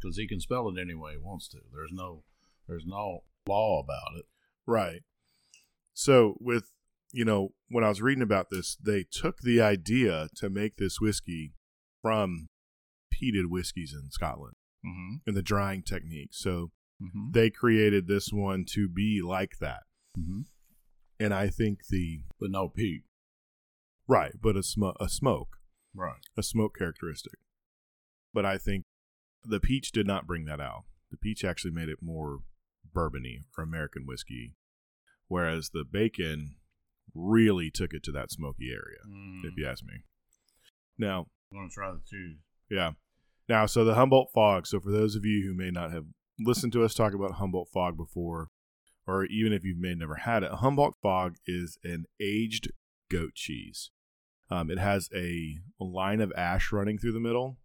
because 0.00 0.16
he 0.16 0.26
can 0.28 0.40
spell 0.40 0.68
it 0.68 0.80
any 0.80 0.94
way 0.94 1.12
he 1.12 1.18
wants 1.18 1.48
to. 1.48 1.58
There's 1.72 1.92
no 1.92 2.24
there's 2.68 2.84
no 2.86 3.24
law 3.46 3.80
about 3.82 4.16
it. 4.18 4.26
Right. 4.66 5.02
So 5.94 6.36
with 6.40 6.70
you 7.12 7.24
know, 7.24 7.50
when 7.68 7.82
I 7.82 7.88
was 7.88 8.00
reading 8.00 8.22
about 8.22 8.50
this, 8.50 8.76
they 8.76 9.04
took 9.10 9.38
the 9.40 9.60
idea 9.60 10.28
to 10.36 10.48
make 10.48 10.76
this 10.76 11.00
whiskey 11.00 11.54
from 12.02 12.46
peated 13.12 13.46
whiskeys 13.48 13.92
in 13.92 14.10
Scotland 14.10 14.54
Mm-hmm. 14.86 15.16
and 15.26 15.36
the 15.36 15.42
drying 15.42 15.82
technique. 15.82 16.30
So 16.32 16.70
Mm-hmm. 17.02 17.30
they 17.32 17.48
created 17.48 18.06
this 18.08 18.30
one 18.30 18.66
to 18.74 18.86
be 18.86 19.22
like 19.24 19.52
that. 19.58 19.84
Mm-hmm. 20.18 20.40
And 21.18 21.32
I 21.32 21.48
think 21.48 21.86
the 21.88 22.20
But 22.38 22.50
no 22.50 22.68
peat. 22.68 23.04
right, 24.06 24.32
but 24.40 24.54
a 24.56 24.62
sm- 24.62 24.96
a 25.00 25.08
smoke, 25.08 25.56
Right. 25.94 26.20
a 26.36 26.42
smoke 26.42 26.74
characteristic. 26.76 27.34
But 28.34 28.44
I 28.44 28.58
think 28.58 28.84
the 29.44 29.60
peach 29.60 29.92
did 29.92 30.06
not 30.06 30.26
bring 30.26 30.44
that 30.46 30.60
out. 30.60 30.84
The 31.10 31.16
peach 31.16 31.44
actually 31.44 31.72
made 31.72 31.88
it 31.88 31.98
more 32.02 32.40
bourbony 32.94 33.44
or 33.56 33.64
American 33.64 34.06
whiskey, 34.06 34.54
whereas 35.28 35.70
the 35.70 35.84
bacon 35.90 36.56
really 37.14 37.70
took 37.70 37.92
it 37.92 38.02
to 38.04 38.12
that 38.12 38.30
smoky 38.30 38.70
area. 38.70 39.00
Mm. 39.08 39.44
if 39.44 39.56
you 39.56 39.66
ask 39.66 39.84
me. 39.84 40.04
Now, 40.98 41.26
I'm 41.52 41.58
gonna 41.58 41.70
try 41.70 41.90
the 41.90 42.00
two. 42.08 42.36
yeah. 42.70 42.92
Now, 43.48 43.66
so 43.66 43.84
the 43.84 43.94
Humboldt 43.94 44.30
Fog. 44.32 44.66
So 44.66 44.78
for 44.78 44.92
those 44.92 45.16
of 45.16 45.24
you 45.24 45.44
who 45.44 45.54
may 45.54 45.70
not 45.70 45.92
have 45.92 46.04
listened 46.38 46.72
to 46.74 46.84
us 46.84 46.94
talk 46.94 47.14
about 47.14 47.32
Humboldt 47.32 47.68
Fog 47.72 47.96
before, 47.96 48.48
or 49.06 49.24
even 49.24 49.52
if 49.52 49.64
you 49.64 49.74
may 49.76 49.88
have 49.88 49.98
never 49.98 50.16
had 50.16 50.44
it, 50.44 50.52
Humboldt 50.52 50.94
Fog 51.02 51.34
is 51.46 51.78
an 51.82 52.04
aged 52.20 52.70
goat 53.10 53.34
cheese. 53.34 53.90
Um, 54.50 54.70
it 54.70 54.78
has 54.78 55.08
a 55.14 55.58
line 55.80 56.20
of 56.20 56.32
ash 56.36 56.70
running 56.70 56.98
through 56.98 57.12
the 57.12 57.20
middle, 57.20 57.58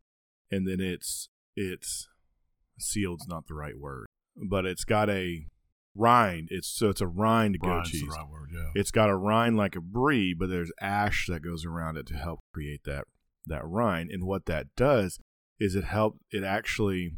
and 0.51 0.67
then 0.67 0.79
it's 0.79 1.29
it's 1.55 2.07
sealed's 2.79 3.27
not 3.27 3.47
the 3.47 3.53
right 3.53 3.77
word, 3.79 4.05
but 4.49 4.65
it's 4.65 4.83
got 4.83 5.09
a 5.09 5.45
rind. 5.95 6.49
It's 6.51 6.67
so 6.67 6.89
it's 6.89 7.01
a 7.01 7.07
rind 7.07 7.59
goat 7.59 7.67
Brian's 7.69 7.89
cheese. 7.91 8.01
the 8.01 8.07
right 8.07 8.29
word. 8.29 8.49
Yeah. 8.53 8.69
It's 8.75 8.91
got 8.91 9.09
a 9.09 9.15
rind 9.15 9.55
like 9.57 9.75
a 9.75 9.81
brie, 9.81 10.33
but 10.33 10.49
there's 10.49 10.71
ash 10.81 11.27
that 11.29 11.41
goes 11.41 11.65
around 11.65 11.97
it 11.97 12.05
to 12.07 12.15
help 12.15 12.39
create 12.53 12.81
that 12.85 13.05
that 13.45 13.65
rind. 13.65 14.11
And 14.11 14.25
what 14.25 14.45
that 14.47 14.67
does 14.75 15.19
is 15.59 15.75
it 15.75 15.85
help 15.85 16.17
it 16.31 16.43
actually 16.43 17.13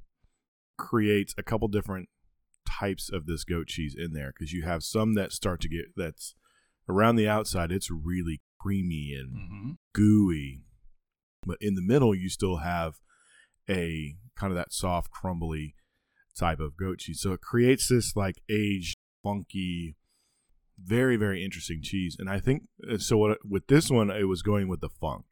creates 0.78 1.34
a 1.38 1.44
couple 1.44 1.68
different 1.68 2.08
types 2.70 3.10
of 3.12 3.26
this 3.26 3.44
goat 3.44 3.68
cheese 3.68 3.96
in 3.98 4.14
there 4.14 4.32
because 4.38 4.54
you 4.54 4.64
have 4.64 4.84
some 4.84 5.16
that 5.16 5.32
start 5.32 5.60
to 5.62 5.70
get 5.70 5.86
that's 5.96 6.36
around 6.90 7.16
the 7.16 7.28
outside 7.28 7.72
it's 7.72 7.90
really 7.90 8.42
creamy 8.60 9.14
and 9.18 9.32
Mm-hmm. 9.32 9.72
gooey, 9.94 10.62
but 11.46 11.58
in 11.62 11.74
the 11.76 11.82
middle 11.82 12.14
you 12.14 12.30
still 12.30 12.58
have 12.58 12.96
a 13.70 14.16
kind 14.38 14.52
of 14.52 14.58
that 14.58 14.74
soft, 14.74 15.12
crumbly 15.12 15.76
type 16.38 16.60
of 16.60 16.78
goat 16.78 17.00
cheese. 17.00 17.22
So 17.22 17.34
it 17.34 17.42
creates 17.42 17.88
this 17.90 18.16
like 18.16 18.42
aged, 18.50 18.98
funky, 19.24 19.96
very 20.82 21.18
very 21.18 21.44
interesting 21.44 21.82
cheese. 21.82 22.16
And 22.20 22.30
I 22.30 22.40
think 22.40 22.64
uh, 22.90 22.98
so. 22.98 23.18
What 23.18 23.40
with 23.44 23.68
this 23.68 23.90
one, 23.90 24.10
it 24.10 24.28
was 24.28 24.42
going 24.42 24.68
with 24.68 24.82
the 24.82 24.90
funk 24.90 25.26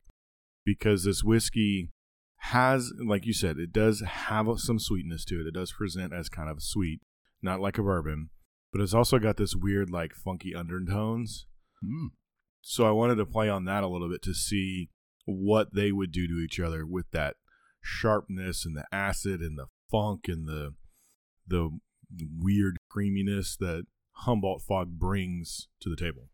because 0.66 1.04
this 1.04 1.24
whiskey 1.24 1.92
has, 2.38 2.92
like 3.04 3.26
you 3.26 3.34
said, 3.34 3.58
it 3.58 3.72
does 3.72 4.02
have 4.02 4.48
some 4.58 4.80
sweetness 4.80 5.26
to 5.26 5.42
it. 5.42 5.48
It 5.48 5.54
does 5.54 5.72
present 5.72 6.14
as 6.14 6.30
kind 6.30 6.50
of 6.50 6.62
sweet, 6.62 7.02
not 7.42 7.62
like 7.62 7.78
a 7.78 7.84
bourbon, 7.84 8.30
but 8.72 8.82
it's 8.82 8.94
also 8.94 9.20
got 9.20 9.38
this 9.38 9.56
weird 9.56 9.90
like 9.90 10.14
funky 10.14 10.54
undertones. 10.56 11.46
Mm. 11.84 12.10
So 12.62 12.88
I 12.88 12.92
wanted 12.92 13.16
to 13.16 13.26
play 13.26 13.48
on 13.48 13.66
that 13.66 13.84
a 13.84 13.88
little 13.88 14.10
bit 14.10 14.24
to 14.24 14.34
see 14.34 14.90
what 15.26 15.74
they 15.74 15.92
would 15.92 16.12
do 16.12 16.28
to 16.28 16.40
each 16.44 16.60
other 16.60 16.86
with 16.86 17.06
that 17.12 17.36
sharpness 17.86 18.66
and 18.66 18.76
the 18.76 18.86
acid 18.92 19.42
and 19.42 19.58
the 19.58 19.68
funk 19.90 20.28
and 20.28 20.48
the 20.48 20.74
the 21.48 21.70
weird 22.40 22.78
creaminess 22.90 23.56
that 23.58 23.86
Humboldt 24.20 24.62
fog 24.62 24.98
brings 24.98 25.68
to 25.82 25.90
the 25.90 25.96
table. 25.96 26.30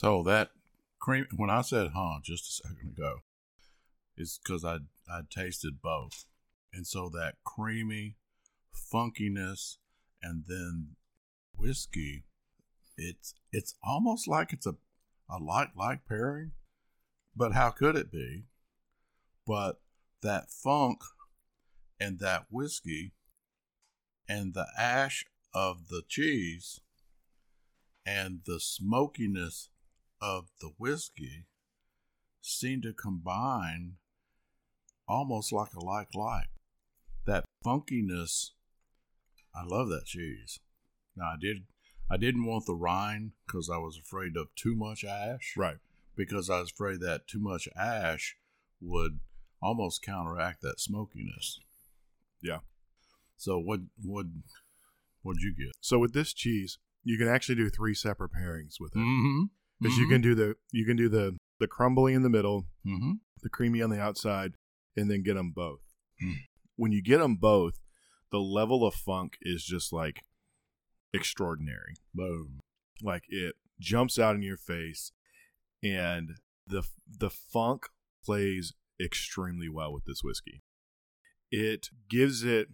So 0.00 0.22
that 0.24 0.50
cream, 1.00 1.26
when 1.34 1.50
I 1.50 1.62
said 1.62 1.90
huh 1.94 2.18
just 2.22 2.48
a 2.48 2.68
second 2.68 2.90
ago, 2.96 3.16
is 4.16 4.38
because 4.42 4.64
I 4.64 4.78
I 5.08 5.20
tasted 5.30 5.80
both, 5.82 6.26
and 6.72 6.86
so 6.86 7.10
that 7.14 7.36
creamy 7.44 8.16
funkiness, 8.74 9.78
and 10.22 10.44
then 10.46 10.96
whiskey, 11.56 12.24
it's 12.96 13.34
it's 13.52 13.74
almost 13.82 14.28
like 14.28 14.52
it's 14.52 14.66
a 14.66 14.76
a 15.28 15.38
like 15.38 15.70
like 15.76 16.06
pairing, 16.06 16.52
but 17.34 17.52
how 17.52 17.70
could 17.70 17.96
it 17.96 18.12
be? 18.12 18.44
But 19.46 19.80
that 20.22 20.50
funk 20.50 21.00
and 22.00 22.18
that 22.18 22.46
whiskey 22.50 23.12
and 24.28 24.54
the 24.54 24.66
ash 24.78 25.24
of 25.54 25.88
the 25.88 26.02
cheese 26.08 26.80
and 28.04 28.40
the 28.46 28.60
smokiness 28.60 29.70
of 30.20 30.48
the 30.60 30.70
whiskey 30.78 31.46
seem 32.40 32.80
to 32.82 32.92
combine 32.92 33.94
almost 35.08 35.52
like 35.52 35.74
a 35.74 35.84
like 35.84 36.14
like. 36.14 36.48
That 37.26 37.44
funkiness, 37.64 38.50
I 39.54 39.64
love 39.64 39.88
that 39.88 40.06
cheese. 40.06 40.60
Now 41.16 41.26
I 41.26 41.36
did, 41.40 41.64
I 42.10 42.16
didn't 42.16 42.44
want 42.44 42.66
the 42.66 42.74
rind 42.74 43.32
because 43.46 43.68
I 43.68 43.78
was 43.78 43.98
afraid 43.98 44.36
of 44.36 44.54
too 44.54 44.76
much 44.76 45.04
ash. 45.04 45.54
Right. 45.56 45.78
Because 46.14 46.48
I 46.48 46.60
was 46.60 46.70
afraid 46.70 47.00
that 47.00 47.26
too 47.26 47.40
much 47.40 47.68
ash 47.76 48.36
would 48.80 49.20
almost 49.62 50.02
counteract 50.02 50.60
that 50.62 50.80
smokiness. 50.80 51.58
Yeah. 52.42 52.58
So 53.36 53.58
what 53.58 53.80
what 54.02 54.26
what'd 55.22 55.42
you 55.42 55.54
get? 55.56 55.74
So 55.80 55.98
with 55.98 56.12
this 56.12 56.32
cheese, 56.32 56.78
you 57.04 57.18
can 57.18 57.28
actually 57.28 57.56
do 57.56 57.68
three 57.70 57.94
separate 57.94 58.32
pairings 58.32 58.74
with 58.80 58.92
it 58.94 58.98
Mm-hmm. 59.00 59.44
because 59.80 59.96
you 59.98 60.08
can 60.08 60.20
do 60.20 60.34
the 60.34 60.56
you 60.72 60.84
can 60.86 60.96
do 60.96 61.08
the 61.08 61.36
the 61.58 61.66
crumbly 61.66 62.12
in 62.14 62.22
the 62.22 62.28
middle, 62.30 62.66
Mm-hmm. 62.86 63.12
the 63.42 63.48
creamy 63.48 63.82
on 63.82 63.90
the 63.90 64.00
outside, 64.00 64.52
and 64.96 65.10
then 65.10 65.22
get 65.22 65.34
them 65.34 65.52
both. 65.54 65.80
Mm. 66.22 66.34
When 66.76 66.92
you 66.92 67.02
get 67.02 67.18
them 67.18 67.36
both, 67.36 67.78
the 68.30 68.38
level 68.38 68.86
of 68.86 68.94
funk 68.94 69.36
is 69.42 69.64
just 69.64 69.92
like 69.92 70.22
extraordinary. 71.12 71.94
Boom. 72.14 72.60
Like 73.02 73.24
it 73.28 73.54
jumps 73.80 74.18
out 74.18 74.34
in 74.36 74.42
your 74.42 74.56
face, 74.56 75.12
and 75.82 76.30
the 76.66 76.82
the 77.18 77.30
funk 77.30 77.86
plays 78.24 78.72
extremely 79.00 79.68
well 79.68 79.92
with 79.92 80.04
this 80.04 80.22
whiskey. 80.22 80.62
It 81.50 81.88
gives 82.08 82.42
it 82.42 82.68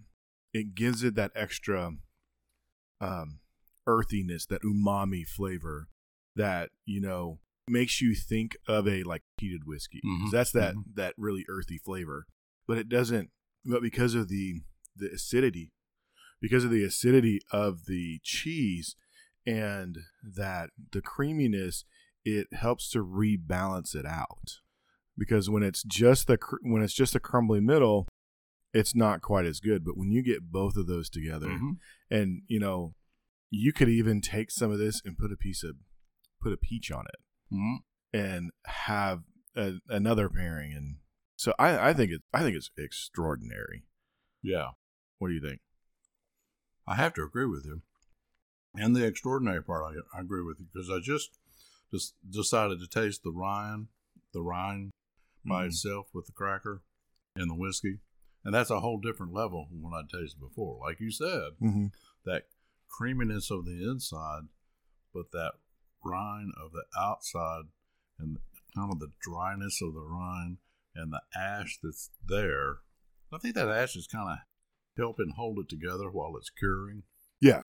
it 0.52 0.74
gives 0.74 1.02
it 1.02 1.14
that 1.14 1.32
extra 1.34 1.92
um, 3.00 3.40
earthiness, 3.86 4.46
that 4.46 4.62
umami 4.62 5.26
flavor 5.26 5.88
that 6.36 6.70
you 6.84 7.00
know 7.00 7.38
makes 7.68 8.00
you 8.00 8.14
think 8.14 8.56
of 8.66 8.86
a 8.88 9.02
like 9.02 9.22
peated 9.40 9.64
whiskey. 9.66 10.00
Mhm, 10.04 10.30
That's 10.30 10.52
that 10.52 10.74
mhm. 10.74 10.82
that 10.94 11.14
really 11.16 11.44
earthy 11.48 11.78
flavor, 11.78 12.26
but 12.66 12.78
it 12.78 12.88
doesn't. 12.88 13.30
But 13.64 13.82
because 13.82 14.14
of 14.14 14.28
the 14.28 14.62
the 14.96 15.10
acidity, 15.10 15.72
because 16.40 16.64
of 16.64 16.70
the 16.70 16.84
acidity 16.84 17.40
of 17.50 17.86
the 17.86 18.20
cheese 18.22 18.96
and 19.46 19.98
that 20.22 20.70
the 20.92 21.00
creaminess, 21.02 21.84
it 22.24 22.52
helps 22.52 22.90
to 22.90 23.04
rebalance 23.04 23.94
it 23.94 24.06
out. 24.06 24.60
Because 25.18 25.50
when 25.50 25.62
it's 25.62 25.82
just 25.82 26.26
the 26.26 26.38
cr- 26.38 26.56
when 26.62 26.82
it's 26.82 26.94
just 26.94 27.14
a 27.14 27.20
crumbly 27.20 27.60
middle, 27.60 28.08
it's 28.72 28.94
not 28.94 29.20
quite 29.20 29.44
as 29.44 29.60
good. 29.60 29.84
But 29.84 29.96
when 29.96 30.10
you 30.10 30.22
get 30.22 30.50
both 30.50 30.76
of 30.76 30.86
those 30.86 31.10
together, 31.10 31.48
Mhm. 31.48 31.78
and 32.10 32.42
you 32.48 32.58
know, 32.58 32.94
you 33.50 33.72
could 33.72 33.88
even 33.90 34.20
take 34.22 34.50
some 34.50 34.70
of 34.70 34.78
this 34.78 35.02
and 35.04 35.18
put 35.18 35.30
a 35.32 35.36
piece 35.36 35.62
of 35.62 35.76
put 36.40 36.52
a 36.52 36.56
peach 36.56 36.90
on 36.90 37.04
it 37.06 37.54
Mhm. 37.54 37.76
and 38.12 38.50
have 38.64 39.24
a, 39.54 39.74
another 39.88 40.28
pairing. 40.30 40.72
And 40.72 40.96
so 41.36 41.54
I, 41.58 41.90
I 41.90 41.92
think 41.92 42.10
it 42.10 42.22
I 42.32 42.42
think 42.42 42.56
it's 42.56 42.70
extraordinary. 42.78 43.84
Yeah. 44.42 44.70
What 45.18 45.28
do 45.28 45.34
you 45.34 45.40
think? 45.40 45.60
I 46.86 46.96
have 46.96 47.12
to 47.14 47.22
agree 47.22 47.46
with 47.46 47.64
you. 47.64 47.82
And 48.74 48.96
the 48.96 49.04
extraordinary 49.04 49.62
part, 49.62 49.84
I, 49.84 50.16
I 50.16 50.20
agree 50.22 50.42
with 50.42 50.58
you 50.58 50.66
because 50.72 50.88
I 50.90 50.98
just 51.00 51.38
just 51.92 52.14
decided 52.28 52.80
to 52.80 52.86
taste 52.88 53.22
the 53.22 53.30
rind, 53.30 53.88
the 54.32 54.40
rind 54.40 54.90
by 55.44 55.64
Mhm. 55.64 55.68
itself 55.68 56.08
with 56.14 56.26
the 56.26 56.32
cracker 56.32 56.82
and 57.34 57.50
the 57.50 57.54
whiskey, 57.54 58.00
and 58.44 58.54
that's 58.54 58.70
a 58.70 58.80
whole 58.80 59.00
different 59.00 59.32
level 59.32 59.66
from 59.66 59.82
what 59.82 59.94
I 59.94 60.02
tasted 60.02 60.38
before. 60.40 60.78
Like 60.78 61.00
you 61.00 61.10
said, 61.10 61.52
Mm-hmm. 61.60 61.86
that 62.24 62.48
creaminess 62.88 63.50
of 63.50 63.64
the 63.64 63.88
inside, 63.90 64.48
but 65.14 65.30
that 65.32 65.54
rind 66.04 66.52
of 66.56 66.72
the 66.72 66.84
outside, 66.96 67.64
and 68.18 68.38
kind 68.74 68.92
of 68.92 68.98
the 69.00 69.12
dryness 69.20 69.80
of 69.82 69.94
the 69.94 70.00
rind 70.02 70.58
and 70.94 71.12
the 71.12 71.22
ash 71.34 71.78
that's 71.82 72.10
there. 72.24 72.80
I 73.32 73.38
think 73.38 73.54
that 73.54 73.68
ash 73.68 73.96
is 73.96 74.06
kind 74.06 74.30
of 74.30 74.38
helping 74.96 75.30
hold 75.36 75.58
it 75.58 75.68
together 75.68 76.10
while 76.10 76.36
it's 76.36 76.50
curing. 76.50 77.04
Yeah. 77.40 77.62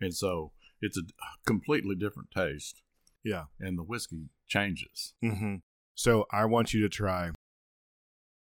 And 0.00 0.14
so 0.14 0.52
it's 0.80 0.98
a 0.98 1.02
completely 1.46 1.96
different 1.96 2.30
taste, 2.30 2.82
Yeah. 3.24 3.46
and 3.58 3.78
the 3.78 3.82
whiskey 3.82 4.28
changes. 4.46 5.14
Mm-hmm. 5.22 5.56
So 5.98 6.26
I 6.30 6.44
want 6.44 6.72
you 6.72 6.80
to 6.82 6.88
try. 6.88 7.30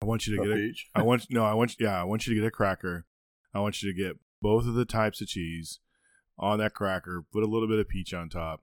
I 0.02 0.04
want 0.04 0.26
you 0.26 0.34
to 0.34 0.42
A 0.42 0.44
get 0.44 0.52
a. 0.52 0.56
peach? 0.56 0.88
I 0.96 1.02
want 1.02 1.26
no. 1.30 1.44
I 1.44 1.54
want 1.54 1.76
yeah. 1.78 2.00
I 2.00 2.02
want 2.02 2.26
you 2.26 2.34
to 2.34 2.40
get 2.40 2.46
a 2.46 2.50
cracker. 2.50 3.06
I 3.54 3.60
want 3.60 3.80
you 3.80 3.92
to 3.92 3.96
get 3.96 4.18
both 4.42 4.66
of 4.66 4.74
the 4.74 4.84
types 4.84 5.20
of 5.20 5.28
cheese 5.28 5.78
on 6.40 6.58
that 6.58 6.74
cracker. 6.74 7.24
Put 7.32 7.44
a 7.44 7.46
little 7.46 7.68
bit 7.68 7.78
of 7.78 7.88
peach 7.88 8.12
on 8.12 8.28
top, 8.28 8.62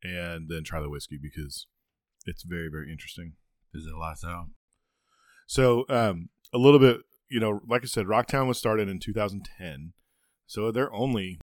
and 0.00 0.48
then 0.48 0.62
try 0.62 0.80
the 0.80 0.88
whiskey 0.88 1.18
because 1.20 1.66
it's 2.24 2.44
very 2.44 2.68
very 2.70 2.88
interesting. 2.92 3.32
Is 3.74 3.84
it 3.84 3.98
lights 3.98 4.24
out? 4.24 4.46
So 5.48 5.84
um, 5.88 6.28
a 6.54 6.58
little 6.58 6.78
bit, 6.78 7.00
you 7.28 7.40
know, 7.40 7.62
like 7.68 7.82
I 7.82 7.86
said, 7.86 8.06
Rocktown 8.06 8.46
was 8.46 8.58
started 8.58 8.88
in 8.88 9.00
2010, 9.00 9.92
so 10.46 10.70
they're 10.70 10.92
only 10.94 11.40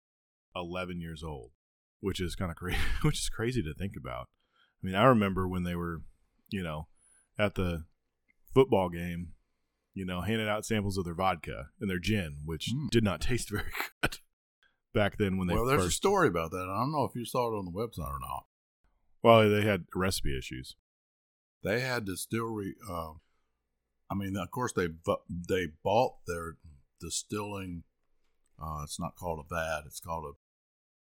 11 0.55 1.01
years 1.01 1.23
old, 1.23 1.49
which 1.99 2.21
is 2.21 2.35
kind 2.35 2.51
of 2.51 2.57
crazy. 2.57 2.77
Which 3.01 3.17
is 3.17 3.29
crazy 3.29 3.63
to 3.63 3.73
think 3.73 3.93
about. 3.99 4.27
I 4.83 4.85
mean, 4.85 4.95
I 4.95 5.05
remember 5.05 5.47
when 5.47 5.63
they 5.63 5.75
were, 5.75 6.01
you 6.49 6.63
know, 6.63 6.87
at 7.37 7.55
the 7.55 7.85
football 8.53 8.89
game, 8.89 9.33
you 9.93 10.05
know, 10.05 10.21
handing 10.21 10.47
out 10.47 10.65
samples 10.65 10.97
of 10.97 11.05
their 11.05 11.13
vodka 11.15 11.69
and 11.79 11.89
their 11.89 11.99
gin, 11.99 12.37
which 12.45 12.69
Mm. 12.73 12.89
did 12.89 13.03
not 13.03 13.21
taste 13.21 13.49
very 13.51 13.71
good 14.01 14.17
back 14.93 15.17
then 15.17 15.37
when 15.37 15.47
they 15.47 15.53
well, 15.53 15.65
there's 15.65 15.85
a 15.85 15.91
story 15.91 16.27
about 16.27 16.51
that. 16.51 16.67
I 16.69 16.79
don't 16.79 16.91
know 16.91 17.03
if 17.05 17.15
you 17.15 17.25
saw 17.25 17.47
it 17.53 17.57
on 17.57 17.65
the 17.65 17.71
website 17.71 18.09
or 18.11 18.19
not. 18.19 18.45
well, 19.23 19.49
they 19.49 19.61
had 19.63 19.85
recipe 19.95 20.37
issues. 20.37 20.75
they 21.63 21.79
had 21.81 22.05
distillery. 22.05 22.75
Uh, 22.89 23.13
I 24.09 24.15
mean, 24.15 24.37
of 24.37 24.49
course, 24.51 24.71
they 24.73 24.87
they 25.49 25.67
bought 25.83 26.13
their 26.27 26.57
distilling. 27.01 27.83
Uh, 28.61 28.81
it's 28.83 28.99
not 28.99 29.15
called 29.15 29.39
a 29.45 29.53
vat; 29.53 29.83
it's 29.85 29.99
called 29.99 30.25
a 30.25 30.31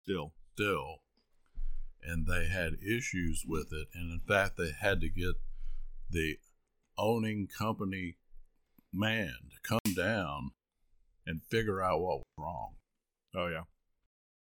Still, 0.03 0.33
still, 0.55 0.97
and 2.03 2.27
they 2.27 2.47
had 2.49 2.75
issues 2.83 3.45
with 3.47 3.73
it. 3.73 3.89
And 3.95 4.13
in 4.13 4.21
fact, 4.27 4.57
they 4.57 4.71
had 4.79 5.01
to 5.03 5.09
get 5.09 5.35
the 6.11 6.39
owning 6.99 7.47
company 7.49 8.17
man 8.93 9.35
to 9.51 9.57
come 9.63 9.95
down 9.95 10.51
and 11.27 11.43
figure 11.51 11.81
out 11.81 12.01
what 12.01 12.17
was 12.19 12.25
wrong 12.39 12.75
oh 13.37 13.47
yeah, 13.47 13.63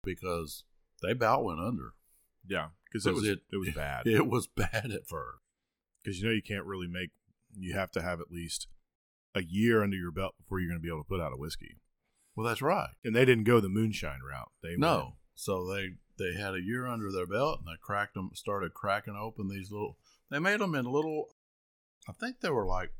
because 0.03 0.63
they 1.03 1.11
about 1.11 1.43
went 1.43 1.59
under. 1.59 1.93
yeah, 2.47 2.67
because 2.85 3.05
it 3.05 3.13
Was 3.13 3.27
it- 3.27 3.43
it 3.51 3.57
was 3.57 3.69
bad. 3.71 4.07
It 4.07 4.27
was 4.27 4.47
bad 4.47 4.91
at 4.91 5.07
first. 5.07 5.39
because 6.01 6.19
you 6.19 6.25
know 6.27 6.33
you 6.33 6.41
can't 6.41 6.65
really 6.65 6.87
make 6.87 7.11
you 7.53 7.73
have 7.73 7.91
to 7.91 8.01
have 8.01 8.21
at 8.21 8.31
least 8.31 8.67
a 9.35 9.43
year 9.43 9.83
under 9.83 9.97
your 9.97 10.11
belt 10.11 10.35
before 10.37 10.59
you're 10.59 10.69
going 10.69 10.79
to 10.79 10.83
be 10.83 10.89
able 10.89 11.03
to 11.03 11.07
put 11.09 11.19
out 11.21 11.33
a 11.33 11.37
whiskey 11.37 11.77
Well, 12.35 12.47
that's 12.47 12.61
right. 12.61 12.89
And 13.03 13.15
they 13.15 13.25
didn't 13.25 13.43
go 13.45 13.59
the 13.59 13.67
moonshine 13.69 14.19
route. 14.27 14.51
They 14.63 14.77
No. 14.77 14.97
went- 14.97 15.15
So 15.35 15.67
they 15.71 15.97
they 16.17 16.33
had 16.33 16.53
a 16.53 16.61
year 16.61 16.87
under 16.87 17.11
their 17.11 17.27
belt, 17.27 17.59
and 17.59 17.67
they 17.67 17.79
cracked 17.81 18.13
them, 18.15 18.31
started 18.33 18.73
cracking 18.73 19.15
open 19.15 19.47
these 19.47 19.71
little. 19.71 19.97
They 20.29 20.39
made 20.39 20.59
them 20.59 20.75
in 20.75 20.85
little. 20.85 21.29
I 22.09 22.13
think 22.13 22.39
they 22.39 22.49
were 22.49 22.65
like 22.65 22.91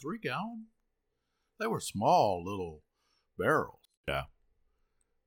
three 0.00 0.18
gallon. 0.18 0.66
They 1.58 1.66
were 1.66 1.80
small 1.80 2.44
little 2.44 2.82
barrels. 3.38 3.88
Yeah. 4.06 4.24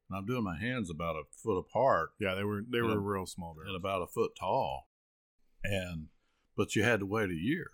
And 0.10 0.18
I'm 0.18 0.26
doing 0.26 0.44
my 0.44 0.58
hands 0.58 0.90
about 0.90 1.16
a 1.16 1.24
foot 1.44 1.60
apart 1.60 2.12
yeah, 2.20 2.36
they 2.36 2.44
were 2.44 2.62
they 2.68 2.82
were 2.82 3.00
real 3.00 3.26
small 3.26 3.54
barrels. 3.54 3.74
and 3.74 3.76
about 3.76 4.02
a 4.02 4.08
foot 4.08 4.32
tall, 4.40 4.88
and 5.64 6.08
but 6.56 6.76
you 6.76 6.84
had 6.84 7.00
to 7.00 7.06
wait 7.06 7.30
a 7.30 7.36
year, 7.36 7.72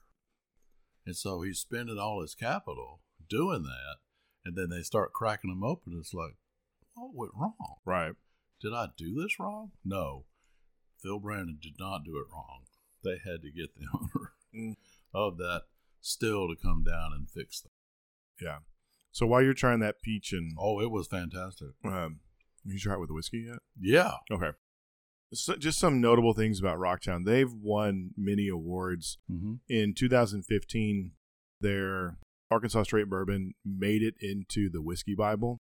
and 1.05 1.15
so 1.15 1.41
he's 1.41 1.59
spending 1.59 1.97
all 1.97 2.21
his 2.21 2.35
capital 2.35 3.01
doing 3.29 3.63
that, 3.63 3.97
and 4.43 4.57
then 4.57 4.69
they 4.69 4.81
start 4.81 5.13
cracking 5.13 5.49
them 5.49 5.63
open. 5.63 5.95
It's 5.97 6.13
like, 6.13 6.35
what 6.93 7.13
went 7.13 7.31
wrong? 7.35 7.75
Right. 7.85 8.13
Did 8.61 8.73
I 8.73 8.87
do 8.97 9.13
this 9.13 9.39
wrong? 9.39 9.71
No. 9.83 10.25
Phil 11.01 11.19
Brandon 11.19 11.57
did 11.61 11.73
not 11.79 12.03
do 12.05 12.17
it 12.17 12.25
wrong. 12.31 12.63
They 13.03 13.17
had 13.23 13.41
to 13.43 13.51
get 13.51 13.75
the 13.75 13.85
owner 13.93 14.31
Mm. 14.55 14.75
of 15.13 15.37
that 15.37 15.63
still 15.99 16.47
to 16.47 16.55
come 16.55 16.81
down 16.83 17.11
and 17.13 17.29
fix 17.29 17.59
them. 17.59 17.71
Yeah. 18.41 18.59
So 19.11 19.25
while 19.25 19.41
you're 19.41 19.53
trying 19.53 19.79
that 19.81 20.01
peach 20.01 20.31
and 20.31 20.53
Oh, 20.57 20.79
it 20.79 20.89
was 20.89 21.07
fantastic. 21.07 21.69
um, 21.83 22.21
you 22.63 22.79
try 22.79 22.93
it 22.93 22.99
with 23.01 23.09
the 23.09 23.13
whiskey 23.15 23.45
yet? 23.49 23.59
Yeah. 23.79 24.13
Okay. 24.31 24.51
So 25.33 25.55
just 25.57 25.77
some 25.79 25.99
notable 25.99 26.33
things 26.33 26.59
about 26.61 26.77
Rocktown. 26.77 27.25
They've 27.25 27.51
won 27.51 28.11
many 28.15 28.47
awards. 28.47 29.17
Mm-hmm. 29.29 29.55
In 29.67 29.93
2015, 29.93 31.11
their 31.59 32.17
Arkansas 32.49 32.83
Straight 32.83 33.09
Bourbon 33.09 33.55
made 33.65 34.01
it 34.03 34.15
into 34.21 34.69
the 34.69 34.81
Whiskey 34.81 35.15
Bible, 35.15 35.59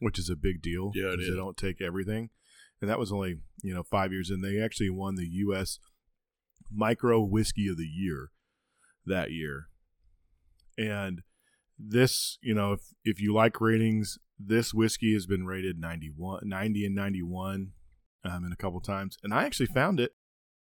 which 0.00 0.18
is 0.18 0.28
a 0.28 0.36
big 0.36 0.62
deal. 0.62 0.92
Yeah, 0.94 1.12
it 1.12 1.20
is. 1.20 1.28
They 1.28 1.36
don't 1.36 1.56
take 1.56 1.80
everything, 1.80 2.30
and 2.80 2.90
that 2.90 2.98
was 2.98 3.12
only 3.12 3.36
you 3.62 3.74
know 3.74 3.82
five 3.82 4.12
years 4.12 4.30
and 4.30 4.42
They 4.42 4.60
actually 4.60 4.90
won 4.90 5.16
the 5.16 5.26
U.S. 5.26 5.78
Micro 6.72 7.22
Whiskey 7.22 7.68
of 7.68 7.76
the 7.76 7.86
Year 7.86 8.30
that 9.06 9.30
year, 9.30 9.68
and 10.78 11.22
this 11.78 12.38
you 12.42 12.54
know 12.54 12.72
if 12.72 12.80
if 13.04 13.20
you 13.20 13.34
like 13.34 13.60
ratings, 13.60 14.18
this 14.38 14.74
whiskey 14.74 15.12
has 15.12 15.26
been 15.26 15.46
rated 15.46 15.78
91, 15.78 16.40
90 16.44 16.86
and 16.86 16.94
91 16.94 17.72
um, 18.24 18.44
in 18.44 18.52
a 18.52 18.56
couple 18.56 18.80
times, 18.80 19.16
and 19.22 19.32
I 19.32 19.44
actually 19.44 19.66
found 19.66 20.00
it. 20.00 20.12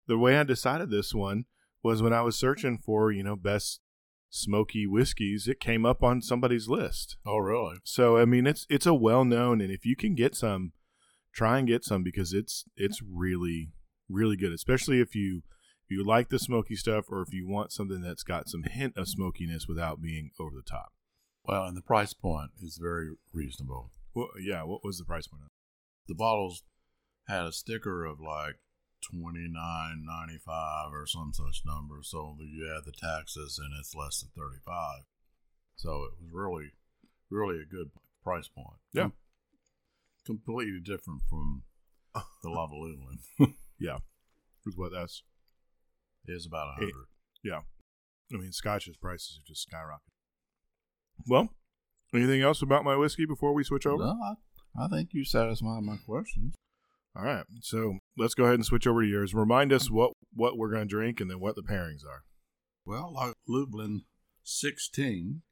The 0.08 0.18
way 0.18 0.36
I 0.36 0.42
decided 0.42 0.90
this 0.90 1.14
one 1.14 1.44
was 1.82 2.02
when 2.02 2.12
I 2.12 2.22
was 2.22 2.38
searching 2.38 2.78
for, 2.78 3.12
you 3.12 3.22
know, 3.22 3.36
best 3.36 3.80
smoky 4.32 4.86
whiskeys, 4.86 5.46
it 5.46 5.60
came 5.60 5.84
up 5.84 6.02
on 6.02 6.22
somebody's 6.22 6.66
list. 6.66 7.16
Oh, 7.24 7.36
really? 7.36 7.76
So 7.84 8.16
I 8.16 8.24
mean 8.24 8.46
it's 8.46 8.66
it's 8.68 8.86
a 8.86 8.94
well 8.94 9.24
known 9.24 9.60
and 9.60 9.70
if 9.70 9.84
you 9.84 9.94
can 9.94 10.14
get 10.14 10.34
some, 10.34 10.72
try 11.32 11.58
and 11.58 11.68
get 11.68 11.84
some 11.84 12.02
because 12.02 12.32
it's 12.32 12.64
it's 12.76 13.00
really, 13.02 13.70
really 14.08 14.36
good. 14.36 14.52
Especially 14.52 15.00
if 15.00 15.14
you 15.14 15.42
if 15.84 15.90
you 15.90 16.04
like 16.04 16.30
the 16.30 16.38
smoky 16.38 16.74
stuff 16.74 17.04
or 17.08 17.22
if 17.22 17.32
you 17.32 17.46
want 17.46 17.72
something 17.72 18.00
that's 18.00 18.22
got 18.22 18.48
some 18.48 18.64
hint 18.64 18.96
of 18.96 19.08
smokiness 19.08 19.66
without 19.68 20.00
being 20.00 20.30
over 20.40 20.56
the 20.56 20.68
top. 20.68 20.92
Well, 21.44 21.64
and 21.64 21.76
the 21.76 21.82
price 21.82 22.14
point 22.14 22.52
is 22.62 22.78
very 22.80 23.10
reasonable. 23.32 23.90
Well, 24.14 24.28
yeah, 24.40 24.62
what 24.62 24.84
was 24.84 24.98
the 24.98 25.04
price 25.04 25.26
point? 25.26 25.42
on? 25.42 25.48
The 26.08 26.14
bottles 26.14 26.62
had 27.28 27.44
a 27.44 27.52
sticker 27.52 28.04
of 28.04 28.18
like 28.20 28.56
twenty 29.02 29.48
nine 29.48 30.04
ninety 30.06 30.38
five 30.38 30.92
or 30.92 31.06
some 31.06 31.32
such 31.32 31.62
number. 31.66 31.96
So 32.02 32.36
you 32.40 32.72
add 32.76 32.84
the 32.84 32.92
taxes 32.92 33.58
and 33.62 33.72
it's 33.78 33.94
less 33.94 34.20
than 34.20 34.30
thirty 34.36 34.60
five. 34.64 35.02
So 35.76 35.90
it 36.04 36.12
was 36.20 36.30
really, 36.32 36.70
really 37.30 37.60
a 37.60 37.64
good 37.64 37.90
price 38.22 38.48
point. 38.48 38.78
Yeah. 38.92 39.08
completely 40.24 40.80
different 40.84 41.22
from 41.28 41.62
the 42.14 42.22
Lagavulin. 42.48 43.18
Is 44.64 44.76
what 44.76 44.92
that's 44.92 45.24
It's 46.26 46.46
about 46.46 46.68
a 46.68 46.72
hundred. 46.74 47.06
Yeah, 47.42 47.60
I 48.32 48.36
mean 48.36 48.52
Scotch's 48.52 48.96
prices 48.96 49.40
are 49.40 49.46
just 49.46 49.68
skyrocketing. 49.68 50.12
Well, 51.26 51.48
anything 52.14 52.42
else 52.42 52.62
about 52.62 52.84
my 52.84 52.94
whiskey 52.96 53.26
before 53.26 53.52
we 53.52 53.64
switch 53.64 53.86
over? 53.86 54.04
No, 54.04 54.36
I, 54.78 54.84
I 54.84 54.88
think 54.88 55.08
you 55.12 55.24
satisfied 55.24 55.82
my 55.82 55.96
questions. 56.06 56.54
All 57.16 57.24
right, 57.24 57.44
so 57.60 57.98
let's 58.16 58.34
go 58.34 58.44
ahead 58.44 58.56
and 58.56 58.64
switch 58.64 58.86
over 58.86 59.02
to 59.02 59.08
yours. 59.08 59.34
Remind 59.34 59.72
us 59.72 59.86
mm-hmm. 59.86 59.96
what 59.96 60.12
what 60.34 60.56
we're 60.56 60.70
going 60.70 60.82
to 60.82 60.94
drink 60.94 61.20
and 61.20 61.30
then 61.30 61.40
what 61.40 61.56
the 61.56 61.62
pairings 61.62 62.04
are. 62.06 62.24
Well, 62.84 63.12
like 63.14 63.34
Lublin 63.46 64.02
16, 64.42 65.42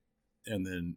and 0.46 0.66
then 0.66 0.96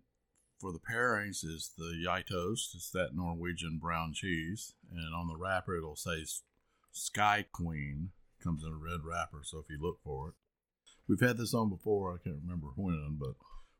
for 0.59 0.71
the 0.71 0.79
pairings 0.79 1.43
is 1.43 1.71
the 1.77 1.93
Gjetost. 2.05 2.75
It's 2.75 2.89
that 2.93 3.09
Norwegian 3.13 3.79
brown 3.81 4.13
cheese, 4.13 4.73
and 4.91 5.13
on 5.13 5.27
the 5.27 5.37
wrapper 5.37 5.77
it'll 5.77 5.95
say 5.95 6.25
Ski 6.91 7.45
Queen. 7.51 8.11
Comes 8.43 8.63
in 8.63 8.73
a 8.73 8.75
red 8.75 9.05
wrapper, 9.05 9.39
so 9.43 9.59
if 9.59 9.69
you 9.69 9.77
look 9.81 9.99
for 10.03 10.29
it, 10.29 10.33
we've 11.07 11.25
had 11.25 11.37
this 11.37 11.53
on 11.53 11.69
before. 11.69 12.13
I 12.13 12.21
can't 12.21 12.41
remember 12.43 12.67
when, 12.75 13.17
but 13.17 13.35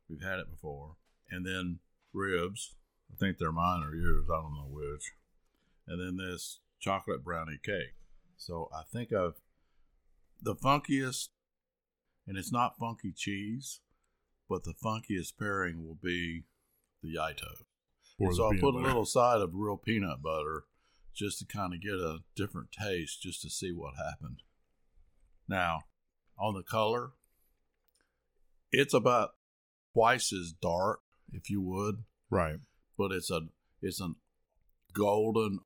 we've 0.08 0.22
had 0.22 0.38
it 0.38 0.50
before. 0.50 0.96
And 1.30 1.44
then 1.44 1.80
ribs. 2.14 2.74
I 3.12 3.16
think 3.16 3.36
they're 3.36 3.52
mine 3.52 3.82
or 3.82 3.94
yours. 3.94 4.26
I 4.30 4.40
don't 4.40 4.54
know 4.54 4.70
which. 4.70 5.12
And 5.86 6.00
then 6.00 6.16
this 6.16 6.60
chocolate 6.84 7.24
brownie 7.24 7.58
cake. 7.64 7.94
So 8.36 8.68
I 8.74 8.82
think 8.92 9.10
of 9.12 9.36
the 10.42 10.54
funkiest 10.54 11.28
and 12.26 12.36
it's 12.36 12.52
not 12.52 12.76
funky 12.78 13.12
cheese, 13.14 13.80
but 14.48 14.64
the 14.64 14.74
funkiest 14.84 15.38
pairing 15.38 15.86
will 15.86 15.98
be 16.02 16.44
the 17.02 17.14
Yaito. 17.16 17.64
Or 18.18 18.28
And 18.28 18.30
the 18.30 18.34
so 18.34 18.44
I'll 18.44 18.50
put 18.52 18.74
butter. 18.74 18.84
a 18.84 18.86
little 18.86 19.04
side 19.06 19.40
of 19.40 19.54
real 19.54 19.76
peanut 19.76 20.22
butter 20.22 20.64
just 21.14 21.38
to 21.38 21.46
kind 21.46 21.72
of 21.72 21.80
get 21.80 21.94
a 21.94 22.18
different 22.36 22.72
taste, 22.72 23.22
just 23.22 23.40
to 23.42 23.50
see 23.50 23.72
what 23.72 23.94
happened. 23.96 24.42
Now, 25.48 25.84
on 26.38 26.54
the 26.54 26.62
color, 26.62 27.12
it's 28.72 28.94
about 28.94 29.30
twice 29.92 30.32
as 30.32 30.52
dark, 30.52 31.00
if 31.32 31.48
you 31.48 31.60
would, 31.62 32.04
right. 32.30 32.58
but 32.98 33.12
it's 33.12 33.30
a 33.30 33.42
it's 33.80 34.00
an 34.00 34.16
golden 34.92 35.60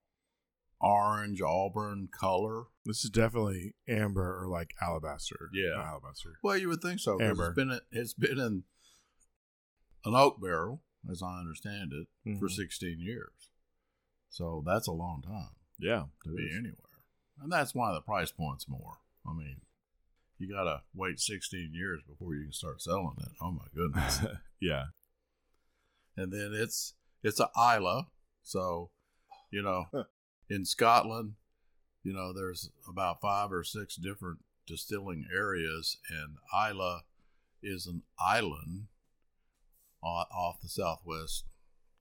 orange 0.80 1.40
auburn 1.42 2.08
color. 2.12 2.64
This 2.84 3.04
is 3.04 3.10
definitely 3.10 3.74
amber 3.88 4.42
or 4.42 4.48
like 4.48 4.74
alabaster. 4.80 5.50
Yeah. 5.52 5.74
Not 5.76 5.86
alabaster. 5.86 6.38
Well, 6.42 6.56
you 6.56 6.68
would 6.68 6.80
think 6.82 7.00
so. 7.00 7.18
'cause 7.18 7.28
Amber. 7.28 7.46
It's 7.48 7.54
been 7.56 7.80
it's 7.90 8.14
been 8.14 8.38
in 8.38 8.64
an 10.04 10.14
oak 10.14 10.40
barrel, 10.40 10.82
as 11.10 11.22
I 11.22 11.38
understand 11.40 11.92
it, 11.92 12.08
for 12.38 12.48
Mhm. 12.48 12.52
16 12.52 13.00
years. 13.00 13.50
So 14.30 14.62
that's 14.64 14.86
a 14.86 14.92
long 14.92 15.22
time 15.22 15.56
Yeah, 15.78 16.06
to 16.24 16.34
be 16.34 16.50
anywhere, 16.54 17.02
and 17.40 17.50
that's 17.50 17.74
why 17.74 17.92
the 17.92 18.00
price 18.02 18.30
point's 18.30 18.68
more. 18.68 18.98
I 19.26 19.32
mean, 19.32 19.62
you 20.38 20.48
gotta 20.48 20.84
wait 20.94 21.18
16 21.18 21.74
years 21.74 22.02
before 22.06 22.34
you 22.34 22.44
can 22.44 22.52
start 22.52 22.80
selling 22.80 23.16
it. 23.20 23.32
Oh 23.40 23.50
my 23.50 23.66
goodness! 23.74 24.20
yeah. 24.60 24.86
and 26.16 26.32
then 26.32 26.52
it's 26.52 26.94
it's 27.22 27.40
a 27.40 27.50
Islay, 27.56 28.06
so 28.42 28.90
you 29.50 29.62
know. 29.62 29.86
In 30.50 30.64
Scotland, 30.64 31.34
you 32.02 32.12
know, 32.12 32.32
there's 32.32 32.70
about 32.88 33.20
five 33.20 33.52
or 33.52 33.64
six 33.64 33.96
different 33.96 34.38
distilling 34.66 35.26
areas, 35.34 35.98
and 36.08 36.36
Islay 36.54 37.00
is 37.62 37.86
an 37.86 38.02
island 38.18 38.86
off 40.02 40.60
the 40.62 40.68
southwest 40.68 41.44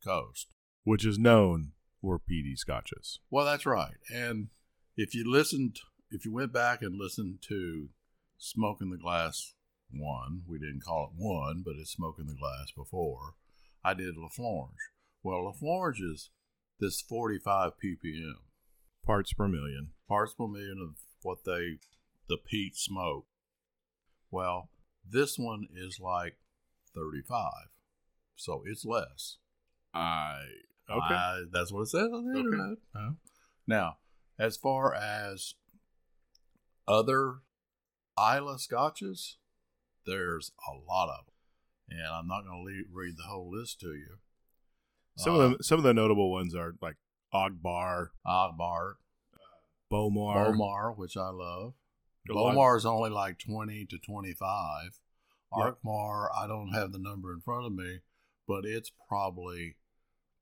coast. 0.03 0.47
Which 0.83 1.05
is 1.05 1.17
known 1.17 1.71
for 2.01 2.19
peaty 2.19 2.55
scotches. 2.55 3.19
Well, 3.29 3.45
that's 3.45 3.65
right. 3.65 3.95
And 4.13 4.49
if 4.95 5.13
you 5.13 5.29
listened, 5.29 5.79
if 6.11 6.25
you 6.25 6.31
went 6.31 6.53
back 6.53 6.81
and 6.81 6.97
listened 6.97 7.39
to 7.49 7.89
Smoking 8.37 8.91
the 8.91 8.97
Glass 8.97 9.53
one, 9.91 10.43
we 10.47 10.59
didn't 10.59 10.83
call 10.85 11.11
it 11.11 11.21
one, 11.21 11.63
but 11.65 11.75
it's 11.79 11.91
Smoking 11.91 12.27
the 12.27 12.35
Glass 12.35 12.71
before, 12.75 13.33
I 13.83 13.93
did 13.93 14.15
Laphroaig. 14.15 14.75
Well, 15.23 15.51
Laphroaig 15.51 15.95
is 16.01 16.29
this 16.79 17.01
45 17.01 17.73
ppm, 17.83 18.33
Parts 19.05 19.33
per 19.33 19.47
million. 19.47 19.91
parts 20.07 20.33
per 20.33 20.47
million 20.47 20.77
of 20.81 20.99
what 21.23 21.43
they, 21.45 21.79
the 22.29 22.37
peat 22.37 22.75
smoke. 22.75 23.25
Well, 24.31 24.69
this 25.09 25.37
one 25.39 25.67
is 25.73 25.99
like 25.99 26.37
35. 26.93 27.51
So 28.35 28.63
it's 28.65 28.85
less. 28.85 29.37
I 29.93 30.41
okay. 30.89 31.13
I- 31.15 31.43
that's 31.51 31.71
what 31.71 31.81
it 31.83 31.87
says 31.87 32.09
on 32.13 32.25
the 32.25 32.37
Okay. 32.39 32.45
internet. 32.45 32.77
Uh, 32.93 33.11
Now, 33.65 33.97
as 34.37 34.57
far 34.57 34.93
as 34.93 35.55
other 36.87 37.39
Islay 38.17 38.57
scotches, 38.57 39.37
there's 40.05 40.51
a 40.67 40.73
lot 40.73 41.09
of 41.09 41.25
them, 41.25 41.97
and 41.99 42.07
I'm 42.07 42.27
not 42.27 42.43
going 42.45 42.65
to 42.65 42.83
read 42.93 43.17
the 43.17 43.23
whole 43.23 43.49
list 43.49 43.79
to 43.81 43.93
you. 43.93 44.17
Some 45.17 45.35
Uh, 45.35 45.39
of 45.39 45.57
the 45.57 45.63
some 45.63 45.77
of 45.79 45.83
the 45.83 45.93
notable 45.93 46.31
ones 46.31 46.55
are 46.55 46.75
like 46.81 46.95
Ogbar, 47.33 48.09
Agbar, 48.25 48.93
Bowmore. 49.91 50.53
Bowmore, 50.53 50.95
which 50.97 51.17
I 51.17 51.29
love. 51.29 51.73
Bowmore 52.27 52.75
is 52.77 52.85
only 52.85 53.09
like 53.09 53.39
20 53.39 53.85
to 53.85 53.97
25. 53.97 54.99
Yep. 55.55 55.77
Arkmar, 55.83 56.27
I 56.35 56.45
don't 56.45 56.73
have 56.73 56.91
the 56.91 56.99
number 56.99 57.31
in 57.33 57.39
front 57.39 57.65
of 57.65 57.71
me, 57.73 57.99
but 58.47 58.65
it's 58.65 58.91
probably 59.07 59.77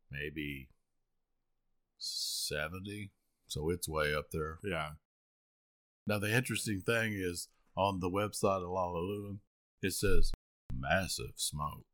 maybe 0.10 0.70
70. 1.98 3.12
So 3.48 3.70
it's 3.70 3.88
way 3.88 4.14
up 4.16 4.32
there. 4.32 4.58
Yeah. 4.64 4.92
Now, 6.08 6.18
the 6.20 6.34
interesting 6.36 6.82
thing 6.82 7.14
is 7.14 7.50
on 7.78 8.00
the 8.00 8.10
website 8.10 8.64
of 8.64 8.70
Lagavulin, 8.70 9.40
it 9.82 9.94
says 9.94 10.32
massive 10.76 11.34
smoke. 11.36 11.86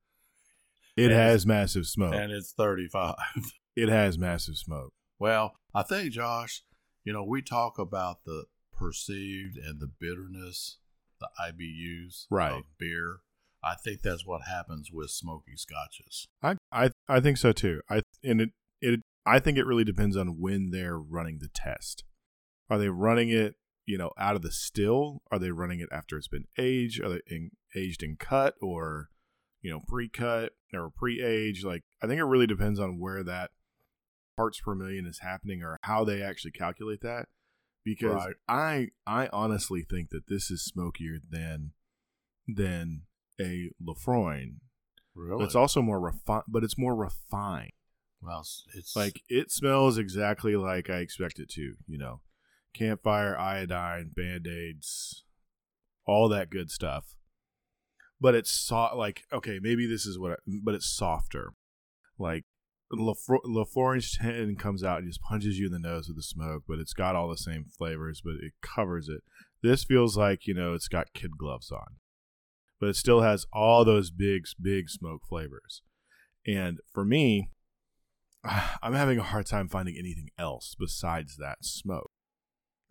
It 0.97 1.11
has 1.11 1.45
massive 1.45 1.87
smoke. 1.87 2.13
And 2.13 2.31
it's 2.31 2.53
35. 2.53 3.15
it 3.75 3.89
has 3.89 4.17
massive 4.17 4.57
smoke. 4.57 4.91
well, 5.19 5.53
I 5.73 5.83
think, 5.83 6.11
Josh, 6.11 6.63
you 7.03 7.13
know, 7.13 7.23
we 7.23 7.41
talk 7.41 7.79
about 7.79 8.23
the 8.25 8.45
perceived 8.73 9.57
and 9.57 9.79
the 9.79 9.89
bitterness, 9.99 10.77
the 11.19 11.29
IBUs 11.39 12.25
Right. 12.29 12.51
of 12.53 12.63
beer. 12.77 13.19
I 13.63 13.75
think 13.75 14.01
that's 14.01 14.25
what 14.25 14.41
happens 14.47 14.89
with 14.91 15.11
smoky 15.11 15.55
scotches. 15.55 16.27
I 16.41 16.55
I 16.71 16.89
I 17.07 17.19
think 17.19 17.37
so 17.37 17.51
too. 17.51 17.81
I 17.89 18.01
and 18.23 18.41
it 18.41 18.49
it 18.81 19.01
I 19.25 19.39
think 19.39 19.57
it 19.59 19.65
really 19.67 19.83
depends 19.83 20.17
on 20.17 20.39
when 20.39 20.71
they're 20.71 20.97
running 20.97 21.37
the 21.39 21.47
test. 21.53 22.03
Are 22.71 22.79
they 22.79 22.89
running 22.89 23.29
it, 23.29 23.53
you 23.85 23.99
know, 23.99 24.11
out 24.17 24.35
of 24.35 24.41
the 24.41 24.51
still? 24.51 25.21
Are 25.31 25.37
they 25.37 25.51
running 25.51 25.79
it 25.79 25.89
after 25.91 26.17
it's 26.17 26.27
been 26.27 26.45
aged? 26.57 27.03
Are 27.03 27.09
they 27.09 27.21
in, 27.27 27.51
aged 27.75 28.01
and 28.01 28.17
cut 28.17 28.55
or 28.61 29.09
you 29.61 29.71
know, 29.71 29.79
pre-cut 29.87 30.53
or 30.73 30.89
pre-age. 30.89 31.63
Like 31.63 31.83
I 32.01 32.07
think 32.07 32.19
it 32.19 32.25
really 32.25 32.47
depends 32.47 32.79
on 32.79 32.99
where 32.99 33.23
that 33.23 33.51
parts 34.35 34.59
per 34.59 34.73
million 34.75 35.05
is 35.05 35.19
happening 35.19 35.61
or 35.61 35.77
how 35.83 36.03
they 36.03 36.21
actually 36.21 36.51
calculate 36.51 37.01
that. 37.01 37.27
Because 37.83 38.25
Right. 38.25 38.35
I 38.47 38.87
I 39.07 39.29
honestly 39.33 39.83
think 39.87 40.09
that 40.11 40.27
this 40.27 40.51
is 40.51 40.63
smokier 40.63 41.17
than 41.29 41.71
than 42.47 43.03
a 43.39 43.71
Laphroaig. 43.83 44.55
Really? 45.15 45.43
It's 45.45 45.55
also 45.55 45.81
more 45.81 45.99
refined, 45.99 46.43
but 46.47 46.63
it's 46.63 46.77
more 46.77 46.95
refined. 46.95 47.71
well, 48.21 48.41
it's, 48.41 48.63
it's 48.73 48.95
Like 48.95 49.21
it 49.27 49.51
smells 49.51 49.97
exactly 49.97 50.55
like 50.55 50.89
I 50.89 50.97
expect 50.97 51.39
it 51.39 51.49
to. 51.49 51.73
You 51.87 51.97
know, 51.97 52.21
campfire, 52.73 53.37
iodine, 53.37 54.11
band 54.15 54.47
aids, 54.47 55.23
all 56.05 56.29
that 56.29 56.49
good 56.49 56.69
stuff. 56.69 57.15
But 58.21 58.35
it's 58.35 58.51
soft. 58.51 58.95
Like 58.95 59.23
okay, 59.33 59.59
maybe 59.61 59.85
this 59.87 60.05
is 60.05 60.17
what. 60.17 60.31
I, 60.31 60.35
but 60.63 60.75
it's 60.75 60.89
softer. 60.89 61.53
Like 62.17 62.45
Laphroaig's 62.93 64.17
ten 64.17 64.55
comes 64.55 64.83
out 64.83 64.99
and 64.99 65.07
just 65.07 65.21
punches 65.21 65.57
you 65.57 65.65
in 65.65 65.71
the 65.71 65.79
nose 65.79 66.07
with 66.07 66.17
the 66.17 66.23
smoke, 66.23 66.63
but 66.67 66.79
it's 66.79 66.93
got 66.93 67.15
all 67.15 67.29
the 67.29 67.37
same 67.37 67.65
flavors, 67.65 68.21
but 68.23 68.35
it 68.41 68.53
covers 68.61 69.09
it. 69.09 69.21
This 69.63 69.83
feels 69.83 70.15
like 70.15 70.47
you 70.47 70.53
know 70.53 70.73
it's 70.73 70.87
got 70.87 71.13
kid 71.13 71.37
gloves 71.37 71.71
on, 71.71 71.97
but 72.79 72.89
it 72.89 72.95
still 72.95 73.21
has 73.21 73.45
all 73.51 73.83
those 73.83 74.11
big, 74.11 74.43
big 74.61 74.89
smoke 74.89 75.21
flavors. 75.27 75.81
And 76.45 76.79
for 76.93 77.05
me, 77.05 77.49
I'm 78.43 78.93
having 78.93 79.19
a 79.19 79.23
hard 79.23 79.45
time 79.45 79.67
finding 79.67 79.95
anything 79.97 80.29
else 80.37 80.75
besides 80.77 81.37
that 81.37 81.59
smoke. 81.61 82.11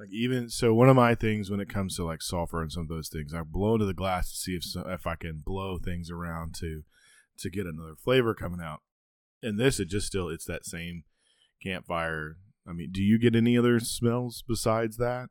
Like 0.01 0.09
even 0.13 0.49
so, 0.49 0.73
one 0.73 0.89
of 0.89 0.97
my 0.97 1.15
things 1.15 1.51
when 1.51 1.61
it 1.61 1.69
comes 1.69 1.95
to 1.97 2.05
like 2.07 2.23
sulfur 2.23 2.63
and 2.63 2.73
some 2.73 2.85
of 2.85 2.89
those 2.89 3.11
things, 3.11 3.35
I 3.35 3.43
blow 3.43 3.75
into 3.75 3.85
the 3.85 3.93
glass 3.93 4.31
to 4.31 4.37
see 4.37 4.53
if 4.53 4.65
so, 4.65 4.83
if 4.89 5.07
I 5.07 5.15
can 5.15 5.43
blow 5.45 5.77
things 5.77 6.11
around 6.11 6.55
to 6.61 6.85
to 7.41 7.51
get 7.51 7.67
another 7.67 7.97
flavor 8.03 8.35
coming 8.35 8.63
out. 8.65 8.81
And 9.43 9.61
this, 9.61 9.79
it 9.79 9.91
just 9.91 10.07
still 10.07 10.31
it's 10.31 10.47
that 10.47 10.65
same 10.65 11.05
campfire. 11.63 12.39
I 12.67 12.73
mean, 12.73 12.93
do 12.93 13.03
you 13.03 13.19
get 13.19 13.37
any 13.37 13.59
other 13.59 13.79
smells 13.79 14.43
besides 14.49 14.97
that? 14.97 15.29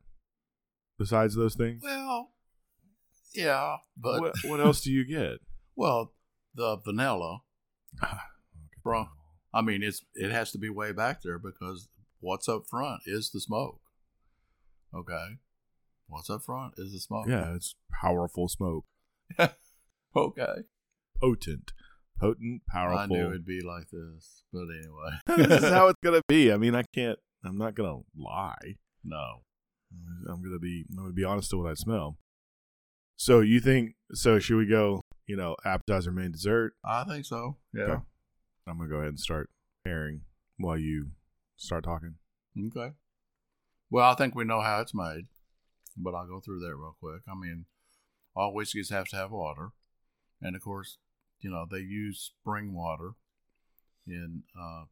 Besides 0.99 1.35
those 1.35 1.55
things, 1.55 1.81
well, 1.81 2.29
yeah, 3.33 3.77
but 3.97 4.21
what, 4.21 4.35
what 4.43 4.59
else 4.59 4.81
do 4.81 4.91
you 4.91 5.03
get? 5.03 5.39
well, 5.75 6.13
the 6.53 6.77
vanilla. 6.77 7.39
Ah, 8.03 8.25
Bro. 8.83 9.07
I 9.51 9.63
mean, 9.63 9.81
it's 9.81 10.05
it 10.13 10.29
has 10.29 10.51
to 10.51 10.59
be 10.59 10.69
way 10.69 10.91
back 10.91 11.23
there 11.23 11.39
because 11.39 11.87
what's 12.19 12.47
up 12.47 12.67
front 12.69 13.01
is 13.07 13.31
the 13.31 13.39
smoke. 13.39 13.79
Okay, 14.93 15.37
what's 16.07 16.29
up 16.29 16.43
front 16.43 16.73
is 16.77 16.93
the 16.93 16.99
smoke. 16.99 17.27
Yeah, 17.27 17.53
it's 17.55 17.75
powerful 18.01 18.47
smoke, 18.47 18.85
Okay. 20.15 20.55
potent, 21.21 21.71
potent, 22.19 22.61
powerful. 22.67 22.99
I 22.99 23.05
knew 23.05 23.27
it'd 23.29 23.45
be 23.45 23.61
like 23.61 23.89
this, 23.91 24.43
but 24.51 24.63
anyway. 24.63 25.47
this 25.49 25.63
is 25.63 25.69
how 25.69 25.87
it's 25.89 25.99
gonna 26.03 26.21
be. 26.27 26.51
I 26.51 26.57
mean, 26.57 26.75
I 26.75 26.83
can't. 26.93 27.19
I'm 27.45 27.57
not 27.57 27.75
gonna 27.75 27.99
lie. 28.17 28.75
no. 29.03 29.43
I'm 30.29 30.43
gonna 30.43 30.59
be. 30.59 30.85
I'm 30.91 30.97
gonna 30.97 31.13
be 31.13 31.23
honest 31.23 31.49
to 31.51 31.57
what 31.57 31.69
I 31.71 31.73
smell. 31.73 32.17
So 33.15 33.39
you 33.39 33.59
think? 33.59 33.95
So 34.13 34.37
should 34.37 34.57
we 34.57 34.67
go? 34.67 35.01
You 35.25 35.35
know, 35.35 35.55
appetizer, 35.65 36.11
main, 36.11 36.31
dessert. 36.31 36.73
I 36.85 37.03
think 37.05 37.25
so. 37.25 37.57
Yeah. 37.73 37.83
Okay. 37.83 38.01
I'm 38.67 38.77
gonna 38.77 38.89
go 38.89 38.97
ahead 38.97 39.09
and 39.09 39.19
start 39.19 39.49
pairing 39.83 40.21
while 40.57 40.77
you 40.77 41.11
start 41.57 41.83
talking. 41.83 42.15
Okay. 42.67 42.91
Well, 43.91 44.11
I 44.11 44.15
think 44.15 44.35
we 44.35 44.43
know 44.43 44.61
how 44.61 44.81
it's 44.81 44.93
made, 44.93 45.27
but 45.97 46.13
I'll 46.13 46.27
go 46.27 46.39
through 46.39 46.59
that 46.59 46.75
real 46.75 46.95
quick. 46.99 47.21
I 47.27 47.35
mean, 47.35 47.65
all 48.35 48.53
whiskeys 48.53 48.89
have 48.89 49.07
to 49.09 49.15
have 49.15 49.31
water, 49.31 49.71
and 50.41 50.55
of 50.55 50.61
course, 50.61 50.97
you 51.41 51.49
know 51.49 51.65
they 51.69 51.79
use 51.79 52.31
spring 52.39 52.73
water 52.73 53.13
in 54.05 54.43
uh, 54.59 54.85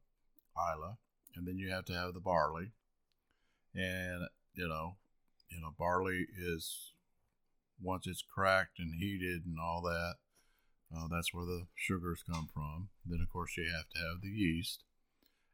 Islay, 0.58 0.96
and 1.36 1.48
then 1.48 1.58
you 1.58 1.70
have 1.72 1.86
to 1.86 1.94
have 1.94 2.14
the 2.14 2.20
barley, 2.20 2.72
and 3.76 4.28
you 4.56 4.68
know, 4.68 4.96
you 5.50 5.62
know, 5.62 5.74
barley 5.78 6.26
is 6.36 6.94
once 7.82 8.08
it's 8.08 8.24
cracked 8.24 8.80
and 8.80 8.96
heated 8.96 9.46
and 9.46 9.58
all 9.62 9.82
that. 9.84 10.16
Uh, 10.96 11.08
that's 11.12 11.34
where 11.34 11.46
the 11.46 11.68
sugars 11.76 12.24
come 12.28 12.48
from. 12.52 12.90
Then, 13.06 13.20
of 13.22 13.30
course, 13.30 13.58
you 13.58 13.66
have 13.66 13.90
to 13.90 14.00
have 14.00 14.22
the 14.22 14.30
yeast, 14.30 14.84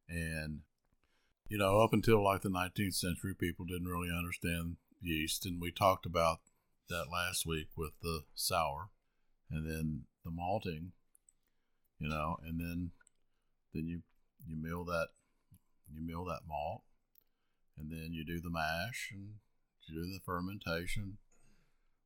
and 0.08 0.62
you 1.54 1.60
know, 1.60 1.82
up 1.82 1.94
until 1.94 2.24
like 2.24 2.42
the 2.42 2.50
19th 2.50 2.96
century, 2.96 3.36
people 3.36 3.64
didn't 3.64 3.88
really 3.88 4.10
understand 4.10 4.78
yeast, 5.00 5.46
and 5.46 5.62
we 5.62 5.72
talked 5.72 6.04
about 6.04 6.40
that 6.90 7.12
last 7.14 7.46
week 7.46 7.68
with 7.78 7.92
the 8.02 8.22
sour, 8.34 8.90
and 9.52 9.70
then 9.70 10.06
the 10.26 10.32
malting, 10.32 10.94
you 12.00 12.10
know, 12.10 12.38
and 12.44 12.60
then 12.60 12.90
then 13.72 13.86
you 13.86 14.02
you 14.48 14.56
mill 14.60 14.84
that 14.86 15.10
you 15.94 16.02
mill 16.04 16.26
that 16.26 16.40
malt, 16.48 16.82
and 17.78 17.92
then 17.92 18.14
you 18.14 18.26
do 18.26 18.42
the 18.42 18.50
mash 18.50 19.12
and 19.14 19.36
you 19.86 19.94
do 19.94 20.12
the 20.12 20.22
fermentation. 20.26 21.20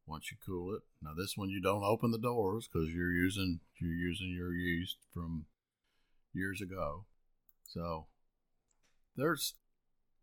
Once 0.06 0.30
you 0.30 0.36
cool 0.46 0.76
it, 0.76 0.82
now 1.02 1.12
this 1.18 1.38
one 1.38 1.50
you 1.50 1.62
don't 1.62 1.86
open 1.86 2.12
the 2.12 2.18
doors 2.18 2.68
because 2.68 2.90
you're 2.90 3.14
using 3.14 3.62
you're 3.80 3.96
using 3.96 4.30
your 4.30 4.54
yeast 4.54 4.98
from 5.14 5.46
years 6.34 6.60
ago, 6.60 7.06
so 7.64 8.08
there's 9.18 9.56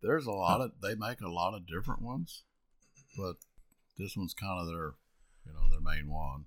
there's 0.02 0.26
a 0.26 0.32
lot 0.32 0.60
of 0.60 0.72
they 0.82 0.94
make 0.94 1.20
a 1.20 1.28
lot 1.28 1.54
of 1.54 1.66
different 1.66 2.00
ones, 2.00 2.44
but 3.16 3.36
this 3.98 4.16
one's 4.16 4.34
kind 4.34 4.60
of 4.60 4.66
their 4.66 4.94
you 5.44 5.52
know 5.52 5.68
their 5.70 5.80
main 5.80 6.10
one. 6.10 6.44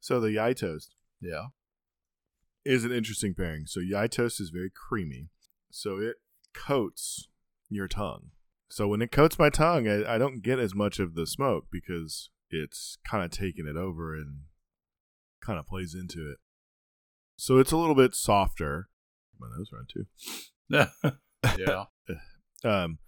So 0.00 0.20
the 0.20 0.28
Gjetost 0.28 0.90
Yeah, 1.20 1.48
is 2.64 2.84
an 2.84 2.92
interesting 2.92 3.34
pairing. 3.34 3.66
So 3.66 3.80
Gjetost 3.80 4.40
is 4.40 4.50
very 4.50 4.70
creamy, 4.70 5.28
so 5.70 5.98
it 5.98 6.16
coats 6.54 7.28
your 7.68 7.88
tongue. 7.88 8.30
So 8.70 8.86
when 8.86 9.02
it 9.02 9.10
coats 9.10 9.38
my 9.38 9.50
tongue, 9.50 9.88
I, 9.88 10.14
I 10.14 10.18
don't 10.18 10.42
get 10.42 10.58
as 10.58 10.74
much 10.74 10.98
of 10.98 11.14
the 11.14 11.26
smoke 11.26 11.66
because 11.72 12.30
it's 12.50 12.98
kind 13.08 13.24
of 13.24 13.30
taking 13.30 13.66
it 13.66 13.76
over 13.76 14.14
and 14.14 14.42
kind 15.40 15.58
of 15.58 15.66
plays 15.66 15.94
into 15.94 16.30
it. 16.30 16.38
So 17.36 17.58
it's 17.58 17.72
a 17.72 17.76
little 17.76 17.94
bit 17.94 18.14
softer. 18.14 18.88
My 19.38 19.48
nose 19.56 19.70
run 19.72 19.86
too. 19.90 21.10
yeah, 21.58 21.84
Um, 22.64 22.98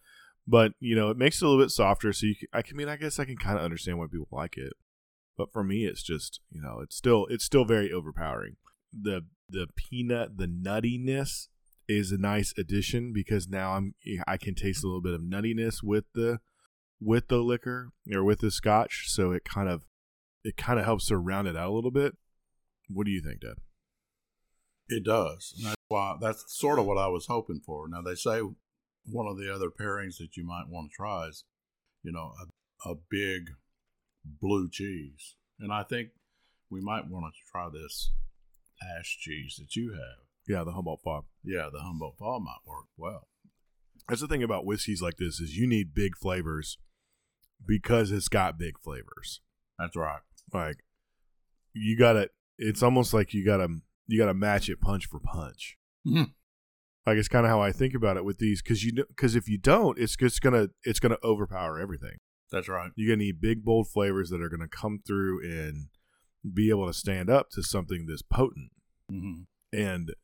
but 0.46 0.72
you 0.80 0.94
know, 0.94 1.10
it 1.10 1.16
makes 1.16 1.40
it 1.40 1.44
a 1.44 1.48
little 1.48 1.62
bit 1.62 1.70
softer. 1.70 2.12
So 2.12 2.26
you, 2.26 2.34
can, 2.36 2.48
I 2.52 2.62
can 2.62 2.76
I 2.76 2.78
mean, 2.78 2.88
I 2.88 2.96
guess 2.96 3.18
I 3.18 3.24
can 3.24 3.36
kind 3.36 3.58
of 3.58 3.64
understand 3.64 3.98
why 3.98 4.06
people 4.06 4.28
like 4.30 4.56
it. 4.56 4.72
But 5.36 5.52
for 5.52 5.64
me, 5.64 5.86
it's 5.86 6.02
just 6.02 6.40
you 6.50 6.60
know, 6.60 6.80
it's 6.80 6.96
still 6.96 7.26
it's 7.30 7.44
still 7.44 7.64
very 7.64 7.92
overpowering. 7.92 8.56
The 8.92 9.26
the 9.48 9.66
peanut, 9.76 10.36
the 10.36 10.46
nuttiness 10.46 11.48
is 11.88 12.12
a 12.12 12.18
nice 12.18 12.54
addition 12.56 13.12
because 13.12 13.48
now 13.48 13.72
I'm 13.72 13.94
I 14.26 14.36
can 14.36 14.54
taste 14.54 14.84
a 14.84 14.86
little 14.86 15.02
bit 15.02 15.14
of 15.14 15.22
nuttiness 15.22 15.82
with 15.82 16.04
the 16.14 16.40
with 17.00 17.28
the 17.28 17.38
liquor 17.38 17.90
or 18.12 18.22
with 18.22 18.40
the 18.40 18.50
scotch. 18.50 19.06
So 19.08 19.32
it 19.32 19.44
kind 19.44 19.68
of 19.68 19.84
it 20.44 20.56
kind 20.56 20.78
of 20.78 20.84
helps 20.84 21.06
to 21.06 21.18
round 21.18 21.48
it 21.48 21.56
out 21.56 21.70
a 21.70 21.74
little 21.74 21.90
bit. 21.90 22.16
What 22.88 23.06
do 23.06 23.12
you 23.12 23.22
think, 23.22 23.40
Dad? 23.40 23.54
it 24.90 25.04
does. 25.04 25.54
And 25.56 25.66
that's 25.66 25.76
why 25.90 26.16
that's 26.20 26.44
sort 26.48 26.78
of 26.78 26.86
what 26.86 26.98
I 26.98 27.08
was 27.08 27.26
hoping 27.26 27.60
for. 27.64 27.88
Now 27.88 28.00
they 28.00 28.14
say 28.14 28.40
one 29.06 29.26
of 29.26 29.36
the 29.36 29.52
other 29.52 29.70
pairings 29.70 30.18
that 30.18 30.36
you 30.36 30.46
might 30.46 30.68
want 30.68 30.90
to 30.90 30.96
try 30.96 31.26
is, 31.26 31.44
you 32.02 32.12
know, 32.12 32.32
a, 32.86 32.90
a 32.90 32.94
big 33.10 33.50
blue 34.24 34.68
cheese, 34.70 35.36
and 35.58 35.72
I 35.72 35.82
think 35.82 36.10
we 36.70 36.80
might 36.80 37.08
want 37.08 37.26
to 37.26 37.50
try 37.50 37.68
this 37.68 38.12
ash 38.98 39.18
cheese 39.20 39.56
that 39.58 39.74
you 39.74 39.92
have. 39.92 40.24
Yeah, 40.46 40.64
the 40.64 40.72
Humboldt 40.72 41.02
Fog. 41.02 41.24
Yeah, 41.44 41.68
the 41.72 41.80
Humboldt 41.80 42.16
Fog 42.18 42.42
might 42.42 42.60
work 42.64 42.86
well. 42.96 43.26
That's 44.08 44.20
the 44.20 44.28
thing 44.28 44.42
about 44.42 44.64
whiskeys 44.64 45.02
like 45.02 45.16
this 45.16 45.40
is 45.40 45.56
you 45.56 45.66
need 45.66 45.94
big 45.94 46.16
flavors 46.16 46.78
because 47.66 48.10
it's 48.10 48.28
got 48.28 48.58
big 48.58 48.78
flavors. 48.82 49.40
That's 49.78 49.96
right. 49.96 50.20
Like 50.52 50.84
you 51.72 51.98
got 51.98 52.14
to 52.14 52.30
it's 52.58 52.82
almost 52.82 53.12
like 53.12 53.34
you 53.34 53.44
got 53.44 53.58
to 53.58 53.68
you 54.06 54.18
got 54.18 54.26
to 54.26 54.34
match 54.34 54.68
it 54.68 54.80
punch 54.80 55.06
for 55.06 55.20
punch. 55.20 55.76
Mhm. 56.06 56.32
Like 57.06 57.16
it's 57.18 57.28
kind 57.28 57.46
of 57.46 57.50
how 57.50 57.60
I 57.60 57.72
think 57.72 57.94
about 57.94 58.16
it 58.16 58.24
with 58.24 58.38
these 58.38 58.62
because 58.62 58.84
you 58.84 58.92
because 59.08 59.34
if 59.34 59.48
you 59.48 59.58
don't, 59.58 59.98
it's 59.98 60.16
just 60.16 60.40
gonna 60.40 60.68
it's 60.84 61.00
gonna 61.00 61.18
overpower 61.24 61.78
everything. 61.80 62.18
That's 62.50 62.68
right. 62.68 62.90
You're 62.96 63.14
gonna 63.14 63.24
need 63.24 63.40
big 63.40 63.64
bold 63.64 63.88
flavors 63.88 64.30
that 64.30 64.42
are 64.42 64.48
gonna 64.48 64.68
come 64.68 65.00
through 65.06 65.42
and 65.42 65.88
be 66.54 66.70
able 66.70 66.86
to 66.86 66.92
stand 66.94 67.28
up 67.30 67.50
to 67.50 67.62
something 67.62 68.06
this 68.06 68.22
potent. 68.22 68.70
hmm 69.08 69.42
And 69.72 70.14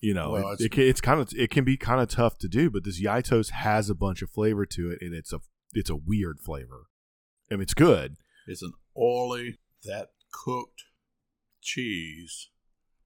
you 0.00 0.14
know, 0.14 0.30
Well, 0.30 0.48
it, 0.52 0.60
it's- 0.62 0.78
it 0.78 0.88
it's 0.88 1.00
kind 1.02 1.20
of 1.20 1.32
it 1.36 1.50
can 1.50 1.64
be 1.64 1.76
kind 1.76 2.00
of 2.00 2.08
tough 2.08 2.38
to 2.38 2.48
do, 2.48 2.70
but 2.70 2.84
this 2.84 3.00
Gjetost 3.02 3.50
has 3.50 3.90
a 3.90 3.94
bunch 3.94 4.22
of 4.22 4.30
flavor 4.30 4.64
to 4.66 4.90
it, 4.90 4.98
and 5.02 5.14
it's 5.14 5.32
a 5.32 5.40
it's 5.74 5.90
a 5.90 5.96
weird 5.96 6.40
flavor. 6.40 6.86
I 7.50 7.54
mean, 7.54 7.62
it's 7.62 7.74
good. 7.74 8.16
It's 8.46 8.62
an 8.62 8.72
oily, 8.96 9.58
that 9.84 10.08
cooked 10.32 10.84
cheese 11.60 12.48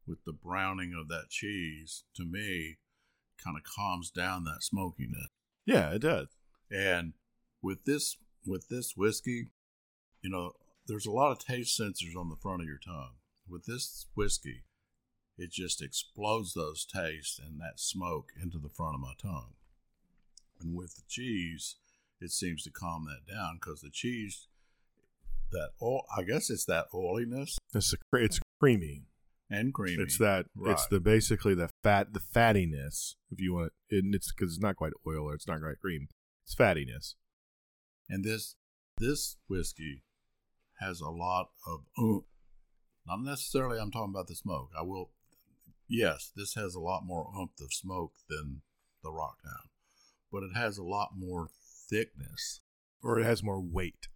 with 0.06 0.24
the 0.24 0.32
browning 0.32 0.92
of 0.98 1.08
that 1.08 1.30
cheese, 1.30 2.04
to 2.16 2.24
me, 2.24 2.78
kind 3.42 3.56
of 3.56 3.62
calms 3.64 4.10
down 4.10 4.44
that 4.44 4.62
smokiness. 4.62 5.28
Yeah, 5.66 5.90
it 5.90 6.00
does. 6.00 6.28
And 6.70 7.14
with 7.62 7.84
this 7.84 8.16
with 8.46 8.68
this 8.68 8.94
whiskey, 8.96 9.48
you 10.22 10.30
know, 10.30 10.52
there's 10.86 11.06
a 11.06 11.10
lot 11.10 11.32
of 11.32 11.38
taste 11.38 11.78
sensors 11.78 12.16
on 12.18 12.28
the 12.28 12.36
front 12.36 12.60
of 12.60 12.68
your 12.68 12.78
tongue. 12.78 13.14
With 13.48 13.64
this 13.64 14.06
whiskey, 14.14 14.64
it 15.38 15.50
just 15.50 15.82
explodes 15.82 16.54
those 16.54 16.84
tastes 16.84 17.38
and 17.38 17.60
that 17.60 17.80
smoke 17.80 18.30
into 18.40 18.58
the 18.58 18.68
front 18.68 18.94
of 18.94 19.00
my 19.00 19.14
tongue. 19.20 19.54
And 20.60 20.74
with 20.74 20.96
the 20.96 21.02
cheese, 21.08 21.76
it 22.20 22.30
seems 22.30 22.62
to 22.64 22.70
calm 22.70 23.06
that 23.06 23.32
down 23.32 23.58
because 23.60 23.80
the 23.80 23.90
cheese, 23.90 24.48
that 25.50 25.70
oil, 25.82 26.04
I 26.16 26.22
guess 26.22 26.50
it's 26.50 26.64
that 26.66 26.86
oiliness 26.94 27.58
It's 27.74 27.92
a, 27.92 27.96
it's 28.14 28.40
creamy. 28.60 29.02
And 29.50 29.72
creamy. 29.72 30.02
It's 30.02 30.18
that 30.18 30.46
it's 30.62 30.86
the 30.86 31.00
basically 31.00 31.54
the 31.54 31.70
fat 31.82 32.12
the 32.12 32.20
fattiness 32.20 33.14
if 33.30 33.40
you 33.40 33.54
want 33.54 33.72
it, 33.90 34.04
and 34.04 34.14
it's 34.14 34.32
because 34.32 34.54
it's 34.54 34.62
not 34.62 34.76
quite 34.76 34.92
oil 35.06 35.30
or 35.30 35.34
it's 35.34 35.46
not 35.46 35.60
quite 35.60 35.80
cream. 35.80 36.08
It's 36.44 36.54
fattiness. 36.54 37.14
And 38.08 38.24
this 38.24 38.56
this 38.98 39.36
whiskey 39.48 40.04
has 40.80 41.00
a 41.00 41.10
lot 41.10 41.50
of 41.66 41.80
oomph. 41.98 42.24
Not 43.06 43.20
necessarily 43.22 43.78
I'm 43.78 43.90
talking 43.90 44.12
about 44.14 44.28
the 44.28 44.34
smoke. 44.34 44.70
I 44.78 44.82
will 44.82 45.10
yes, 45.88 46.32
this 46.34 46.54
has 46.54 46.74
a 46.74 46.80
lot 46.80 47.02
more 47.04 47.30
oomph 47.38 47.52
of 47.60 47.72
smoke 47.72 48.12
than 48.28 48.62
the 49.02 49.10
Rocktown. 49.10 49.68
But 50.32 50.42
it 50.42 50.56
has 50.56 50.78
a 50.78 50.82
lot 50.82 51.10
more 51.16 51.48
thickness. 51.88 52.60
or 53.02 53.20
it 53.20 53.24
has 53.24 53.42
more 53.42 53.60
weight. 53.60 54.08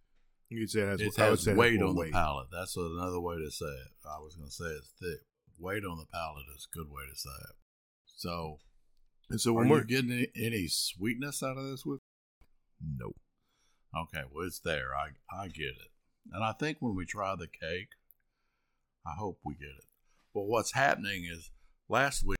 You 0.49 0.61
could 0.61 0.69
say 0.71 0.81
it 0.81 0.87
has, 0.87 1.01
It 1.01 1.19
I 1.19 1.29
would 1.29 1.39
has 1.39 1.47
weight 1.55 1.81
on 1.81 1.95
weight. 1.95 2.07
the 2.07 2.11
palate. 2.13 2.47
That's 2.51 2.75
another 2.75 3.19
way 3.19 3.37
to 3.37 3.51
say 3.51 3.65
it. 3.65 3.87
I 4.05 4.19
was 4.19 4.35
going 4.35 4.47
to 4.49 4.53
say 4.53 4.65
it's 4.65 4.91
thick. 4.99 5.19
Weight 5.59 5.83
on 5.85 5.97
the 5.97 6.05
palate 6.11 6.45
is 6.55 6.67
a 6.71 6.75
good 6.77 6.89
way 6.89 7.03
to 7.11 7.15
say 7.17 7.29
it. 7.49 7.55
So, 8.05 8.57
And 9.29 9.39
so 9.39 9.53
when 9.53 9.69
we're 9.69 9.83
getting 9.83 10.11
any, 10.11 10.27
any 10.35 10.67
sweetness 10.67 11.43
out 11.43 11.57
of 11.57 11.65
this? 11.69 11.85
With 11.85 11.99
Nope. 12.81 13.15
okay, 13.95 14.23
well, 14.33 14.47
it's 14.47 14.59
there. 14.59 14.95
I 14.95 15.09
I 15.35 15.47
get 15.49 15.75
it, 15.75 15.91
and 16.31 16.43
I 16.43 16.53
think 16.53 16.77
when 16.79 16.95
we 16.95 17.05
try 17.05 17.35
the 17.35 17.47
cake, 17.47 17.89
I 19.05 19.11
hope 19.17 19.39
we 19.43 19.53
get 19.55 19.67
it. 19.67 19.85
But 20.33 20.43
what's 20.43 20.73
happening 20.73 21.25
is 21.25 21.51
last 21.89 22.25
week, 22.25 22.37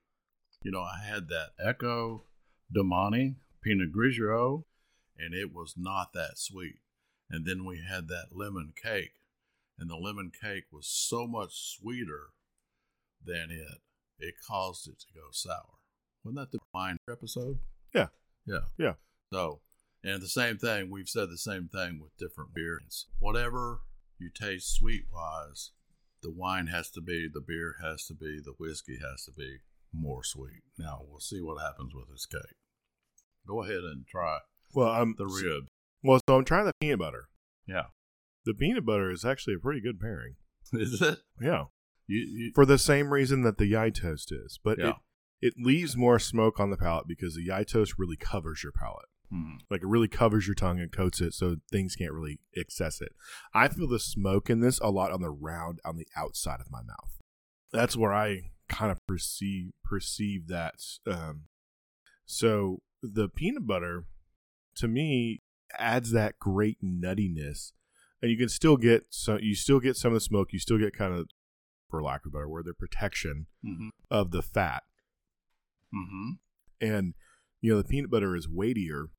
you 0.63 0.71
know, 0.71 0.81
I 0.81 0.99
had 1.05 1.27
that 1.27 1.49
Ecco 1.63 2.21
Domani 2.73 3.35
Pinot 3.61 3.91
Grigio, 3.93 4.63
and 5.17 5.33
it 5.33 5.53
was 5.53 5.73
not 5.77 6.13
that 6.13 6.37
sweet. 6.37 6.75
And 7.29 7.45
then 7.45 7.65
we 7.65 7.81
had 7.87 8.07
that 8.07 8.27
lemon 8.31 8.73
cake, 8.81 9.13
and 9.77 9.89
the 9.89 9.95
lemon 9.95 10.31
cake 10.41 10.65
was 10.71 10.87
so 10.87 11.27
much 11.27 11.77
sweeter 11.77 12.29
than 13.23 13.51
it, 13.51 13.79
it 14.19 14.35
caused 14.47 14.87
it 14.87 14.99
to 14.99 15.05
go 15.13 15.27
sour. 15.31 15.77
Wasn't 16.23 16.39
that 16.39 16.51
the 16.51 16.59
wine 16.73 16.97
episode? 17.09 17.59
Yeah. 17.93 18.07
Yeah. 18.45 18.65
Yeah. 18.77 18.93
So, 19.31 19.61
and 20.03 20.21
the 20.21 20.27
same 20.27 20.57
thing, 20.57 20.89
we've 20.89 21.09
said 21.09 21.29
the 21.29 21.37
same 21.37 21.69
thing 21.69 21.99
with 22.01 22.17
different 22.17 22.53
beers. 22.53 23.07
Whatever 23.19 23.81
you 24.17 24.29
taste 24.29 24.73
sweet 24.73 25.05
wise, 25.13 25.71
the 26.21 26.31
wine 26.31 26.67
has 26.67 26.89
to 26.91 27.01
be, 27.01 27.29
the 27.31 27.41
beer 27.41 27.75
has 27.81 28.05
to 28.07 28.13
be, 28.13 28.39
the 28.43 28.55
whiskey 28.57 28.97
has 28.99 29.25
to 29.25 29.31
be 29.31 29.57
more 29.93 30.23
sweet. 30.23 30.63
Now, 30.77 31.01
we'll 31.07 31.19
see 31.19 31.41
what 31.41 31.61
happens 31.61 31.93
with 31.93 32.09
this 32.09 32.25
cake. 32.25 32.57
Go 33.47 33.63
ahead 33.63 33.83
and 33.83 34.05
try 34.07 34.39
well 34.73 34.89
I'm 34.89 35.15
the 35.17 35.25
rib. 35.25 35.67
Well, 36.03 36.19
so 36.27 36.37
I'm 36.37 36.45
trying 36.45 36.65
the 36.65 36.73
peanut 36.79 36.99
butter. 36.99 37.29
Yeah. 37.67 37.85
The 38.45 38.53
peanut 38.53 38.85
butter 38.85 39.11
is 39.11 39.25
actually 39.25 39.55
a 39.55 39.59
pretty 39.59 39.81
good 39.81 39.99
pairing. 39.99 40.35
Is 40.73 41.01
it? 41.01 41.19
Yeah, 41.41 41.65
You, 42.07 42.19
you, 42.19 42.51
for 42.55 42.65
the 42.65 42.77
same 42.77 43.11
reason 43.11 43.43
that 43.43 43.57
the 43.57 43.71
Gjetost 43.71 44.31
is, 44.31 44.59
but 44.63 44.77
yeah. 44.79 44.89
it 44.89 44.95
it 45.41 45.53
leaves 45.57 45.95
more 45.95 46.19
smoke 46.19 46.59
on 46.59 46.69
the 46.69 46.77
palate 46.77 47.07
because 47.07 47.35
the 47.35 47.47
Gjetost 47.47 47.93
really 47.97 48.17
covers 48.17 48.61
your 48.63 48.71
palate. 48.71 49.05
Mhm. 49.33 49.59
Like 49.69 49.81
it 49.81 49.87
really 49.87 50.07
covers 50.07 50.47
your 50.47 50.55
tongue 50.55 50.79
and 50.79 50.91
coats 50.91 51.21
it, 51.21 51.33
so 51.33 51.57
things 51.71 51.95
can't 51.95 52.11
really 52.13 52.39
access 52.59 53.01
it. 53.01 53.13
I 53.53 53.67
feel 53.67 53.87
the 53.87 53.99
smoke 53.99 54.49
in 54.49 54.59
this 54.59 54.79
a 54.79 54.89
lot 54.89 55.11
on 55.11 55.21
the 55.21 55.29
round 55.31 55.79
on 55.85 55.97
the 55.97 56.07
outside 56.15 56.59
of 56.59 56.71
my 56.71 56.81
mouth. 56.81 57.17
That's 57.71 57.95
where 57.95 58.13
I 58.13 58.51
kind 58.67 58.91
of 58.91 58.99
perceive 59.07 59.71
perceive 59.83 60.47
that. 60.47 60.75
Um, 61.07 61.43
so 62.25 62.79
the 63.01 63.27
peanut 63.29 63.65
butter, 63.67 64.05
to 64.75 64.87
me, 64.87 65.41
adds 65.77 66.11
that 66.11 66.39
great 66.39 66.77
nuttiness, 66.83 67.71
and 68.21 68.31
you 68.31 68.37
can 68.37 68.49
still 68.49 68.77
get 68.77 69.05
so 69.09 69.37
you 69.39 69.55
still 69.55 69.79
get 69.79 69.95
some 69.95 70.09
of 70.11 70.15
the 70.15 70.19
smoke. 70.21 70.51
You 70.53 70.59
still 70.59 70.77
get 70.77 70.93
kind 70.95 71.13
of, 71.13 71.27
for 71.89 72.01
lack 72.01 72.25
of 72.25 72.33
a 72.33 72.37
better 72.37 72.49
word, 72.49 72.65
the 72.65 72.73
protection 72.73 73.47
Mhm. 73.65 73.89
of 74.09 74.31
the 74.31 74.41
fat, 74.41 74.83
Mhm. 75.93 76.39
and 76.81 77.13
you 77.61 77.71
know 77.71 77.77
the 77.81 77.87
peanut 77.87 78.09
butter 78.09 78.35
is 78.35 78.47
weightier 78.47 79.09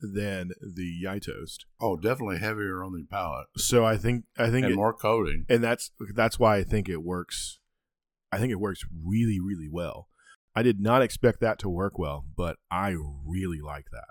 than 0.00 0.52
the 0.62 1.02
Gjetost. 1.04 1.66
Oh, 1.78 1.96
definitely 1.96 2.38
heavier 2.38 2.82
on 2.82 2.92
the 2.92 3.04
palate 3.10 3.48
So 3.58 3.84
I 3.84 3.96
think 3.98 4.24
I 4.38 4.50
think 4.50 4.64
and 4.64 4.72
it, 4.72 4.76
more 4.76 4.94
coating. 4.94 5.44
and 5.48 5.62
that's 5.62 5.90
that's 6.14 6.38
why 6.38 6.56
I 6.56 6.64
think 6.64 6.88
it 6.88 7.02
works. 7.02 7.58
I 8.32 8.38
think 8.38 8.50
it 8.50 8.60
works 8.60 8.84
really 9.04 9.40
really 9.40 9.68
well. 9.70 10.08
I 10.54 10.62
did 10.62 10.80
not 10.80 11.02
expect 11.02 11.40
that 11.40 11.58
to 11.60 11.68
work 11.68 11.98
well, 11.98 12.26
but 12.36 12.58
I 12.70 12.96
really 13.24 13.60
like 13.60 13.86
that. 13.92 14.08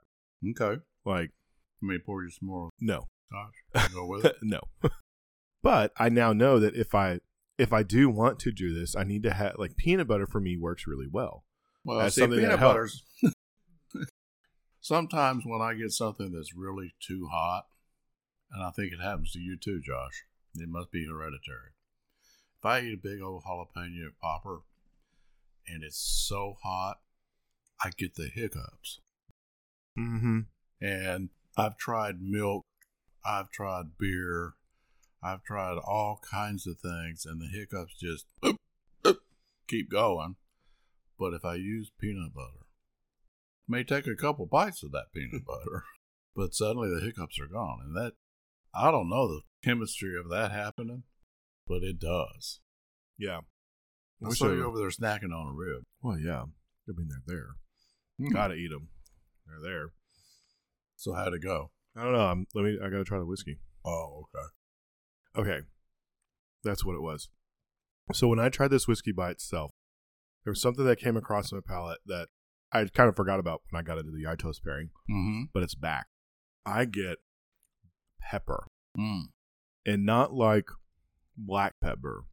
Okay. 0.62 0.82
Like 1.06 1.32
Let 1.82 1.88
me 1.88 1.98
pour 2.06 2.24
you 2.24 2.30
some 2.30 2.48
more. 2.48 2.70
no, 2.80 3.08
Gosh, 3.32 3.92
go 3.94 4.06
with 4.06 4.26
it. 4.26 4.36
no. 4.42 4.60
but 5.64 5.92
I 5.98 6.10
now 6.10 6.34
know 6.34 6.60
that 6.60 6.76
if 6.76 6.94
I 6.96 7.20
if 7.58 7.72
I 7.74 7.84
do 7.84 8.10
want 8.10 8.40
to 8.40 8.52
do 8.52 8.74
this, 8.74 8.96
I 8.96 9.04
need 9.04 9.24
to 9.24 9.34
have 9.34 9.56
like 9.58 9.76
peanut 9.78 10.08
butter 10.08 10.26
for 10.28 10.40
me 10.40 10.58
works 10.58 10.88
really 10.88 11.08
well. 11.12 11.44
Well, 11.86 12.00
That's 12.00 12.16
see, 12.16 12.22
something 12.22 12.40
that 12.42 12.46
peanut 12.46 12.60
helps. 12.60 13.04
butters. 13.22 14.06
Sometimes 14.82 15.44
when 15.46 15.62
I 15.62 15.74
get 15.74 15.92
something 15.92 16.32
that's 16.32 16.56
really 16.56 16.94
too 17.06 17.28
hot, 17.32 17.66
and 18.52 18.64
I 18.64 18.72
think 18.72 18.92
it 18.94 19.02
happens 19.02 19.32
to 19.34 19.40
you 19.40 19.58
too, 19.58 19.82
Josh, 19.86 20.24
it 20.56 20.70
must 20.70 20.92
be 20.92 21.06
hereditary. 21.06 21.74
If 22.60 22.66
I 22.66 22.80
eat 22.82 22.94
a 22.94 22.98
big 23.02 23.22
old 23.22 23.44
jalapeno 23.44 24.10
popper 24.22 24.62
and 25.68 25.84
it's 25.84 26.00
so 26.28 26.56
hot, 26.64 27.00
I 27.84 27.92
get 27.98 28.16
the 28.16 28.30
hiccups. 28.34 29.00
Mm-hmm. 29.98 30.40
And 30.82 31.30
I've 31.60 31.78
tried 31.78 32.22
milk, 32.22 32.64
I've 33.26 33.52
tried 33.52 33.98
beer, 34.00 34.54
I've 35.22 35.44
tried 35.44 35.78
all 35.78 36.22
kinds 36.30 36.66
of 36.66 36.80
things, 36.80 37.26
and 37.26 37.42
the 37.42 37.48
hiccups 37.48 37.96
just 38.00 38.26
oop, 38.46 38.56
oop, 39.06 39.20
keep 39.68 39.92
going. 39.92 40.36
But 41.18 41.34
if 41.34 41.44
I 41.44 41.56
use 41.56 41.92
peanut 42.00 42.34
butter, 42.34 42.66
may 43.68 43.84
take 43.84 44.08
a 44.08 44.16
couple 44.16 44.46
bites 44.46 44.84
of 44.84 44.92
that 44.94 45.12
peanut 45.14 45.46
butter, 45.48 45.84
but 46.34 46.56
suddenly 46.56 46.90
the 46.90 47.02
hiccups 47.02 47.38
are 47.40 47.48
gone. 47.48 47.80
And 47.84 47.96
that, 47.96 48.14
I 48.74 48.90
don't 48.90 49.10
know 49.10 49.28
the 49.28 49.42
chemistry 49.62 50.18
of 50.18 50.30
that 50.30 50.52
happening, 50.52 51.04
but 51.68 51.84
it 51.84 52.00
does. 52.00 52.62
Yeah. 53.18 53.42
I 54.26 54.32
saw 54.32 54.52
you 54.52 54.66
over 54.66 54.78
there 54.78 54.90
snacking 54.90 55.34
on 55.34 55.48
a 55.48 55.54
rib. 55.54 55.84
Well, 56.02 56.18
yeah. 56.18 56.44
I 56.44 56.92
mean, 56.96 57.10
they're 57.10 57.36
there. 57.36 57.48
Mm. 58.20 58.34
Gotta 58.34 58.54
eat 58.54 58.70
them. 58.70 58.90
They're 59.46 59.62
there. 59.62 59.92
So 61.00 61.14
how'd 61.14 61.34
it 61.34 61.42
go? 61.42 61.72
I 61.96 62.04
don't 62.04 62.12
know. 62.12 62.20
I'm, 62.20 62.46
let 62.54 62.66
me. 62.66 62.78
I 62.84 62.90
gotta 62.90 63.06
try 63.06 63.20
the 63.20 63.26
whiskey. 63.26 63.60
Oh, 63.86 64.26
okay. 64.36 64.46
Okay, 65.50 65.66
that's 66.64 66.84
what 66.84 66.96
it 66.96 67.02
was. 67.02 67.30
So 68.12 68.28
when 68.28 68.40
I 68.40 68.50
tried 68.50 68.68
this 68.72 68.86
whiskey 68.88 69.14
by 69.14 69.30
itself, 69.32 69.72
there 70.44 70.52
was 70.52 70.62
something 70.62 70.84
that 70.86 71.00
came 71.00 71.16
across 71.16 71.54
my 71.54 71.60
palate 71.66 72.00
that 72.06 72.28
I 72.74 72.84
kind 72.86 73.08
of 73.08 73.16
forgot 73.16 73.40
about 73.40 73.62
when 73.70 73.80
I 73.80 73.84
got 73.84 73.98
into 73.98 74.12
the 74.12 74.24
Gjetost 74.26 74.62
pairing, 74.64 74.90
Mm-hmm. 75.10 75.44
but 75.54 75.64
it's 75.64 75.76
back. 75.76 76.08
I 76.66 76.84
get 76.86 77.20
pepper, 78.22 78.68
Mm. 78.98 79.28
and 79.86 80.06
not 80.06 80.34
like 80.34 80.66
black 81.38 81.76
pepper. 81.82 82.26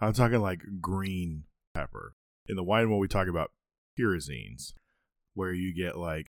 I'm 0.00 0.12
talking 0.12 0.40
like 0.40 0.60
green 0.80 1.44
pepper. 1.74 2.14
In 2.46 2.56
the 2.56 2.62
wine, 2.64 2.88
world, 2.90 3.00
we 3.00 3.08
talk 3.08 3.28
about 3.28 3.52
pyrazines, 3.98 4.74
where 5.34 5.52
you 5.52 5.72
get 5.74 5.96
like 5.96 6.26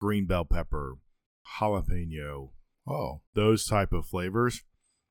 green 0.00 0.26
bell 0.26 0.44
pepper, 0.46 0.94
jalapeno, 1.58 2.50
Oh, 2.86 3.20
those 3.34 3.66
type 3.66 3.92
of 3.92 4.06
flavors. 4.06 4.62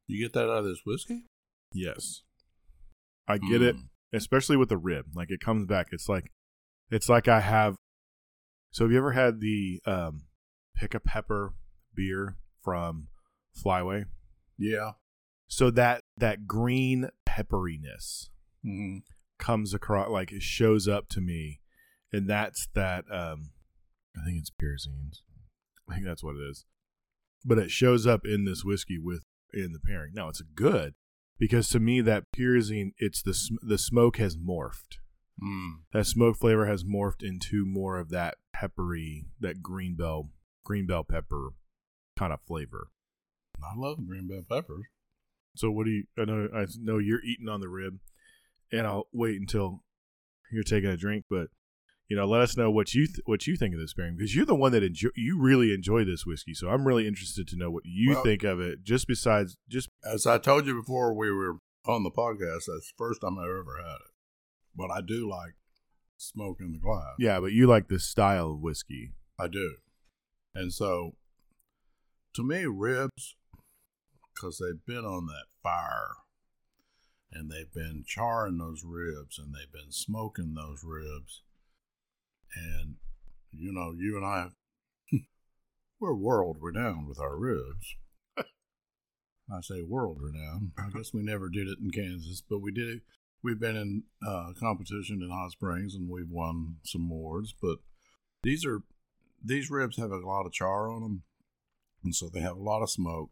you 0.08 0.24
get 0.24 0.34
that 0.34 0.46
out 0.50 0.60
of 0.60 0.66
this 0.66 0.82
whiskey? 0.86 1.26
Yes. 1.74 2.24
I 3.28 3.38
get 3.38 3.62
it, 3.62 3.76
Mm. 3.76 3.90
especially 4.14 4.56
with 4.58 4.70
the 4.70 4.78
rib. 4.78 5.08
Like 5.14 5.30
it 5.32 5.42
comes 5.42 5.66
back. 5.66 5.88
It's 5.92 6.08
like 6.10 6.32
It's 6.90 7.10
like 7.10 7.28
I 7.28 7.42
have. 7.42 7.76
So 8.72 8.86
have 8.86 8.92
you 8.92 8.98
ever 8.98 9.12
had 9.12 9.42
the 9.42 9.82
um, 9.86 10.28
pick 10.76 10.94
a 10.94 11.00
pepper 11.02 11.54
beer 11.94 12.38
from 12.64 13.10
Flyway? 13.56 14.06
Yeah. 14.58 14.94
So 15.48 15.70
that 15.72 16.02
that 16.18 16.48
green 16.48 17.10
pepperiness 17.28 18.30
hmm 18.64 19.00
comes 19.38 19.74
across 19.74 20.10
like 20.10 20.32
it 20.32 20.42
shows 20.42 20.88
up 20.88 21.10
to 21.10 21.22
me, 21.22 21.60
and 22.14 22.28
that's 22.30 22.68
that. 22.74 23.04
Um, 23.12 23.52
I 24.20 24.24
think 24.26 24.38
it's 24.40 24.50
pyrazines. 24.50 25.22
I 25.90 25.96
think 25.96 26.06
that's 26.06 26.24
what 26.24 26.36
it 26.36 26.50
is. 26.50 26.66
But 27.46 27.60
it 27.60 27.72
shows 27.72 28.06
up 28.06 28.26
in 28.26 28.46
this 28.46 28.64
whiskey 28.64 28.98
with 28.98 29.24
in 29.54 29.72
the 29.72 29.80
pairing. 29.80 30.12
Now 30.14 30.30
it's 30.30 30.42
good 30.42 30.94
because 31.40 31.70
to 31.70 31.80
me 31.80 32.02
that 32.02 32.26
pyrazine, 32.36 32.92
it's 32.98 33.22
the 33.22 33.34
sm- 33.34 33.56
the 33.62 33.78
smoke 33.78 34.18
has 34.18 34.36
morphed. 34.36 34.98
Mm. 35.42 35.82
That 35.94 36.06
smoke 36.06 36.38
flavor 36.38 36.66
has 36.66 36.84
morphed 36.84 37.24
into 37.24 37.66
more 37.66 37.98
of 37.98 38.10
that 38.10 38.36
peppery, 38.54 39.26
that 39.40 39.62
green 39.62 39.96
bell, 39.96 40.32
green 40.64 40.88
bell 40.88 41.04
pepper 41.04 41.50
kind 42.18 42.34
of 42.34 42.40
flavor. 42.48 42.90
I 43.64 43.78
love 43.78 44.06
green 44.08 44.28
bell 44.28 44.44
peppers. 44.50 44.86
So 45.56 45.72
what 45.72 45.86
do 45.86 45.92
you? 45.92 46.04
I 46.18 46.26
know 46.26 46.50
I 46.54 46.66
know 46.80 46.98
you're 46.98 47.24
eating 47.24 47.50
on 47.50 47.62
the 47.62 47.70
rib, 47.70 48.00
and 48.72 48.86
I'll 48.86 49.08
wait 49.12 49.40
until 49.40 49.84
you're 50.52 50.64
taking 50.64 50.90
a 50.90 50.98
drink. 50.98 51.26
But 51.30 51.48
you 52.10 52.16
know, 52.16 52.26
let 52.26 52.42
us 52.42 52.56
know 52.58 52.72
what 52.72 52.94
you 52.94 53.06
th- 53.08 53.20
what 53.26 53.48
you 53.48 53.56
think 53.58 53.74
of 53.74 53.80
this 53.80 53.94
pairing 53.94 54.16
because 54.16 54.36
you're 54.36 54.46
the 54.46 54.56
one 54.56 54.72
that 54.72 54.84
enjoy 54.84 55.10
you 55.16 55.40
really 55.40 55.74
enjoy 55.74 56.06
this 56.06 56.26
whiskey. 56.26 56.54
So 56.54 56.70
I'm 56.70 56.88
really 56.88 57.08
interested 57.08 57.48
to 57.50 57.58
know 57.58 57.70
what 57.72 57.84
you 57.86 58.12
Well- 58.12 58.24
think 58.24 58.44
of 58.44 58.60
it. 58.60 58.84
Just 58.84 59.08
besides, 59.08 59.58
just 59.68 59.90
As 60.04 60.26
I 60.26 60.38
told 60.38 60.66
you 60.68 60.74
before 60.76 61.14
we 61.14 61.32
were 61.32 61.56
on 61.86 62.04
the 62.04 62.12
podcast, 62.12 62.64
that's 62.68 62.92
the 62.92 62.98
first 62.98 63.22
time 63.22 63.38
I've 63.38 63.46
ever 63.50 63.78
had 63.82 63.96
it. 63.96 64.12
But 64.76 64.92
I 64.92 65.02
do 65.02 65.30
like 65.30 65.56
smoke 66.18 66.58
in 66.62 66.72
the 66.74 66.80
glass. 66.80 67.16
yeah, 67.20 67.40
but 67.40 67.52
you 67.52 67.68
like 67.68 67.88
this 67.90 68.04
style 68.08 68.52
of 68.52 68.60
whiskey. 68.62 69.14
I 69.40 69.48
do. 69.48 69.78
And 70.56 70.74
so, 70.74 71.16
to 72.34 72.44
me, 72.44 72.66
ribs, 72.66 73.36
because 74.34 74.58
they've 74.60 74.84
been 74.86 75.06
on 75.06 75.26
that 75.28 75.46
fire 75.62 76.16
and 77.32 77.52
they've 77.52 77.72
been 77.74 78.04
charring 78.08 78.58
those 78.58 78.84
ribs 78.86 79.38
and 79.38 79.54
they've 79.54 79.72
been 79.72 79.92
smoking 79.92 80.54
those 80.56 80.84
ribs. 80.84 81.44
And, 82.56 82.96
you 83.52 83.72
know, 83.72 83.94
you 83.98 84.18
and 84.18 84.26
I, 84.26 84.48
we're 86.00 86.14
world 86.14 86.58
renowned 86.60 87.08
with 87.08 87.20
our 87.20 87.38
ribs. 87.38 87.96
I 88.38 89.62
say 89.62 89.82
world 89.82 90.20
renowned. 90.22 90.72
I 90.78 90.90
guess 90.94 91.14
we 91.14 91.24
never 91.24 91.50
did 91.50 91.68
it 91.68 91.80
in 91.82 91.92
Kansas, 91.92 92.42
but 92.48 92.60
we 92.60 92.72
did 92.72 92.90
it. 92.90 93.02
We've 93.44 93.60
been 93.60 93.76
in 93.78 94.04
uh, 94.26 94.52
competition 94.60 95.22
in 95.22 95.30
Hot 95.30 95.52
Springs 95.52 95.96
and 95.96 96.10
we've 96.10 96.30
won 96.30 96.78
some 96.84 97.10
awards. 97.12 97.54
But 97.60 97.78
these 98.44 98.66
are 98.66 98.82
these 99.44 99.70
ribs 99.70 99.98
have 99.98 100.12
a 100.12 100.18
lot 100.18 100.46
of 100.46 100.52
char 100.52 100.90
on 100.92 101.02
them, 101.02 101.24
and 102.04 102.16
so 102.16 102.28
they 102.28 102.40
have 102.42 102.58
a 102.58 102.64
lot 102.64 102.82
of 102.82 102.90
smoke. 102.90 103.30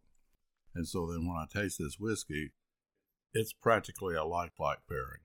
And 0.75 0.87
so 0.87 1.07
then 1.07 1.27
when 1.27 1.37
I 1.37 1.45
taste 1.51 1.79
this 1.79 1.97
whiskey, 1.99 2.51
it's 3.33 3.53
practically 3.53 4.15
a 4.15 4.23
like-like 4.23 4.79
pairing. 4.87 5.21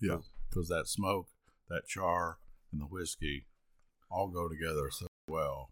Yeah. 0.00 0.18
because 0.48 0.68
that 0.68 0.88
smoke, 0.88 1.28
that 1.68 1.86
char, 1.86 2.38
and 2.72 2.80
the 2.80 2.86
whiskey 2.86 3.46
all 4.10 4.28
go 4.28 4.48
together 4.48 4.90
so 4.90 5.06
well. 5.28 5.70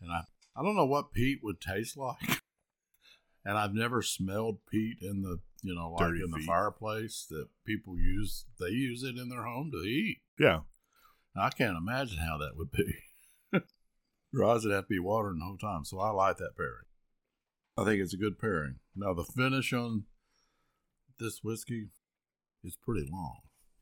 And 0.00 0.10
I 0.12 0.22
I 0.56 0.62
don't 0.62 0.76
know 0.76 0.86
what 0.86 1.12
peat 1.12 1.40
would 1.42 1.60
taste 1.60 1.96
like. 1.96 2.40
And 3.42 3.56
I've 3.56 3.72
never 3.72 4.02
smelled 4.02 4.58
peat 4.70 4.98
in 5.00 5.22
the 5.22 5.38
you 5.62 5.74
know 5.74 5.92
like 5.92 6.06
Dirty 6.08 6.22
in 6.22 6.30
the 6.30 6.44
fireplace 6.46 7.24
that 7.30 7.46
people 7.64 7.98
use. 7.98 8.44
They 8.60 8.66
use 8.68 9.02
it 9.02 9.16
in 9.16 9.30
their 9.30 9.44
home 9.44 9.70
to 9.72 9.78
eat. 9.78 10.18
Yeah, 10.38 10.60
I 11.34 11.48
can't 11.48 11.78
imagine 11.78 12.18
how 12.18 12.36
that 12.36 12.58
would 12.58 12.70
be. 12.70 12.96
Your 14.30 14.44
eyes 14.44 14.64
would 14.64 14.74
have 14.74 14.84
to 14.84 14.88
be 14.90 14.98
watering 14.98 15.38
the 15.38 15.46
whole 15.46 15.56
time. 15.56 15.86
So 15.86 15.98
I 16.00 16.10
like 16.10 16.36
that 16.36 16.54
pairing. 16.54 16.84
I 17.78 17.84
think 17.84 18.02
it's 18.02 18.12
a 18.12 18.18
good 18.18 18.38
pairing. 18.38 18.76
Now 18.94 19.14
the 19.14 19.24
finish 19.24 19.72
on 19.72 20.04
this 21.18 21.40
whiskey 21.42 21.88
is 22.62 22.76
pretty 22.76 23.08
long. 23.10 23.38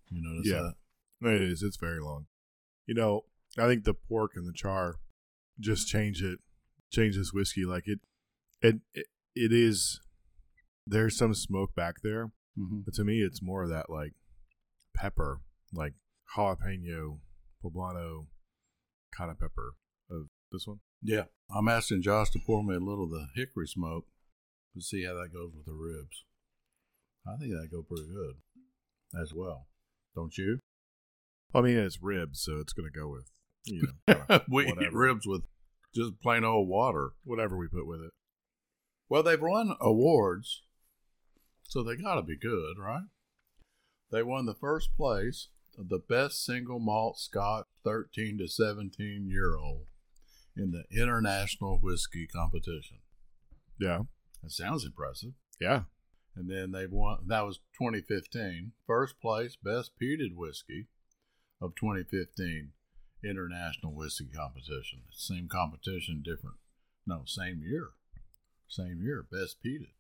You 0.09 0.23
notice 0.23 0.47
Yeah. 0.53 0.63
that? 0.63 0.75
It 1.23 1.43
is. 1.43 1.63
It's 1.63 1.77
very 1.77 2.01
long. 2.01 2.27
You 2.87 2.95
know, 2.95 3.23
I 3.59 3.67
think 3.67 3.85
the 3.85 3.95
pork 3.95 4.33
and 4.35 4.47
the 4.47 4.53
char 4.53 4.97
just 5.61 5.89
change 5.89 6.23
it, 6.23 6.39
change 6.91 7.17
this 7.17 7.33
whiskey. 7.33 7.65
Like 7.65 7.85
it, 7.87 8.01
it, 8.63 8.77
it, 8.95 9.07
it 9.35 9.53
is. 9.53 10.01
There's 10.87 11.19
some 11.19 11.35
smoke 11.35 11.75
back 11.75 11.97
there, 12.03 12.31
Mm-hmm. 12.59 12.81
But 12.85 12.95
to 12.95 13.05
me, 13.05 13.21
it's 13.21 13.43
more 13.43 13.63
of 13.63 13.71
that 13.71 13.89
like 13.89 14.13
pepper, 14.95 15.41
like 15.73 15.95
jalapeno, 16.37 17.19
poblano 17.65 18.27
kind 19.17 19.31
of 19.31 19.39
pepper 19.39 19.75
of 20.11 20.27
this 20.51 20.67
one. 20.67 20.81
Yeah. 21.03 21.25
I'm 21.55 21.69
asking 21.69 22.03
Josh 22.03 22.31
to 22.31 22.41
pour 22.45 22.65
me 22.65 22.75
a 22.75 22.81
little 22.81 23.05
of 23.05 23.11
the 23.11 23.29
hickory 23.35 23.67
smoke 23.67 24.07
to 24.75 24.83
see 24.83 25.05
how 25.05 25.15
that 25.15 25.33
goes 25.33 25.53
with 25.57 25.67
the 25.67 25.73
ribs. 25.73 26.25
I 27.27 27.37
think 27.37 27.53
that 27.53 27.69
go 27.71 27.83
pretty 27.83 28.09
good 28.09 28.37
as 29.21 29.33
well. 29.35 29.67
Don't 30.15 30.37
you? 30.37 30.59
I 31.55 31.61
mean, 31.63 31.79
it's 31.79 32.03
ribs, 32.03 32.41
so 32.41 32.59
it's 32.59 32.73
going 32.73 32.91
to 32.93 32.99
go 32.99 33.09
with 33.09 33.31
you 33.65 33.83
know 34.07 34.15
kinda 34.15 34.45
we 34.51 34.65
eat 34.67 34.75
whatever. 34.77 34.97
ribs 34.99 35.27
with 35.27 35.43
just 35.95 36.21
plain 36.21 36.45
old 36.45 36.69
water. 36.69 37.13
whatever 37.25 37.57
we 37.57 37.69
put 37.69 37.87
with 37.87 38.01
it. 38.01 38.13
Well, 39.09 39.23
they've 39.23 39.41
won 39.41 39.75
awards, 39.81 40.63
so 41.63 41.83
they 41.83 41.97
got 41.97 42.17
to 42.17 42.23
be 42.23 42.37
good, 42.37 42.79
right? 42.79 43.05
They 44.11 44.23
won 44.23 44.47
the 44.47 44.55
first 44.55 44.95
place 44.97 45.49
of 45.79 45.89
the 45.89 45.99
best 45.99 46.45
single 46.45 46.79
malt 46.79 47.19
Scotch 47.19 47.67
13 47.85 48.39
to 48.39 48.49
17 48.49 49.27
year 49.31 49.57
old 49.57 49.87
in 50.57 50.73
the 50.73 50.85
international 50.91 51.79
whiskey 51.83 52.27
competition. 52.27 52.99
Yeah, 53.81 54.03
That 54.43 54.51
sounds 54.51 54.85
impressive. 54.85 55.33
yeah, 55.61 55.83
And 56.35 56.51
then 56.51 56.73
they 56.73 56.87
won, 56.87 57.19
that 57.29 57.47
was 57.47 57.59
2015. 57.79 58.73
First 58.87 59.21
place, 59.21 59.57
best 59.57 59.93
peated 60.03 60.35
whiskey 60.35 60.89
of 61.61 61.75
2015 61.75 62.71
international 63.25 63.93
whiskey 63.93 64.29
competition. 64.35 65.03
Same 65.11 65.49
competition, 65.49 66.23
different, 66.25 66.57
no, 67.07 67.23
same 67.27 67.63
year. 67.63 67.91
Same 68.69 69.01
year, 69.03 69.25
best 69.31 69.57
peated. 69.65 69.95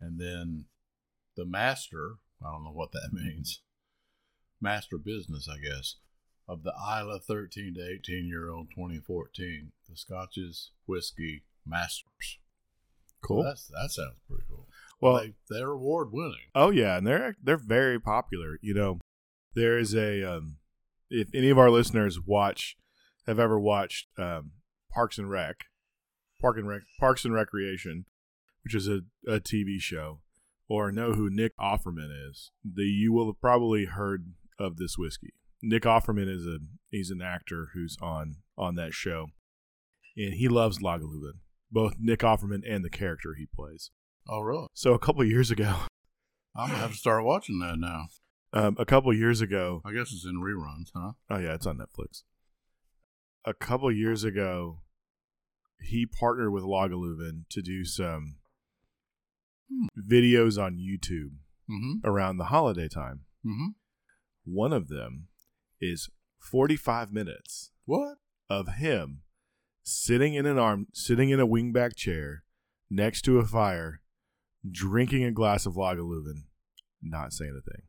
And 0.00 0.18
then 0.18 0.64
the 1.36 1.44
master, 1.44 2.16
I 2.44 2.50
don't 2.50 2.64
know 2.64 2.72
what 2.72 2.92
that 2.92 3.10
means, 3.12 3.60
master 4.60 4.98
business, 4.98 5.48
I 5.48 5.58
guess, 5.58 5.96
of 6.48 6.62
the 6.62 6.72
Islay 6.72 7.18
13 7.26 7.74
to 7.74 7.86
18 7.86 8.26
year 8.26 8.48
old 8.48 8.70
2014, 8.70 9.72
the 9.88 9.96
Scotch's 9.96 10.70
Whiskey 10.86 11.44
Masters. 11.66 12.38
cool. 13.20 13.44
That's, 13.44 13.68
that 13.68 13.90
sounds 13.90 14.16
pretty 14.26 14.44
cool. 14.48 14.66
well, 15.00 15.18
they, 15.18 15.34
they're 15.50 15.70
award 15.70 16.08
winning. 16.12 16.48
Oh 16.54 16.70
yeah, 16.70 16.96
and 16.96 17.06
they're 17.06 17.36
they're 17.42 17.58
very 17.58 18.00
popular. 18.00 18.58
You 18.62 18.72
know, 18.72 19.00
there 19.54 19.78
is 19.78 19.94
a 19.94 20.22
um, 20.22 20.56
if 21.10 21.28
any 21.34 21.50
of 21.50 21.58
our 21.58 21.70
listeners 21.70 22.18
watch 22.24 22.76
have 23.26 23.38
ever 23.38 23.58
watched 23.58 24.08
um, 24.18 24.52
Parks 24.92 25.18
and 25.18 25.30
Rec, 25.30 25.64
Park 26.40 26.56
and 26.56 26.68
Rec, 26.68 26.82
Parks 26.98 27.24
and 27.24 27.34
Recreation, 27.34 28.06
which 28.64 28.74
is 28.74 28.88
a, 28.88 29.00
a 29.26 29.40
TV 29.40 29.80
show, 29.80 30.20
or 30.68 30.92
know 30.92 31.12
who 31.12 31.30
Nick 31.30 31.56
Offerman 31.58 32.10
is, 32.28 32.50
the 32.64 32.84
you 32.84 33.12
will 33.12 33.26
have 33.26 33.40
probably 33.40 33.86
heard 33.86 34.32
of 34.58 34.76
this 34.76 34.96
whiskey. 34.98 35.34
Nick 35.62 35.82
Offerman 35.82 36.28
is 36.28 36.46
a 36.46 36.58
he's 36.90 37.10
an 37.10 37.22
actor 37.22 37.68
who's 37.74 37.96
on 38.00 38.36
on 38.56 38.76
that 38.76 38.92
show, 38.92 39.28
and 40.16 40.34
he 40.34 40.48
loves 40.48 40.78
Lagavulin, 40.78 41.38
both 41.70 41.94
Nick 41.98 42.20
Offerman 42.20 42.62
and 42.68 42.84
the 42.84 42.90
character 42.90 43.34
he 43.36 43.46
plays. 43.46 43.90
Oh, 44.28 44.40
really? 44.40 44.68
So 44.74 44.92
a 44.92 44.98
couple 44.98 45.24
years 45.24 45.50
ago, 45.50 45.74
I'm 46.54 46.68
gonna 46.68 46.80
have 46.80 46.92
to 46.92 46.96
start 46.96 47.24
watching 47.24 47.58
that 47.60 47.78
now. 47.78 48.08
Um, 48.52 48.76
a 48.78 48.84
couple 48.84 49.12
years 49.14 49.40
ago, 49.40 49.82
I 49.84 49.92
guess 49.92 50.12
it's 50.12 50.24
in 50.24 50.40
reruns, 50.42 50.90
huh? 50.94 51.12
Oh 51.30 51.38
yeah, 51.38 51.54
it's 51.54 51.66
on 51.66 51.78
Netflix. 51.78 52.22
A 53.44 53.54
couple 53.54 53.90
years 53.92 54.24
ago, 54.24 54.80
he 55.80 56.06
partnered 56.06 56.52
with 56.52 56.64
Lagavulin 56.64 57.44
to 57.50 57.62
do 57.62 57.84
some 57.84 58.36
Hmm. 59.70 59.86
videos 60.00 60.58
on 60.62 60.78
YouTube 60.78 61.32
Mm-hmm. 61.70 62.08
around 62.08 62.38
the 62.38 62.44
holiday 62.46 62.88
time. 62.88 63.24
Mm-hmm. 63.44 63.68
One 64.46 64.72
of 64.72 64.88
them 64.88 65.28
is 65.82 66.08
45 66.38 67.12
minutes 67.12 67.70
What? 67.84 68.16
of 68.48 68.76
him 68.76 69.20
sitting 69.82 70.32
in 70.32 70.46
an 70.46 70.58
arm 70.58 70.86
sitting 70.94 71.28
in 71.28 71.38
a 71.40 71.46
wingback 71.46 71.94
chair 71.96 72.44
next 72.88 73.22
to 73.26 73.38
a 73.38 73.44
fire 73.44 74.00
drinking 74.68 75.24
a 75.24 75.30
glass 75.32 75.66
of 75.66 75.74
Lagavulin, 75.74 76.44
not 77.02 77.34
saying 77.34 77.52
a 77.58 77.70
thing. 77.70 77.82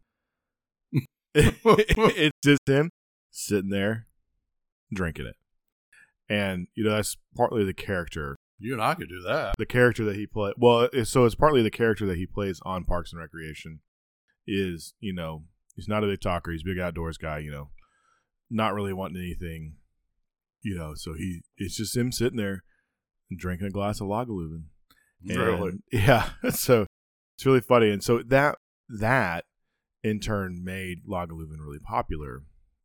It's 1.36 2.38
just 2.44 2.62
him 2.68 2.90
sitting 3.32 3.70
there 3.70 4.08
drinking 4.94 5.28
it. 5.28 5.36
And 6.30 6.68
you 6.76 6.84
know 6.84 6.92
that's 6.92 7.18
partly 7.36 7.64
the 7.64 7.74
character, 7.74 8.36
You 8.60 8.74
and 8.74 8.82
I 8.82 8.94
could 8.94 9.10
do 9.10 9.22
that. 9.28 9.56
the 9.58 9.66
character 9.66 10.06
that 10.06 10.16
he 10.16 10.28
play. 10.28 10.54
Well, 10.58 10.90
so 11.04 11.26
it's 11.26 11.36
partly 11.36 11.62
the 11.64 11.72
character 11.72 12.06
that 12.06 12.18
he 12.18 12.26
plays 12.28 12.60
on 12.64 12.84
Parks 12.86 13.12
and 13.12 13.20
Recreation. 13.20 13.80
Is 14.48 14.94
you 15.00 15.14
know 15.14 15.44
he's 15.76 15.88
not 15.88 16.04
a 16.04 16.08
big 16.08 16.22
talker, 16.22 16.52
he's 16.52 16.62
a 16.64 16.66
big 16.70 16.80
outdoors 16.80 17.18
guy. 17.18 17.40
You 17.40 17.52
know, 17.52 17.70
not 18.50 18.74
really 18.74 18.94
wanting 18.94 19.18
anything, 19.22 19.76
you 20.64 20.76
know. 20.76 20.94
So 20.96 21.14
he 21.14 21.42
it's 21.58 21.76
just 21.78 21.96
him 21.98 22.12
sitting 22.12 22.38
there 22.38 22.64
drinking 23.36 23.68
a 23.68 23.72
glass 23.72 24.00
of 24.02 24.08
Lagavulin. 24.08 24.64
Really? 25.26 25.74
Yeah. 25.92 26.30
So 26.52 26.86
it's 27.36 27.46
really 27.46 27.62
funny. 27.62 27.90
And 27.92 28.04
so 28.04 28.22
that 28.28 28.58
that 28.88 29.46
in 30.04 30.20
turn 30.20 30.64
made 30.64 31.06
Lagavulin 31.08 31.60
really 31.60 31.80
popular 31.80 32.44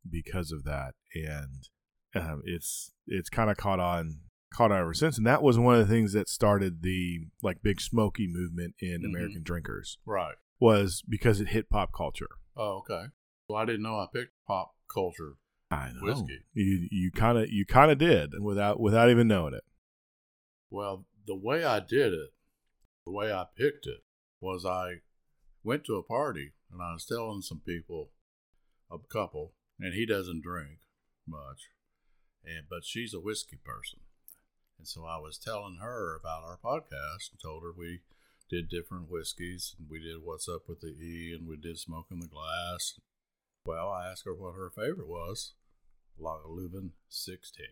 because 0.09 0.51
of 0.51 0.63
that. 0.65 0.93
And 1.13 1.69
um, 2.15 2.41
it's 2.45 2.91
it's 3.07 3.29
kind 3.29 3.49
of 3.49 3.57
caught 3.57 3.79
on 3.79 4.19
caught 4.53 4.71
on 4.71 4.79
ever 4.79 4.93
since. 4.93 5.17
And 5.17 5.27
that 5.27 5.43
was 5.43 5.57
one 5.59 5.75
of 5.79 5.87
the 5.87 5.93
things 5.93 6.13
that 6.13 6.29
started 6.29 6.81
the 6.81 7.27
like 7.41 7.61
big 7.61 7.81
smoky 7.81 8.27
movement 8.27 8.75
in 8.79 9.01
Mhm. 9.01 9.05
American 9.09 9.43
drinkers 9.43 9.97
Right. 10.05 10.35
was 10.59 11.01
because 11.07 11.41
it 11.41 11.49
hit 11.49 11.69
pop 11.69 11.91
culture. 11.93 12.29
Oh, 12.55 12.77
okay. 12.89 13.07
Well, 13.49 13.61
I 13.61 13.65
didn't 13.65 13.83
know 13.83 13.97
I 13.99 14.07
picked 14.13 14.31
pop 14.47 14.75
culture. 14.93 15.33
I 15.71 15.91
know. 15.91 15.99
Whiskey. 16.03 16.45
You 16.53 16.87
you 16.91 17.11
kind 17.11 17.37
of 17.37 17.49
you 17.49 17.65
kind 17.65 17.91
of 17.91 17.97
did 17.97 18.31
without 18.41 18.79
without 18.79 19.09
even 19.09 19.27
knowing 19.27 19.53
it. 19.53 19.63
Well, 20.69 21.05
the 21.27 21.35
way 21.35 21.63
I 21.63 21.79
did 21.79 22.13
it, 22.13 22.29
the 23.05 23.11
way 23.11 23.31
I 23.31 23.45
picked 23.57 23.87
it, 23.87 24.03
was 24.39 24.65
I 24.65 25.01
went 25.63 25.83
to 25.85 25.95
a 25.95 26.03
party 26.03 26.53
and 26.75 26.83
I 26.83 26.91
was 26.91 27.05
telling 27.05 27.41
some 27.41 27.61
people, 27.65 28.11
a 28.91 28.97
couple, 28.99 29.53
and 29.79 29.93
he 29.93 30.05
doesn't 30.05 30.43
drink 30.43 30.79
much, 31.25 31.71
and 32.43 32.65
but 32.69 32.83
she's 32.83 33.13
a 33.13 33.19
whiskey 33.19 33.57
person, 33.63 33.99
and 34.77 34.85
so 34.85 35.05
I 35.05 35.17
was 35.17 35.37
telling 35.37 35.77
her 35.81 36.15
about 36.19 36.43
our 36.43 36.59
podcast 36.63 37.31
and 37.31 37.39
told 37.41 37.63
her 37.63 37.71
we 37.71 38.01
did 38.49 38.69
different 38.69 39.09
whiskeys 39.09 39.73
and 39.79 39.87
we 39.89 39.99
did 39.99 40.17
what's 40.21 40.49
up 40.49 40.63
with 40.67 40.81
the 40.81 40.89
E 40.89 41.33
and 41.33 41.47
we 41.47 41.57
did 41.57 41.79
smoke 41.79 42.07
in 42.11 42.19
the 42.19 42.27
glass. 42.27 42.99
Well, 43.65 43.89
I 43.89 44.11
asked 44.11 44.25
her 44.25 44.35
what 44.35 44.53
her 44.55 44.69
favorite 44.69 45.07
was, 45.07 45.53
Lagavulin 46.21 46.91
16. 47.09 47.65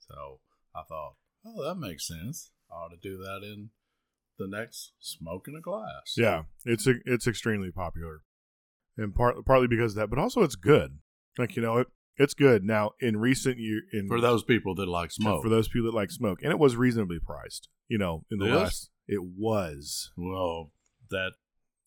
So 0.00 0.40
I 0.74 0.82
thought, 0.82 1.14
oh, 1.44 1.62
that 1.62 1.76
makes 1.76 2.08
sense. 2.08 2.50
I 2.70 2.74
ought 2.74 2.90
to 2.90 2.96
do 2.96 3.16
that 3.18 3.42
in 3.44 3.70
the 4.38 4.46
next 4.48 4.92
smoke 5.00 5.46
in 5.48 5.56
a 5.56 5.60
glass. 5.60 6.14
Yeah, 6.16 6.42
it's 6.64 6.86
it's 6.86 7.26
extremely 7.26 7.70
popular, 7.70 8.22
and 8.96 9.14
part 9.14 9.44
partly 9.44 9.66
because 9.66 9.92
of 9.92 10.00
that, 10.00 10.10
but 10.10 10.18
also 10.18 10.42
it's 10.42 10.56
good. 10.56 10.98
Like 11.38 11.56
you 11.56 11.62
know, 11.62 11.78
it 11.78 11.88
it's 12.16 12.34
good 12.34 12.64
now. 12.64 12.92
In 13.00 13.18
recent 13.18 13.58
year, 13.58 13.82
in 13.92 14.08
For 14.08 14.20
those 14.20 14.42
people 14.42 14.74
that 14.76 14.88
like 14.88 15.10
smoke. 15.10 15.42
for 15.42 15.48
those 15.48 15.68
people 15.68 15.90
that 15.90 15.96
like 15.96 16.10
smoke, 16.10 16.40
and 16.42 16.50
it 16.50 16.58
was 16.58 16.76
reasonably 16.76 17.18
priced. 17.18 17.68
You 17.88 17.98
know, 17.98 18.24
in 18.30 18.38
the 18.38 18.46
last, 18.46 18.90
it 19.06 19.22
was 19.22 20.10
well, 20.16 20.72
that 21.10 21.32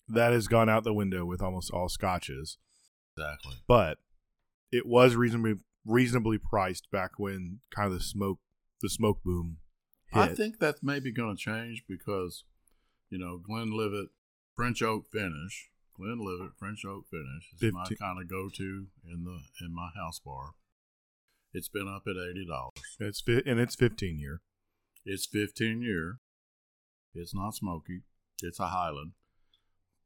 that 0.08 0.34
has 0.34 0.47
gone 0.47 0.70
out 0.70 0.84
the 0.84 0.93
window 0.93 1.26
with 1.26 1.41
almost 1.41 1.72
all 1.72 1.89
scotches, 1.89 2.58
exactly. 3.18 3.56
but 3.68 3.97
it 4.72 4.86
was 4.86 5.16
reasonably 5.16 5.56
reasonably 5.86 6.38
priced 6.38 6.89
back 6.91 7.12
when 7.18 7.60
kind 7.74 7.88
of 7.88 7.93
the 7.93 8.04
smoke 8.04 8.39
the 8.82 8.89
smoke 8.89 9.22
boom. 9.24 9.58
Hit. 10.12 10.20
I 10.22 10.34
think 10.34 10.60
that's 10.60 10.82
maybe 10.82 11.12
going 11.12 11.36
to 11.36 11.41
change 11.41 11.84
because, 11.88 12.43
you 13.10 13.18
know, 13.20 13.38
Glenlivet 13.38 14.10
French 14.55 14.82
oak 14.82 15.05
finish. 15.12 15.70
Glenlivet 15.95 16.51
French 16.57 16.84
oak 16.86 17.05
finish 17.10 17.53
is 17.62 17.74
my 17.74 17.86
kind 17.99 18.22
of 18.22 18.30
go-to 18.30 18.88
in 19.05 19.24
the 19.26 19.39
in 19.66 19.74
my 19.74 19.89
house 19.95 20.20
bar. 20.20 20.53
It's 21.53 21.68
been 21.68 21.88
up 21.88 22.03
at 22.07 22.16
eighty 22.16 22.45
dollars. 22.47 22.72
it's 22.99 23.22
fi- 23.22 23.43
and 23.45 23.60
it's 23.60 23.76
fifteen 23.76 24.20
year. 24.20 24.41
It's 25.05 25.26
fifteen 25.26 25.82
year. 25.82 26.20
It's 27.14 27.34
not 27.36 27.55
smoky. 27.55 28.03
It's 28.41 28.60
a 28.60 28.68
Highland. 28.68 29.12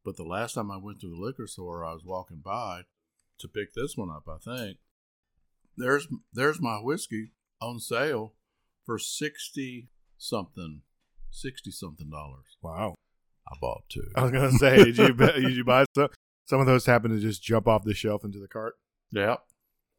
But 0.03 0.17
the 0.17 0.23
last 0.23 0.53
time 0.53 0.71
I 0.71 0.77
went 0.77 0.99
to 1.01 1.09
the 1.09 1.15
liquor 1.21 1.47
store, 1.47 1.85
I 1.85 1.93
was 1.93 2.03
walking 2.03 2.41
by 2.43 2.81
to 3.39 3.47
pick 3.47 3.73
this 3.73 3.95
one 3.95 4.09
up. 4.09 4.23
I 4.27 4.37
think 4.37 4.77
there's 5.77 6.07
there's 6.33 6.61
my 6.61 6.77
whiskey 6.77 7.31
on 7.61 7.79
sale 7.79 8.33
for 8.85 8.97
sixty 8.97 9.89
something, 10.17 10.81
sixty 11.31 11.71
something 11.71 12.09
dollars. 12.09 12.57
Wow. 12.61 12.95
I 13.47 13.55
bought 13.59 13.83
two. 13.89 14.09
I 14.15 14.23
was 14.23 14.31
gonna 14.31 14.51
say, 14.51 14.77
did 14.77 14.97
you 14.97 15.13
did 15.13 15.55
you 15.55 15.63
buy 15.63 15.85
some? 15.95 16.09
Some 16.45 16.59
of 16.59 16.65
those 16.65 16.85
happen 16.85 17.11
to 17.11 17.19
just 17.19 17.41
jump 17.41 17.67
off 17.67 17.83
the 17.83 17.93
shelf 17.93 18.23
into 18.23 18.39
the 18.39 18.47
cart. 18.47 18.75
Yep. 19.11 19.39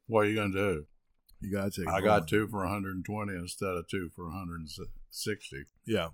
What 0.07 0.21
are 0.21 0.29
you 0.29 0.37
gonna 0.37 0.53
do? 0.53 0.87
You 1.41 1.53
gotta 1.53 1.71
take. 1.71 1.89
I 1.89 2.01
got 2.01 2.23
on. 2.23 2.27
two 2.27 2.49
for 2.49 2.59
120 2.61 3.33
instead 3.33 3.77
of 3.77 3.89
two 3.89 4.11
for 4.15 4.25
160. 4.27 5.65
Yeah. 5.87 6.09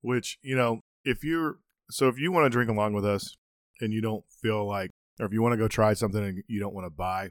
Which, 0.00 0.38
you 0.42 0.56
know, 0.56 0.80
if 1.04 1.24
you're 1.24 1.58
so 1.90 2.08
if 2.08 2.18
you 2.18 2.32
want 2.32 2.46
to 2.46 2.50
drink 2.50 2.70
along 2.70 2.94
with 2.94 3.04
us 3.04 3.36
and 3.80 3.92
you 3.92 4.00
don't 4.00 4.24
feel 4.42 4.66
like 4.66 4.90
or 5.20 5.26
if 5.26 5.32
you 5.32 5.42
want 5.42 5.52
to 5.52 5.58
go 5.58 5.68
try 5.68 5.94
something 5.94 6.24
and 6.24 6.42
you 6.48 6.60
don't 6.60 6.74
want 6.74 6.86
to 6.86 6.90
buy, 6.90 7.30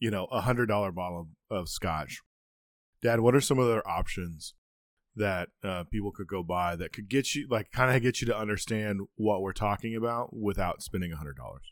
you 0.00 0.10
know, 0.10 0.26
a 0.26 0.40
hundred 0.40 0.66
dollar 0.66 0.92
bottle 0.92 1.28
of, 1.50 1.58
of 1.58 1.68
scotch. 1.68 2.20
Dad, 3.02 3.20
what 3.20 3.34
are 3.34 3.40
some 3.40 3.58
other 3.58 3.86
options 3.86 4.54
that 5.16 5.48
uh, 5.62 5.84
people 5.90 6.12
could 6.12 6.28
go 6.28 6.42
buy 6.42 6.76
that 6.76 6.92
could 6.92 7.08
get 7.08 7.34
you 7.34 7.46
like 7.50 7.70
kind 7.72 7.94
of 7.94 8.00
get 8.00 8.20
you 8.20 8.26
to 8.28 8.38
understand 8.38 9.00
what 9.16 9.42
we're 9.42 9.52
talking 9.52 9.94
about 9.94 10.34
without 10.34 10.82
spending 10.82 11.12
a 11.12 11.16
hundred 11.16 11.36
dollars? 11.36 11.64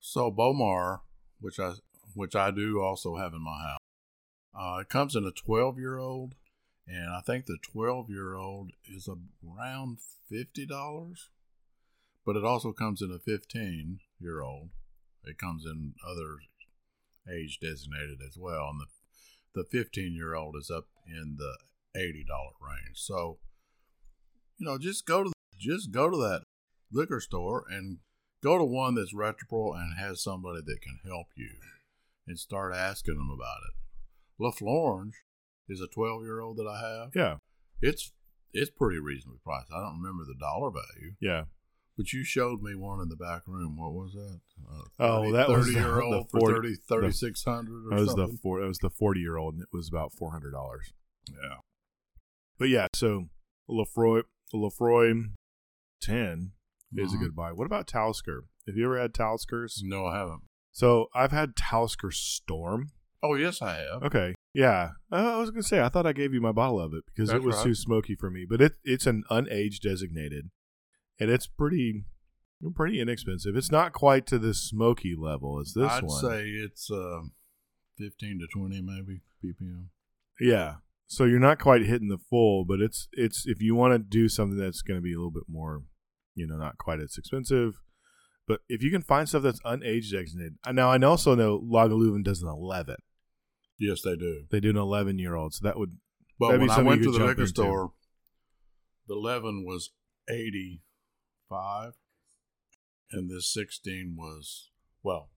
So 0.00 0.30
Bowmore, 0.30 1.00
which 1.40 1.60
I 1.60 1.74
which 2.14 2.34
I 2.34 2.50
do 2.50 2.80
also 2.80 3.16
have 3.16 3.34
in 3.34 3.42
my 3.42 3.58
house, 3.62 3.78
uh, 4.58 4.80
it 4.80 4.88
comes 4.88 5.14
in 5.14 5.24
a 5.24 5.30
12 5.30 5.78
year 5.78 5.98
old, 5.98 6.34
and 6.86 7.10
I 7.10 7.20
think 7.20 7.46
the 7.46 7.58
12 7.62 8.10
year 8.10 8.34
old 8.34 8.72
is 8.88 9.08
around 9.08 9.98
fifty 10.28 10.66
dollars, 10.66 11.28
but 12.24 12.36
it 12.36 12.44
also 12.44 12.72
comes 12.72 13.02
in 13.02 13.12
a 13.12 13.18
15 13.18 14.00
year 14.20 14.42
old. 14.42 14.70
It 15.24 15.38
comes 15.38 15.64
in 15.64 15.94
other 16.04 16.38
age 17.32 17.58
designated 17.60 18.18
as 18.26 18.36
well, 18.36 18.68
and 18.70 18.80
the 18.80 18.86
the 19.54 19.64
15 19.64 20.14
year 20.14 20.34
old 20.34 20.56
is 20.56 20.70
up 20.70 20.86
in 21.06 21.36
the 21.38 21.56
eighty 21.98 22.24
dollar 22.26 22.52
range. 22.60 22.96
So, 22.96 23.38
you 24.58 24.66
know, 24.66 24.78
just 24.78 25.06
go 25.06 25.24
to 25.24 25.30
the, 25.30 25.34
just 25.58 25.90
go 25.90 26.10
to 26.10 26.16
that 26.16 26.42
liquor 26.90 27.20
store 27.20 27.64
and 27.70 27.98
go 28.42 28.58
to 28.58 28.64
one 28.64 28.94
that's 28.94 29.14
reputable 29.14 29.74
and 29.74 29.98
has 29.98 30.22
somebody 30.22 30.60
that 30.64 30.80
can 30.82 30.98
help 31.04 31.26
you 31.36 31.50
and 32.26 32.38
start 32.38 32.74
asking 32.74 33.16
them 33.16 33.30
about 33.30 33.58
it. 33.68 33.74
La 34.38 34.50
Florange 34.50 35.14
is 35.68 35.80
a 35.80 35.86
12 35.86 36.22
year 36.22 36.40
old 36.40 36.56
that 36.56 36.66
I 36.66 36.80
have. 36.80 37.10
Yeah. 37.14 37.36
It's 37.80 38.12
it's 38.52 38.70
pretty 38.70 38.98
reasonably 38.98 39.40
priced. 39.44 39.72
I 39.74 39.80
don't 39.80 40.00
remember 40.00 40.24
the 40.24 40.38
dollar 40.38 40.70
value, 40.70 41.14
Yeah. 41.20 41.44
But 41.96 42.12
you 42.12 42.24
showed 42.24 42.62
me 42.62 42.74
one 42.74 43.00
in 43.00 43.08
the 43.08 43.16
back 43.16 43.42
room. 43.46 43.76
What 43.76 43.92
was 43.92 44.12
that? 44.14 44.40
Uh, 44.66 44.82
Oh, 44.98 45.32
that 45.32 45.48
was 45.48 45.66
the- 45.66 45.72
year 45.74 45.82
the 45.96 46.02
old 46.02 46.30
for 46.30 46.40
40 46.40 46.74
30 46.76 46.76
3600 47.12 47.86
or 47.86 47.90
That 47.90 48.00
was 48.00 48.14
the 48.14 48.38
four 48.42 48.60
that 48.60 48.66
was 48.68 48.78
the 48.78 48.90
forty 48.90 49.20
year 49.20 49.36
old 49.36 49.54
and 49.54 49.62
it 49.62 49.68
was 49.72 49.88
about 49.88 50.12
four 50.12 50.30
hundred 50.32 50.52
dollars. 50.52 50.92
yeah. 51.30 51.58
But 52.58 52.68
yeah, 52.70 52.86
so 52.94 53.28
Laphroaig 53.68 54.24
Laphroaig 54.54 55.32
ten 56.00 56.52
is 56.94 57.12
a 57.12 57.16
Mhm. 57.16 57.20
good 57.20 57.36
buy. 57.36 57.52
What 57.52 57.66
about 57.66 57.86
Talisker? 57.86 58.44
Have 58.66 58.76
you 58.76 58.84
ever 58.86 58.98
had 59.00 59.12
Taliskers? 59.12 59.82
No, 59.82 60.06
I 60.06 60.16
haven't. 60.18 60.42
So 60.72 61.08
I've 61.14 61.32
had 61.32 61.56
Talisker 61.56 62.10
Storm. 62.10 62.90
Oh, 63.22 63.34
yes, 63.34 63.60
I 63.62 63.76
have. 63.76 64.02
Okay, 64.04 64.34
yeah. 64.54 64.92
Uh, 65.10 65.36
I 65.36 65.38
was 65.38 65.50
gonna 65.50 65.62
say 65.62 65.80
I 65.80 65.88
thought 65.88 66.06
I 66.06 66.12
gave 66.12 66.32
you 66.34 66.40
my 66.40 66.52
bottle 66.52 66.80
of 66.80 66.92
it 66.94 67.04
because 67.06 67.30
it 67.30 67.42
was 67.42 67.56
right. 67.56 67.64
too 67.66 67.74
smoky 67.74 68.14
for 68.14 68.30
me. 68.30 68.44
But 68.48 68.60
it 68.60 68.72
it's 68.84 69.06
an 69.06 69.24
unaged 69.30 69.80
designated, 69.80 70.50
and 71.22 71.30
it's 71.30 71.46
pretty 71.46 72.04
pretty 72.74 73.00
inexpensive. 73.00 73.56
It's 73.56 73.72
not 73.72 73.92
quite 73.92 74.26
to 74.26 74.38
the 74.38 74.54
smoky 74.54 75.14
level 75.18 75.60
as 75.60 75.72
this 75.74 75.90
I'd 75.90 76.04
one. 76.04 76.20
say 76.20 76.42
it's 76.48 76.90
uh, 76.90 77.22
15 77.98 78.40
to 78.40 78.46
20 78.58 78.80
maybe 78.82 79.20
ppm. 79.44 79.86
Yeah. 80.40 80.76
So 81.06 81.24
you're 81.24 81.40
not 81.40 81.58
quite 81.58 81.82
hitting 81.84 82.08
the 82.08 82.18
full, 82.30 82.64
but 82.64 82.80
it's 82.80 83.08
it's 83.12 83.46
if 83.46 83.60
you 83.60 83.74
want 83.74 83.92
to 83.94 83.98
do 83.98 84.28
something 84.28 84.58
that's 84.58 84.82
going 84.82 84.98
to 84.98 85.02
be 85.02 85.12
a 85.12 85.16
little 85.16 85.30
bit 85.30 85.44
more, 85.48 85.82
you 86.34 86.46
know, 86.46 86.56
not 86.56 86.78
quite 86.78 87.00
as 87.00 87.16
expensive, 87.18 87.74
but 88.46 88.60
if 88.68 88.82
you 88.82 88.90
can 88.90 89.02
find 89.02 89.28
stuff 89.28 89.42
that's 89.42 89.60
unaged 89.60 90.10
designated. 90.12 90.54
Now 90.72 90.90
I 90.90 90.98
also 91.02 91.34
know 91.34 91.60
Lagavulin 91.60 92.24
does 92.24 92.42
an 92.42 92.48
11. 92.48 92.96
Yes, 93.78 94.02
they 94.02 94.16
do. 94.16 94.44
They 94.50 94.60
do 94.60 94.70
an 94.70 94.76
11 94.76 95.18
year 95.18 95.34
old, 95.34 95.54
so 95.54 95.66
that 95.66 95.78
would 95.78 95.98
But 96.38 96.58
when 96.60 96.70
I 96.70 96.82
went 96.82 97.02
to 97.02 97.10
the 97.10 97.18
liquor 97.18 97.42
into. 97.42 97.46
store, 97.48 97.92
the 99.08 99.14
11 99.14 99.64
was 99.66 99.90
85 101.52 101.94
and 103.10 103.30
this 103.30 103.52
16 103.52 104.14
was 104.16 104.70
well, 105.02 105.30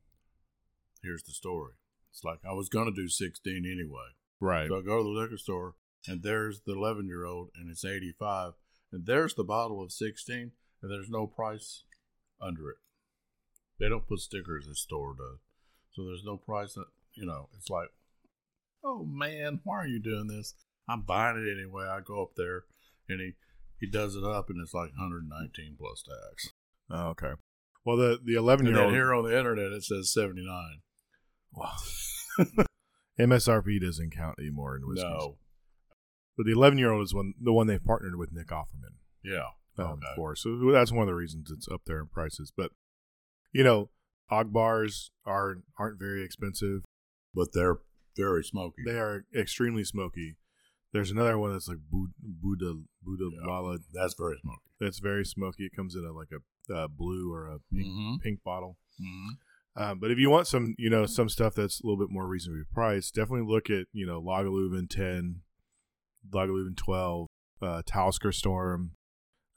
here's 1.01 1.23
the 1.23 1.31
story. 1.31 1.73
It's 2.11 2.23
like 2.23 2.39
I 2.47 2.53
was 2.53 2.69
going 2.69 2.85
to 2.85 3.01
do 3.01 3.09
16 3.09 3.65
anyway. 3.65 4.13
right. 4.39 4.67
So 4.67 4.77
I 4.77 4.81
go 4.81 4.97
to 4.97 5.03
the 5.03 5.09
liquor 5.09 5.37
store 5.37 5.75
and 6.07 6.21
there's 6.23 6.61
the 6.61 6.73
11 6.73 7.07
year 7.07 7.25
old 7.25 7.49
and 7.55 7.69
it's 7.69 7.83
85 7.83 8.53
and 8.91 9.05
there's 9.05 9.33
the 9.33 9.43
bottle 9.43 9.81
of 9.83 9.91
16 9.91 10.51
and 10.81 10.91
there's 10.91 11.09
no 11.09 11.27
price 11.27 11.83
under 12.41 12.69
it. 12.69 12.77
They 13.79 13.89
don't 13.89 14.07
put 14.07 14.19
stickers 14.19 14.67
this 14.67 14.79
store 14.79 15.15
does. 15.17 15.39
So 15.91 16.05
there's 16.05 16.23
no 16.23 16.37
price 16.37 16.73
that, 16.75 16.85
you 17.13 17.25
know, 17.25 17.49
it's 17.57 17.69
like, 17.69 17.89
oh 18.83 19.03
man, 19.03 19.59
why 19.63 19.77
are 19.77 19.87
you 19.87 19.99
doing 19.99 20.27
this? 20.27 20.53
I'm 20.87 21.01
buying 21.01 21.37
it 21.37 21.51
anyway. 21.51 21.85
I 21.85 21.99
go 22.01 22.21
up 22.21 22.35
there 22.35 22.63
and 23.09 23.19
he, 23.19 23.33
he 23.79 23.87
does 23.89 24.15
it 24.15 24.23
up 24.23 24.49
and 24.49 24.61
it's 24.61 24.73
like 24.73 24.89
119 24.97 25.75
plus 25.77 26.03
tax. 26.03 26.53
Oh, 26.89 27.09
okay. 27.09 27.33
Well, 27.85 27.97
the 27.97 28.19
the 28.23 28.35
11 28.35 28.65
year 28.65 28.79
old 28.79 28.93
here 28.93 29.13
on 29.13 29.23
the 29.25 29.37
internet 29.37 29.71
it 29.71 29.83
says 29.83 30.11
79. 30.13 30.81
Wow. 31.53 31.75
MSRP 33.19 33.79
doesn't 33.81 34.11
count 34.15 34.39
anymore 34.39 34.75
in 34.75 34.87
whiskeys. 34.87 35.03
No. 35.05 35.37
But 36.37 36.45
the 36.45 36.51
11 36.51 36.77
year 36.77 36.91
old 36.91 37.03
is 37.03 37.13
one 37.13 37.33
the 37.41 37.53
one 37.53 37.67
they've 37.67 37.83
partnered 37.83 38.17
with 38.17 38.31
Nick 38.33 38.47
Offerman 38.47 38.95
Yeah. 39.23 39.49
um, 39.77 39.91
Okay. 39.93 40.07
for. 40.15 40.35
So 40.35 40.71
that's 40.71 40.91
one 40.91 41.03
of 41.03 41.07
the 41.07 41.15
reasons 41.15 41.49
it's 41.51 41.67
up 41.69 41.81
there 41.85 41.99
in 41.99 42.07
prices. 42.07 42.51
But 42.55 42.71
you 43.53 43.63
know, 43.63 43.89
Og 44.29 44.51
bars 44.51 45.11
are 45.25 45.57
aren't 45.79 45.99
very 45.99 46.23
expensive. 46.23 46.83
But 47.33 47.49
they're 47.53 47.77
very 48.15 48.43
smoky. 48.43 48.83
They 48.85 48.97
are 48.97 49.25
extremely 49.37 49.83
smoky. 49.83 50.37
There's 50.95 51.11
another 51.11 51.37
one 51.37 51.51
that's 51.51 51.67
like 51.67 51.79
Bud- 51.91 52.13
Buddha 52.21 52.81
Buddha 53.03 53.29
Yeah. 53.33 53.47
Lala. 53.47 53.79
That's 53.91 54.13
very 54.17 54.37
smoky. 54.41 54.61
That's 54.79 54.99
very 54.99 55.25
smoky. 55.25 55.65
It 55.65 55.75
comes 55.75 55.93
in 55.93 56.05
a 56.05 56.13
like 56.13 56.29
a 56.31 56.73
uh, 56.73 56.87
blue 56.87 57.31
or 57.33 57.47
a 57.47 57.59
pink, 57.73 57.85
Mhm. 57.87 58.21
pink 58.21 58.43
bottle. 58.43 58.77
hmm 58.97 59.27
Um, 59.75 59.99
but 59.99 60.09
if 60.09 60.17
you 60.17 60.29
want 60.29 60.47
some, 60.47 60.73
you 60.77 60.89
know, 60.89 61.05
some 61.05 61.27
stuff 61.27 61.53
that's 61.53 61.81
a 61.81 61.85
little 61.85 61.99
bit 61.99 62.09
more 62.13 62.25
reasonably 62.27 62.63
priced, 62.73 63.13
definitely 63.13 63.45
look 63.45 63.69
at 63.69 63.87
you 63.91 64.05
know 64.05 64.21
Lagavulin 64.21 64.89
ten, 64.89 65.41
Lagavulin 66.31 66.77
twelve, 66.77 67.27
uh, 67.61 67.81
Talisker 67.85 68.31
Storm. 68.31 68.91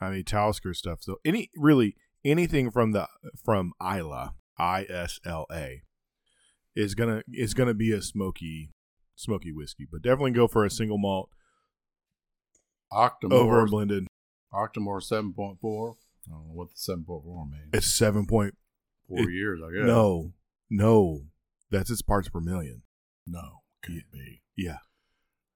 I 0.01 0.11
mean 0.11 0.25
Talisker 0.25 0.75
stuff. 0.75 1.03
So 1.03 1.19
any 1.25 1.51
really 1.57 1.95
anything 2.25 2.71
from 2.73 2.91
the 2.93 3.09
from 3.45 3.73
Islay 3.81 4.31
I 4.59 4.87
S 4.89 5.21
L 5.25 5.47
A 5.53 5.83
is 6.75 6.95
gonna 6.97 7.23
is 7.33 7.55
gonna 7.55 7.75
be 7.75 7.93
a 7.93 8.03
smoky 8.03 8.71
smoky 9.19 9.53
whiskey. 9.53 9.87
But 9.91 10.03
definitely 10.03 10.31
go 10.33 10.49
for 10.49 10.65
a 10.65 10.71
single 10.71 10.99
malt 10.99 11.31
Octomore 12.93 13.33
over 13.33 13.67
blended. 13.67 14.07
Octomore 14.53 15.03
7.4. 15.03 15.97
I 16.27 16.31
don't 16.31 16.49
know 16.49 16.55
what 16.55 16.69
the 16.71 16.77
7.4 16.77 17.51
means. 17.51 17.71
It's 17.73 17.87
seven 17.87 18.27
point 18.27 18.55
four 19.09 19.21
it- 19.21 19.33
years, 19.33 19.61
I 19.63 19.73
guess. 19.73 19.87
No, 19.87 20.33
no, 20.71 21.23
that's 21.71 21.91
its 21.91 22.03
parts 22.03 22.29
per 22.29 22.41
million. 22.41 22.83
No, 23.27 23.63
can't 23.85 24.11
be. 24.11 24.43
Yeah. 24.57 24.79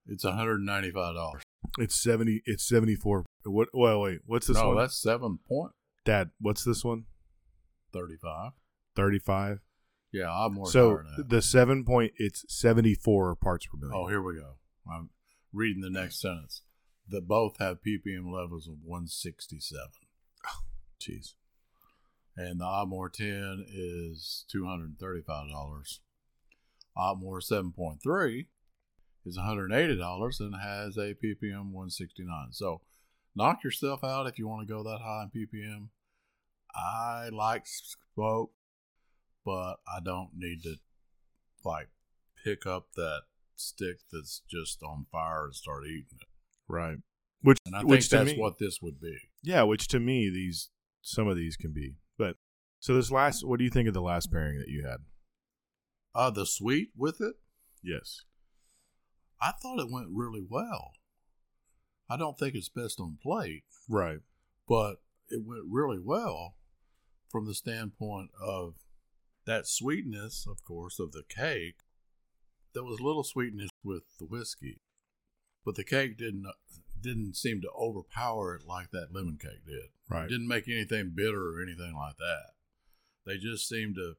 It's 0.06 0.24
$195. 0.24 1.40
It's 1.78 1.94
seventy. 1.94 2.42
It's 2.44 2.66
seventy 2.66 2.96
four. 2.96 3.24
What? 3.44 3.68
Well, 3.72 4.00
wait. 4.00 4.20
What's 4.26 4.46
this 4.48 4.56
no, 4.56 4.68
one? 4.68 4.76
that's 4.76 5.02
7.35. 5.02 5.70
Dad. 6.04 6.30
What's 6.40 6.64
this 6.64 6.84
one? 6.84 7.04
Thirty 7.92 8.16
five. 8.16 9.60
Yeah, 10.12 10.30
I'm 10.30 10.54
more 10.54 10.66
So 10.66 10.90
tired 10.96 11.06
of 11.06 11.16
that. 11.16 11.28
the 11.30 11.42
seven 11.42 11.84
point. 11.84 12.12
It's 12.16 12.44
seventy 12.48 12.94
four 12.94 13.34
parts 13.34 13.66
per 13.66 13.78
million. 13.78 13.98
Oh, 13.98 14.08
here 14.08 14.20
we 14.22 14.34
go. 14.34 14.54
I'm 14.90 15.10
reading 15.52 15.80
the 15.82 15.90
next 15.90 16.20
sentence. 16.20 16.62
That 17.08 17.26
both 17.26 17.58
have 17.58 17.78
ppm 17.82 18.32
levels 18.32 18.68
of 18.68 18.74
167. 18.84 19.80
Oh, 20.46 20.60
jeez. 21.00 21.34
And 22.36 22.60
the 22.60 22.64
Octomore 22.64 23.12
10 23.12 23.66
is 23.68 24.44
$235. 24.54 25.98
Octomore 26.96 27.42
7.3 27.42 28.46
is 29.26 29.38
$180 29.38 30.40
and 30.40 30.54
has 30.62 30.96
a 30.96 31.14
ppm 31.14 31.72
169. 31.72 32.48
So 32.52 32.80
knock 33.34 33.64
yourself 33.64 34.04
out 34.04 34.26
if 34.26 34.38
you 34.38 34.46
want 34.48 34.66
to 34.66 34.72
go 34.72 34.82
that 34.84 35.00
high 35.02 35.24
in 35.24 35.46
ppm. 35.46 35.88
I 36.74 37.28
like 37.30 37.64
smoke, 37.66 38.52
but 39.45 39.76
I 39.86 40.01
don't 40.03 40.30
need 40.36 40.62
to 40.64 40.76
like 41.64 41.88
pick 42.45 42.66
up 42.66 42.88
that 42.97 43.22
stick 43.57 43.99
that's 44.11 44.43
just 44.51 44.82
on 44.82 45.07
fire 45.12 45.45
and 45.45 45.55
start 45.55 45.84
eating 45.86 46.18
it. 46.20 46.28
Right. 46.68 46.99
Which 47.43 47.59
And 47.66 47.74
I 47.74 47.80
think 47.80 47.90
which 47.90 48.09
that's 48.11 48.32
me, 48.32 48.38
what 48.38 48.59
this 48.59 48.78
would 48.82 49.01
be. 49.01 49.16
Yeah, 49.43 49.62
which 49.62 49.88
to 49.88 50.01
me 50.01 50.30
these 50.30 50.70
some 51.03 51.28
of 51.28 51.36
these 51.36 51.57
can 51.57 51.72
be. 51.72 51.95
But 52.18 52.36
so 52.80 52.95
this 52.95 53.11
last. 53.11 53.47
What 53.47 53.59
do 53.59 53.64
you 53.64 53.70
think 53.70 53.88
of 53.88 53.95
the 53.95 54.01
last 54.03 54.30
pairing 54.32 54.59
that 54.59 54.68
you 54.68 54.84
had? 54.86 54.99
Uh, 56.14 56.30
the 56.30 56.47
sweet 56.47 56.90
with 56.97 57.20
it, 57.20 57.36
Yes. 57.82 58.22
I 59.40 59.51
thought 59.53 59.80
it 59.80 59.90
went 59.90 60.09
really 60.12 60.45
well. 60.49 60.93
I 62.09 62.16
don't 62.16 62.38
think 62.38 62.55
it's 62.55 62.68
best 62.68 63.01
on 63.01 63.18
plate, 63.22 63.64
Right. 63.88 64.18
but 64.68 64.97
it 65.28 65.43
went 65.45 65.64
really 65.68 65.99
well 65.99 66.57
from 67.28 67.47
the 67.47 67.55
standpoint 67.55 68.30
of 68.40 68.74
that 69.47 69.66
sweetness, 69.66 70.47
of 70.49 70.64
course, 70.64 70.99
of 70.99 71.12
the 71.12 71.22
cake. 71.28 71.80
There 72.74 72.84
was 72.84 73.01
little 73.01 73.24
sweetness 73.24 73.70
with 73.84 74.05
the 74.18 74.24
whiskey, 74.24 74.80
but 75.64 75.74
the 75.74 75.84
cake 75.84 76.16
didn't 76.16 76.47
didn't 77.01 77.34
seem 77.36 77.61
to 77.61 77.68
overpower 77.76 78.55
it 78.55 78.62
like 78.66 78.90
that 78.93 79.12
lemon 79.12 79.36
cake 79.40 79.66
did. 79.66 79.90
Right. 80.09 80.24
It 80.24 80.28
didn't 80.28 80.47
make 80.49 80.68
anything 80.68 81.12
bitter 81.14 81.55
or 81.57 81.61
anything 81.62 81.95
like 81.97 82.16
that. 82.16 82.53
They 83.26 83.38
just 83.38 83.68
seemed 83.68 83.97
to 83.97 84.14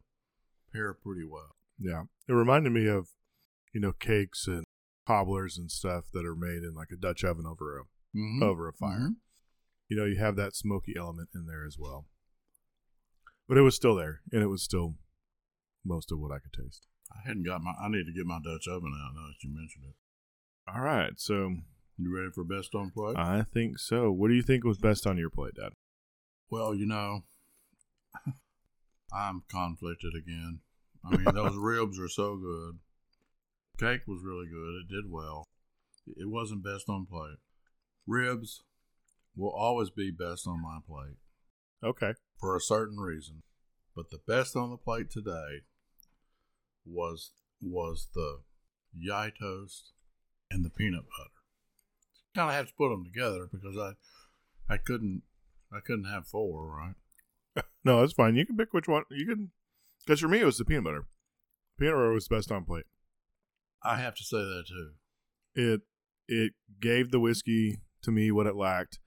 pair 0.74 0.94
pretty 0.94 1.24
well. 1.24 1.56
Yeah. 1.80 2.04
It 2.28 2.34
reminded 2.34 2.74
me 2.74 2.88
of, 2.88 3.08
you 3.74 3.80
know, 3.80 3.94
cakes 3.94 4.48
and 4.48 4.66
cobblers 5.08 5.58
and 5.58 5.72
stuff 5.72 6.06
that 6.14 6.26
are 6.26 6.36
made 6.36 6.64
in 6.64 6.74
like 6.76 6.92
a 6.92 6.98
Dutch 6.98 7.24
oven 7.24 7.46
over 7.46 7.80
a 7.80 7.84
Mm-hmm. 8.16 8.44
over 8.44 8.68
a 8.68 8.74
fire. 8.74 9.00
Mhm. 9.00 9.16
You 9.88 9.98
know, 9.98 10.06
you 10.06 10.18
have 10.20 10.36
that 10.36 10.56
smoky 10.56 10.94
element 10.96 11.30
in 11.34 11.48
there 11.48 11.66
as 11.66 11.80
well. 11.80 12.06
But 13.48 13.58
it 13.58 13.62
was 13.62 13.76
still 13.76 13.96
there, 13.96 14.22
and 14.32 14.44
it 14.44 14.48
was 14.48 14.62
still 14.62 14.98
most 15.86 16.12
of 16.12 16.20
what 16.20 16.32
I 16.32 16.40
could 16.40 16.54
taste. 16.54 16.88
I 17.12 17.28
hadn't 17.28 17.44
got 17.46 17.62
my. 17.62 17.72
I 17.82 17.90
need 17.90 18.06
to 18.06 18.14
get 18.14 18.26
my 18.26 18.40
Dutch 18.44 18.68
oven 18.68 18.94
out 18.96 19.14
now 19.16 19.28
that 19.28 19.44
you 19.44 19.50
mentioned 19.54 19.86
it. 19.90 19.96
All 20.74 20.82
right, 20.82 21.12
so 21.18 21.56
You 21.98 22.16
ready 22.16 22.30
for 22.34 22.44
best 22.44 22.74
on 22.74 22.90
plate? 22.92 23.18
I 23.18 23.44
think 23.54 23.78
so. 23.78 24.12
What 24.12 24.30
do 24.30 24.34
you 24.34 24.42
think 24.44 24.64
was 24.64 24.78
best 24.78 25.06
on 25.06 25.18
your 25.18 25.30
plate, 25.30 25.56
Dad? 25.56 25.74
well, 26.50 26.74
you 26.76 26.86
know, 26.86 27.24
I'm 29.14 29.44
conflicted 29.50 30.14
again. 30.16 30.60
I 31.06 31.18
mean, 31.18 31.34
those 31.34 31.56
ribs 31.58 32.00
are 32.00 32.08
so 32.10 32.38
good. 32.38 32.80
Cake 33.80 34.02
was 34.08 34.22
really 34.24 34.46
good. 34.48 34.82
It 34.82 34.88
did 34.94 35.12
well. 35.12 35.48
It 36.08 36.30
wasn't 36.30 36.64
best 36.64 36.90
on 36.90 37.06
plate. 37.06 37.38
Ribs 38.08 38.62
will 39.36 39.52
always 39.52 39.90
be 39.90 40.12
best 40.12 40.48
on 40.48 40.62
my 40.62 40.78
plate 40.86 41.18
Okay. 41.84 42.14
for 42.40 42.56
a 42.56 42.60
certain 42.62 42.98
reason. 43.00 43.42
But 43.96 44.10
the 44.10 44.20
best 44.28 44.56
on 44.56 44.70
the 44.70 44.78
plate 44.78 45.10
today 45.10 45.62
was 46.86 47.32
was 47.62 48.10
the 48.14 48.42
Gjetost 48.98 49.92
and 50.52 50.64
the 50.64 50.70
peanut 50.70 51.04
butter. 51.04 51.30
Kind 52.36 52.50
of 52.50 52.56
had 52.56 52.68
to 52.68 52.74
put 52.74 52.90
them 52.90 53.06
together 53.06 53.48
because 53.52 53.78
I 53.78 53.94
I 54.74 54.78
couldn't 54.78 55.24
I 55.72 55.80
couldn't 55.80 56.06
have 56.06 56.28
four, 56.28 56.68
right? 56.68 56.96
No, 57.86 58.00
that's 58.00 58.14
fine. 58.14 58.38
You 58.38 58.46
can 58.46 58.56
pick 58.56 58.74
which 58.74 58.88
one. 58.88 59.04
You 59.12 59.26
can, 59.26 59.52
because 60.06 60.22
for 60.22 60.30
me 60.30 60.40
it 60.40 60.46
was 60.46 60.58
the 60.58 60.64
peanut 60.64 60.86
butter. 60.86 61.06
Peanut 61.78 61.96
butter 61.96 62.14
was 62.14 62.28
the 62.28 62.36
best 62.36 62.50
on 62.50 62.64
plate. 62.64 62.86
I 63.84 63.98
have 63.98 64.16
to 64.16 64.24
say 64.24 64.38
that 64.38 64.64
too. 64.68 64.92
It 65.54 65.82
it 66.28 66.54
gave 66.80 67.12
the 67.12 67.20
whiskey 67.20 67.82
to 68.04 68.12
me 68.12 68.32
what 68.32 68.48
it 68.48 68.56
lacked, 68.56 69.00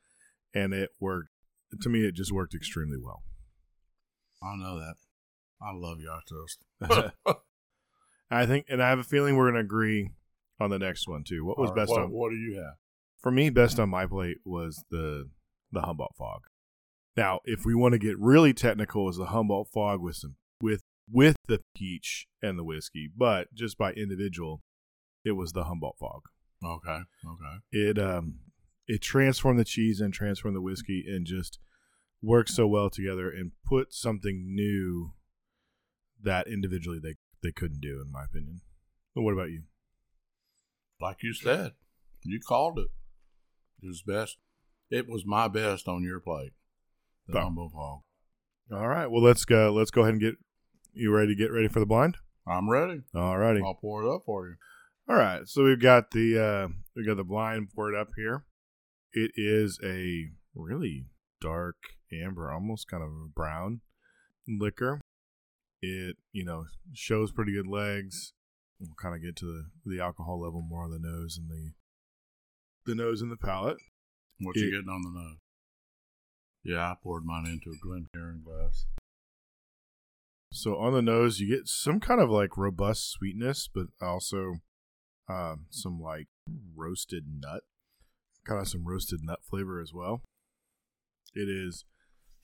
and 0.55 0.74
it 0.74 0.91
worked. 1.01 1.31
To 1.81 1.89
me, 1.89 2.05
it 2.07 2.14
just 2.14 2.33
worked 2.33 2.55
extremely 2.55 2.99
well. 3.03 3.22
I 4.43 4.57
know 4.57 4.79
that. 4.79 4.97
I 5.61 5.72
love 5.72 5.99
Gjetost. 5.99 7.12
I 8.31 8.47
think, 8.47 8.66
and 8.68 8.83
I 8.83 8.89
have 8.89 8.99
a 8.99 9.05
feeling 9.05 9.37
we're 9.37 9.51
going 9.51 9.55
to 9.55 9.61
agree 9.61 10.11
on 10.59 10.70
the 10.70 10.79
next 10.79 11.07
one 11.07 11.24
too. 11.24 11.45
What 11.45 11.59
was 11.59 11.70
right, 11.70 11.77
best 11.77 11.91
what, 11.91 12.03
on 12.03 12.11
what 12.11 12.31
do 12.31 12.37
you 12.37 12.57
have? 12.57 12.74
for 13.27 13.33
me? 13.33 13.51
Best 13.51 13.81
on 13.81 13.89
my 13.89 14.07
plate 14.07 14.39
was 14.45 14.85
the 14.91 15.29
the 15.72 15.81
Humboldt 15.81 16.14
fog. 16.16 16.43
Now, 17.16 17.41
if 17.45 17.64
we 17.64 17.74
want 17.74 17.93
to 17.93 17.99
get 17.99 18.16
really 18.20 18.55
technical, 18.55 19.09
is 19.09 19.16
the 19.16 19.27
Humboldt 19.27 19.68
fog 19.74 20.01
with 20.01 20.16
some 20.16 20.37
with 20.62 20.83
with 21.11 21.37
the 21.49 21.61
peach 21.74 22.29
and 22.41 22.57
the 22.57 22.62
whiskey, 22.64 23.11
but 23.16 23.53
just 23.53 23.77
by 23.77 23.93
individual, 23.93 24.62
it 25.24 25.33
was 25.33 25.53
the 25.53 25.64
Humboldt 25.64 25.97
fog. 25.99 26.22
Okay, 26.64 27.01
okay. 27.27 27.57
It 27.72 27.99
um 27.99 28.37
it 28.87 29.03
transformed 29.03 29.59
the 29.59 29.64
cheese 29.64 30.01
and 30.01 30.14
transformed 30.14 30.57
the 30.57 30.62
whiskey 30.62 31.05
and 31.09 31.27
just 31.27 31.59
worked 32.22 32.51
so 32.51 32.68
well 32.68 32.91
together 32.91 33.29
and 33.29 33.51
put 33.64 33.93
something 33.93 34.55
new 34.55 35.14
that 36.22 36.47
individually 36.47 37.01
they 37.03 37.16
they 37.47 37.53
couldn't 37.53 37.80
do, 37.80 38.03
in 38.05 38.11
my 38.11 38.24
opinion. 38.24 38.61
But 39.14 39.22
what 39.22 39.32
about 39.32 39.51
you? 39.51 39.62
Like 41.01 41.22
you 41.22 41.32
said, 41.32 41.72
you 42.24 42.40
called 42.40 42.78
it. 42.78 42.88
It 43.82 43.86
was 43.86 44.03
best. 44.03 44.38
It 44.90 45.09
was 45.09 45.24
my 45.24 45.49
best 45.49 45.86
on 45.88 46.03
your 46.03 46.20
plate. 46.20 46.53
The 47.28 47.40
Humboldt 47.40 47.72
fog. 47.72 48.01
All 48.72 48.88
right. 48.88 49.07
Well, 49.11 49.22
let's 49.22 49.44
go. 49.44 49.72
Let's 49.72 49.90
go 49.90 50.03
ahead 50.03 50.14
and 50.14 50.20
get 50.20 50.36
you 50.92 51.12
ready 51.12 51.34
to 51.34 51.34
get 51.34 51.53
ready 51.53 51.68
for 51.68 51.80
the 51.80 51.86
blind. 51.86 52.16
I'm 52.47 52.70
ready. 52.70 53.03
All 53.14 53.38
righty. 53.38 53.61
I'll 53.64 53.74
pour 53.74 54.05
it 54.05 54.12
up 54.12 54.22
for 54.24 54.49
you. 54.49 54.55
All 55.09 55.16
right. 55.16 55.47
So 55.47 55.64
we've 55.64 55.80
got 55.80 56.11
the 56.12 56.38
uh 56.38 56.68
we 56.94 57.05
got 57.05 57.16
the 57.16 57.24
blind 57.24 57.70
poured 57.74 57.94
up 57.94 58.09
here. 58.16 58.44
It 59.12 59.32
is 59.36 59.78
a 59.84 60.30
really 60.55 61.07
dark 61.40 61.76
amber, 62.12 62.53
almost 62.53 62.88
kind 62.88 63.03
of 63.03 63.34
brown 63.34 63.80
liquor. 64.49 65.01
It 65.83 66.16
you 66.33 66.45
know 66.45 66.64
shows 66.95 67.33
pretty 67.33 67.53
good 67.53 67.66
legs. 67.66 68.33
We'll 68.81 68.95
kind 69.01 69.14
of 69.14 69.22
get 69.22 69.37
to 69.37 69.47
the 69.47 69.97
the 69.97 70.03
alcohol 70.03 70.41
level 70.41 70.62
more 70.62 70.85
on 70.85 70.91
the 70.91 70.99
nose 70.99 71.39
and 71.39 71.49
the 71.51 71.72
the 72.87 72.95
nose 72.95 73.20
and 73.22 73.31
the 73.31 73.37
palate. 73.37 73.79
What 74.39 74.57
It- 74.57 74.61
you 74.61 74.70
getting 74.70 74.89
on 74.89 75.03
the 75.03 75.11
nose? 75.18 75.39
Yeah, 76.62 76.91
I 76.91 76.95
poured 77.01 77.24
mine 77.24 77.47
into 77.47 77.70
a 77.70 77.79
Glencairn 77.81 78.43
glass. 78.45 78.87
So 80.53 80.77
on 80.79 80.93
the 80.95 81.03
nose, 81.03 81.39
you 81.39 81.49
get 81.49 81.68
some 81.68 82.01
kind 82.01 82.20
of 82.20 82.31
like 82.31 82.57
robust 82.57 83.11
sweetness, 83.11 83.68
but 83.72 83.87
also 84.01 84.55
um, 85.29 85.66
some 85.70 86.01
like 86.01 86.27
roasted 86.74 87.24
nut, 87.29 87.62
kind 88.45 88.61
of 88.61 88.68
some 88.68 88.85
roasted 88.87 89.20
nut 89.22 89.41
flavor 89.49 89.81
as 89.81 89.93
well. 89.93 90.22
It 91.35 91.49
is 91.49 91.85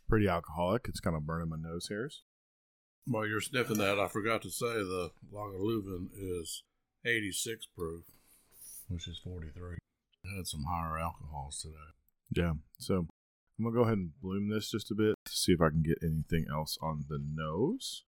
pretty 0.09 0.29
alcoholic. 0.29 0.87
It's 0.89 1.01
kind 1.01 1.17
of 1.17 1.25
burning 1.27 1.49
my 1.49 1.57
nose 1.57 1.89
hairs. 1.89 2.23
While 3.07 3.27
you're 3.27 3.41
sniffing 3.41 3.79
that, 3.79 3.99
I 3.99 4.09
forgot 4.09 4.43
to 4.43 4.51
say 4.51 4.67
the 4.67 5.11
Lagavulin 5.33 6.09
is 6.17 6.63
86 7.05 7.67
proof, 7.77 8.05
which 8.89 9.09
is 9.09 9.19
43. 9.19 9.79
I 10.25 10.37
had 10.37 10.47
some 10.47 10.65
higher 10.69 10.99
alcohols 10.99 11.61
today. 11.61 11.75
Yeah. 12.35 12.53
So 12.79 13.07
I'm 13.59 13.65
gonna 13.65 13.75
go 13.75 13.83
ahead 13.83 13.99
and 13.99 14.21
bloom 14.21 14.49
this 14.49 14.71
just 14.71 14.91
a 14.91 14.95
bit 14.95 15.15
to 15.25 15.33
see 15.33 15.53
if 15.53 15.61
I 15.61 15.71
can 15.71 15.83
get 15.83 15.99
anything 16.03 16.47
else 16.51 16.79
on 16.81 17.05
the 17.09 17.19
nose. 17.19 18.05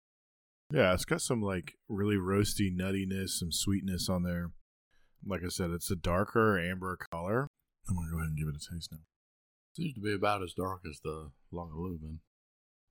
Yeah, 0.72 0.92
it's 0.94 1.04
got 1.04 1.20
some 1.20 1.42
like 1.42 1.74
really 1.88 2.16
roasty 2.16 2.74
nuttiness, 2.74 3.30
some 3.30 3.52
sweetness 3.52 4.08
on 4.08 4.22
there. 4.22 4.52
Like 5.26 5.42
I 5.44 5.48
said, 5.48 5.70
it's 5.70 5.90
a 5.90 5.96
darker 5.96 6.58
amber 6.58 6.98
color. 7.10 7.48
I'm 7.88 7.96
gonna 7.96 8.10
go 8.10 8.18
ahead 8.18 8.28
and 8.28 8.38
give 8.38 8.48
it 8.48 8.56
a 8.56 8.74
taste 8.74 8.90
now. 8.92 8.98
Seems 9.76 9.94
to 9.94 10.00
be 10.00 10.14
about 10.14 10.42
as 10.42 10.54
dark 10.54 10.82
as 10.88 11.00
the 11.00 11.30
Lagavulin. 11.52 12.18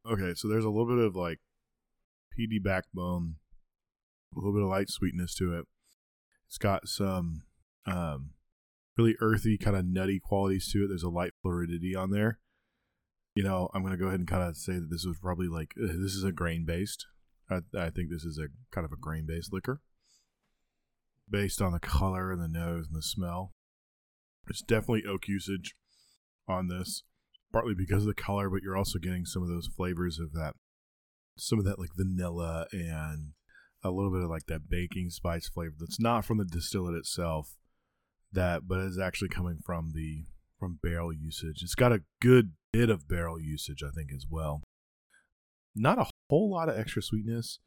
Okay, 0.06 0.34
so 0.36 0.48
there's 0.48 0.66
a 0.66 0.70
little 0.70 0.86
bit 0.86 1.04
of 1.04 1.16
like 1.16 1.40
peaty 2.36 2.60
backbone, 2.60 3.36
a 4.34 4.40
little 4.40 4.54
bit 4.54 4.64
of 4.64 4.70
light 4.70 4.90
sweetness 4.90 5.36
to 5.36 5.58
it. 5.58 5.66
It's 6.48 6.58
got 6.58 6.88
some 6.88 7.44
um, 7.86 8.32
really 8.98 9.16
earthy, 9.22 9.58
kind 9.58 9.76
of 9.76 9.86
nutty 9.86 10.20
qualities 10.20 10.72
to 10.72 10.84
it. 10.84 10.88
There's 10.88 11.04
a 11.04 11.10
light 11.10 11.34
floridity 11.46 11.98
on 11.98 12.12
there. 12.12 12.40
You 13.36 13.44
know, 13.44 13.70
I'm 13.74 13.82
going 13.82 13.94
to 13.94 14.00
go 14.00 14.08
ahead 14.08 14.20
and 14.20 14.28
kind 14.28 14.44
of 14.44 14.58
say 14.58 14.74
that 14.74 14.90
this 14.92 15.06
was 15.06 15.18
probably 15.20 15.48
like 15.48 15.74
uh, 15.82 15.88
this 15.88 16.14
is 16.14 16.24
a 16.24 16.32
grain 16.32 16.66
based. 16.66 17.06
I, 17.50 17.62
I 17.78 17.90
think 17.90 18.10
this 18.10 18.24
is 18.24 18.38
a 18.38 18.48
kind 18.74 18.86
of 18.86 18.92
a 18.92 19.00
grain 19.00 19.26
based 19.28 19.52
liquor 19.52 19.82
based 21.30 21.62
on 21.62 21.72
the 21.72 21.80
color 21.80 22.32
and 22.32 22.42
the 22.42 22.48
nose 22.48 22.88
and 22.88 22.96
the 22.96 23.02
smell. 23.02 23.54
It's 24.48 24.62
definitely 24.62 25.06
oak 25.10 25.28
usage 25.28 25.74
on 26.48 26.68
this, 26.68 27.04
partly 27.52 27.74
because 27.74 28.04
of 28.04 28.08
the 28.08 28.22
color, 28.22 28.50
but 28.50 28.62
you're 28.62 28.78
also 28.78 29.00
getting 29.00 29.26
some 29.26 29.42
of 29.42 29.50
those 29.50 29.68
flavors 29.68 30.20
of 30.20 30.34
that, 30.34 30.54
some 31.38 31.60
of 31.60 31.66
that 31.66 31.80
like 31.80 31.90
vanilla 31.96 32.68
and 32.72 33.34
a 33.84 33.92
little 33.92 34.12
bit 34.12 34.24
of 34.24 34.30
like 34.30 34.46
that 34.48 34.70
baking 34.70 35.10
spice 35.10 35.48
flavor 35.48 35.76
that's 35.80 36.00
not 36.00 36.26
from 36.26 36.38
the 36.38 36.46
distillate 36.46 36.96
itself, 36.96 37.56
that 38.32 38.68
but 38.68 38.80
is 38.80 39.00
actually 39.00 39.30
coming 39.30 39.60
from 39.64 39.92
the 39.94 40.26
from 40.60 40.80
barrel 40.82 41.12
usage. 41.12 41.62
It's 41.62 41.76
got 41.76 41.92
a 41.92 42.04
good 42.22 42.54
bit 42.72 42.90
of 42.90 43.08
barrel 43.08 43.40
usage, 43.40 43.84
I 43.84 43.92
think, 43.92 44.12
as 44.14 44.26
well. 44.30 44.64
Not 45.76 46.00
a 46.00 46.10
whole 46.30 46.52
lot 46.52 46.70
of 46.70 46.78
extra 46.78 47.02
sweetness, 47.02 47.60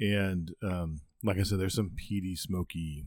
and 0.00 0.54
um, 0.62 1.00
like 1.22 1.38
I 1.38 1.42
said, 1.42 1.58
there's 1.58 1.74
some 1.74 1.92
peaty, 1.96 2.36
smoky 2.36 3.06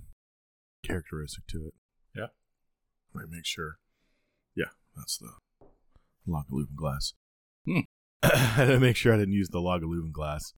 characteristic 0.84 1.48
to 1.48 1.68
it. 1.68 1.74
Yeah. 2.16 2.28
Let 3.14 3.30
me 3.30 3.38
make 3.38 3.46
sure. 3.46 3.78
Yeah, 4.56 4.72
that's 4.96 5.18
the 5.18 5.32
lock 6.26 6.48
Lagavulin 6.50 6.76
glass. 6.76 7.14
Hmm. 7.66 7.82
I 8.24 8.36
had 8.36 8.66
to 8.68 8.80
make 8.80 8.96
sure 8.96 9.14
I 9.14 9.18
didn't 9.18 9.34
use 9.34 9.50
the 9.50 9.60
Lagavulin 9.60 10.12
glass 10.12 10.54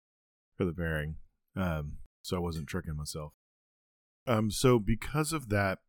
for 0.58 0.66
the 0.66 0.74
pairing, 0.74 1.16
um, 1.56 1.98
so 2.22 2.38
I 2.38 2.40
wasn't 2.40 2.68
tricking 2.68 2.96
myself. 2.98 3.34
Um, 4.28 4.52
so 4.52 4.80
because 4.80 5.34
of 5.34 5.50
that 5.50 5.80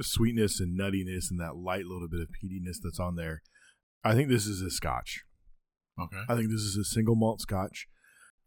sweetness 0.00 0.60
and 0.60 0.78
nuttiness 0.78 1.30
and 1.30 1.40
that 1.40 1.56
light 1.56 1.84
little 1.84 2.08
bit 2.08 2.20
of 2.20 2.28
peatiness 2.28 2.76
that's 2.82 3.00
on 3.00 3.16
there, 3.16 3.42
I 4.04 4.14
think 4.14 4.28
this 4.28 4.46
is 4.46 4.62
a 4.62 4.70
Scotch. 4.70 5.24
Okay. 6.00 6.22
I 6.28 6.36
think 6.36 6.50
this 6.50 6.60
is 6.60 6.76
a 6.76 6.84
single 6.84 7.16
malt 7.16 7.40
Scotch. 7.40 7.88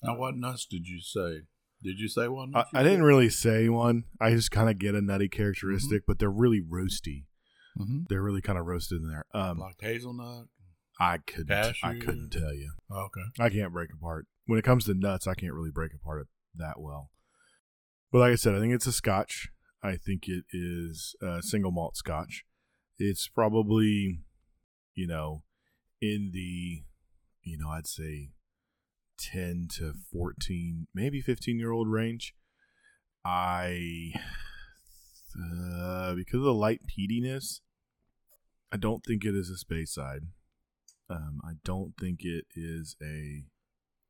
Now, 0.03 0.18
what 0.18 0.36
nuts 0.36 0.66
did 0.66 0.88
you 0.88 0.99
say? 1.01 1.41
Did 1.84 1.99
you 1.99 2.07
say 2.07 2.28
one? 2.28 2.51
I, 2.55 2.66
I 2.74 2.84
didn't 2.84 3.03
really 3.03 3.30
say 3.30 3.68
one. 3.70 4.03
I 4.20 4.32
just 4.32 4.51
kind 4.51 4.70
of 4.70 4.78
get 4.80 4.95
a 4.95 5.01
nutty 5.01 5.28
characteristic, 5.30 6.03
but 6.07 6.20
they're 6.20 6.30
really 6.30 6.62
roasty. 6.62 7.26
Mhm. 7.80 8.05
They're 8.07 8.22
really 8.22 8.41
kind 8.41 8.57
of 8.59 8.66
roasted 8.66 9.01
in 9.01 9.07
there. 9.07 9.26
Um, 9.34 9.57
Like 9.59 9.76
hazelnut? 9.80 10.45
I 11.00 11.18
couldn't. 11.18 11.76
I 11.84 11.98
couldn't 11.98 12.30
tell 12.30 12.54
you. 12.54 12.74
Okay. 12.92 13.22
I 13.39 13.50
can't 13.50 13.74
break 13.74 13.89
apart 13.92 14.28
when 14.46 14.60
it 14.60 14.66
comes 14.66 14.86
to 14.86 14.94
nuts. 14.94 15.26
I 15.26 15.34
can't 15.34 15.54
really 15.54 15.72
break 15.72 15.94
apart 15.94 16.22
it 16.22 16.28
that 16.56 16.80
well. 16.80 17.10
But 18.12 18.20
like 18.20 18.34
I 18.34 18.36
said, 18.36 18.54
I 18.54 18.60
think 18.60 18.74
it's 18.74 18.88
a 18.88 18.92
Scotch. 18.92 19.50
I 19.82 19.96
think 19.96 20.28
it 20.28 20.44
is 20.54 21.16
a 21.22 21.42
single 21.42 21.72
malt 21.72 21.98
Scotch. 21.98 22.46
It's 23.00 23.28
probably, 23.28 24.22
you 24.94 25.08
know, 25.08 25.44
in 26.02 26.32
the, 26.34 26.84
you 27.42 27.58
know, 27.58 27.70
I'd 27.70 27.88
say, 27.88 28.30
ten 29.18 29.68
to 29.78 29.94
fourteen, 30.12 30.88
maybe 30.94 31.22
fifteen 31.22 31.58
year 31.58 31.72
old 31.72 31.88
range. 31.88 32.36
I, 33.26 34.12
uh, 35.36 36.14
because 36.16 36.39
of 36.39 36.44
the 36.44 36.54
light 36.54 36.82
peatiness, 36.86 37.62
I 38.72 38.78
don't 38.78 39.04
think 39.04 39.24
it 39.24 39.36
is 39.36 39.50
a 39.50 39.66
Speyside. 39.66 40.28
Um, 41.12 41.41
I 41.43 41.53
don't 41.64 41.93
think 41.99 42.20
it 42.24 42.45
is 42.55 42.95
a. 43.01 43.43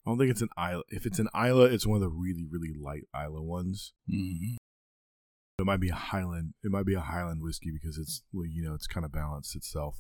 I 0.06 0.10
don't 0.10 0.18
think 0.18 0.32
it's 0.32 0.42
an 0.42 0.50
Islay. 0.58 0.84
If 0.90 1.06
it's 1.06 1.20
an 1.20 1.30
Islay, 1.36 1.74
it's 1.74 1.86
one 1.86 1.98
of 1.98 2.02
the 2.02 2.10
really, 2.10 2.46
really 2.50 2.74
light 2.80 3.04
Islay 3.16 3.42
ones. 3.42 3.94
Mm-hmm. 4.10 4.56
It 5.60 5.66
might 5.66 5.80
be 5.80 5.90
a 5.90 5.96
Highland. 5.96 6.54
It 6.64 6.72
might 6.72 6.86
be 6.86 6.96
a 6.96 7.02
Highland 7.02 7.42
whiskey 7.44 7.72
because 7.72 7.98
it's 7.98 8.24
well, 8.34 8.48
you 8.48 8.64
know 8.64 8.74
it's 8.74 8.88
kind 8.88 9.06
of 9.06 9.12
balanced 9.12 9.56
itself. 9.56 9.96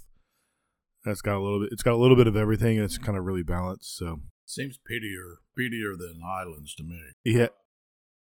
It's 1.05 1.21
got 1.21 1.37
a 1.37 1.39
little 1.41 1.59
bit. 1.59 1.69
It's 1.71 1.83
got 1.83 1.93
a 1.93 1.97
little 1.97 2.15
bit 2.15 2.27
of 2.27 2.35
everything, 2.35 2.77
and 2.77 2.85
it's 2.85 2.97
kind 2.97 3.17
of 3.17 3.25
really 3.25 3.43
balanced. 3.43 3.95
So 3.97 4.21
Seems 4.45 4.77
peatier, 4.77 5.35
peatier 5.57 5.97
than 5.97 6.21
Highlands 6.25 6.75
to 6.75 6.83
me. 6.83 6.99
yeah, 7.23 7.47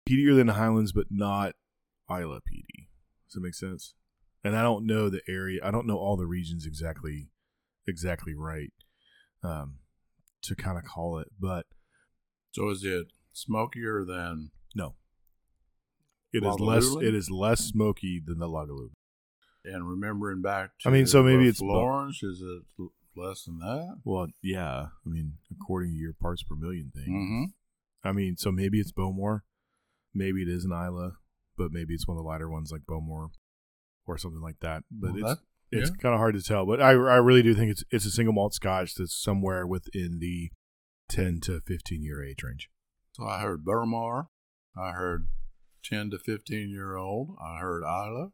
peatier 0.08 0.36
than 0.36 0.50
Highlands, 0.50 0.92
but 0.92 1.08
not 1.10 1.54
Islay 2.10 2.40
peaty. 2.46 2.90
Does 3.28 3.36
that 3.36 3.42
make 3.42 3.56
sense? 3.56 3.94
And 4.44 4.56
I 4.56 4.64
don't 4.64 4.86
know 4.86 5.10
the 5.10 5.22
area. 5.30 5.60
I 5.64 5.72
don't 5.72 5.86
know 5.88 5.98
all 5.98 6.18
the 6.18 6.26
regions 6.26 6.66
exactly, 6.66 7.30
exactly 7.90 8.34
right, 8.36 8.72
um, 9.44 9.80
to 10.44 10.56
kind 10.56 10.78
of 10.78 10.86
call 10.86 11.20
it. 11.20 11.28
But 11.40 11.66
So 12.52 12.70
is 12.70 12.84
it 12.84 13.08
smokier 13.34 14.06
than? 14.06 14.52
no, 14.76 14.96
it 16.32 16.44
is 16.44 16.60
less. 16.60 16.86
It 17.02 17.16
is 17.16 17.30
less 17.32 17.60
smoky 17.62 18.22
than 18.24 18.40
the 18.40 18.48
Lagavulin. 18.48 18.92
And 19.66 19.90
remembering 19.90 20.42
back 20.42 20.72
to 20.82 20.90
I 20.90 20.92
mean, 20.92 21.06
so 21.06 21.22
maybe 21.24 21.48
it's 21.48 21.60
bo- 21.60 21.68
Florence. 21.68 22.24
Is 22.24 22.42
it 22.42 22.88
less 23.16 23.44
than 23.44 23.60
that? 23.60 23.98
Well, 24.06 24.28
yeah. 24.42 24.88
I 25.06 25.10
mean, 25.10 25.34
according 25.52 25.92
to 25.92 25.98
your 25.98 26.14
parts 26.14 26.44
per 26.44 26.56
million 26.56 26.92
thing. 26.96 27.52
Mm-hmm. 28.04 28.08
I 28.08 28.14
mean, 28.14 28.38
so 28.38 28.52
maybe 28.52 28.80
it's 28.80 28.94
Bowmore, 28.94 29.42
maybe 30.14 30.42
it 30.42 30.48
is 30.48 30.64
an 30.64 30.72
Islay, 30.72 31.10
but 31.58 31.72
maybe 31.72 31.94
it's 31.94 32.08
one 32.08 32.16
of 32.18 32.24
the 32.24 32.28
lighter 32.28 32.50
ones 32.50 32.72
like 32.72 32.84
Bowmore 32.88 33.32
or 34.08 34.18
something 34.18 34.42
like 34.42 34.60
that. 34.62 34.84
But 34.90 35.12
Well, 35.12 35.20
it's 35.20 35.40
that- 35.42 35.46
it's 35.72 35.90
yeah. 35.90 35.96
kind 36.02 36.14
of 36.14 36.20
hard 36.20 36.36
to 36.36 36.42
tell. 36.42 36.66
But 36.66 36.82
I 36.82 36.92
I 36.92 37.18
really 37.18 37.44
do 37.44 37.54
think 37.54 37.72
it's 37.72 37.84
it's 37.92 38.06
a 38.06 38.12
single 38.12 38.34
malt 38.34 38.54
Scotch 38.54 38.96
that's 38.96 39.16
somewhere 39.16 39.66
within 39.68 40.20
the 40.20 40.52
ten 41.10 41.40
to 41.42 41.62
fifteen 41.66 42.04
year 42.04 42.24
age 42.24 42.44
range. 42.44 42.70
So 43.14 43.26
I 43.26 43.40
heard 43.40 43.66
Bowmore. 43.66 44.28
I 44.78 44.92
heard 44.92 45.28
ten 45.84 46.10
to 46.12 46.20
fifteen 46.20 46.70
year 46.70 46.96
old. 46.96 47.36
I 47.42 47.60
heard 47.60 47.84
Islay. 47.84 48.30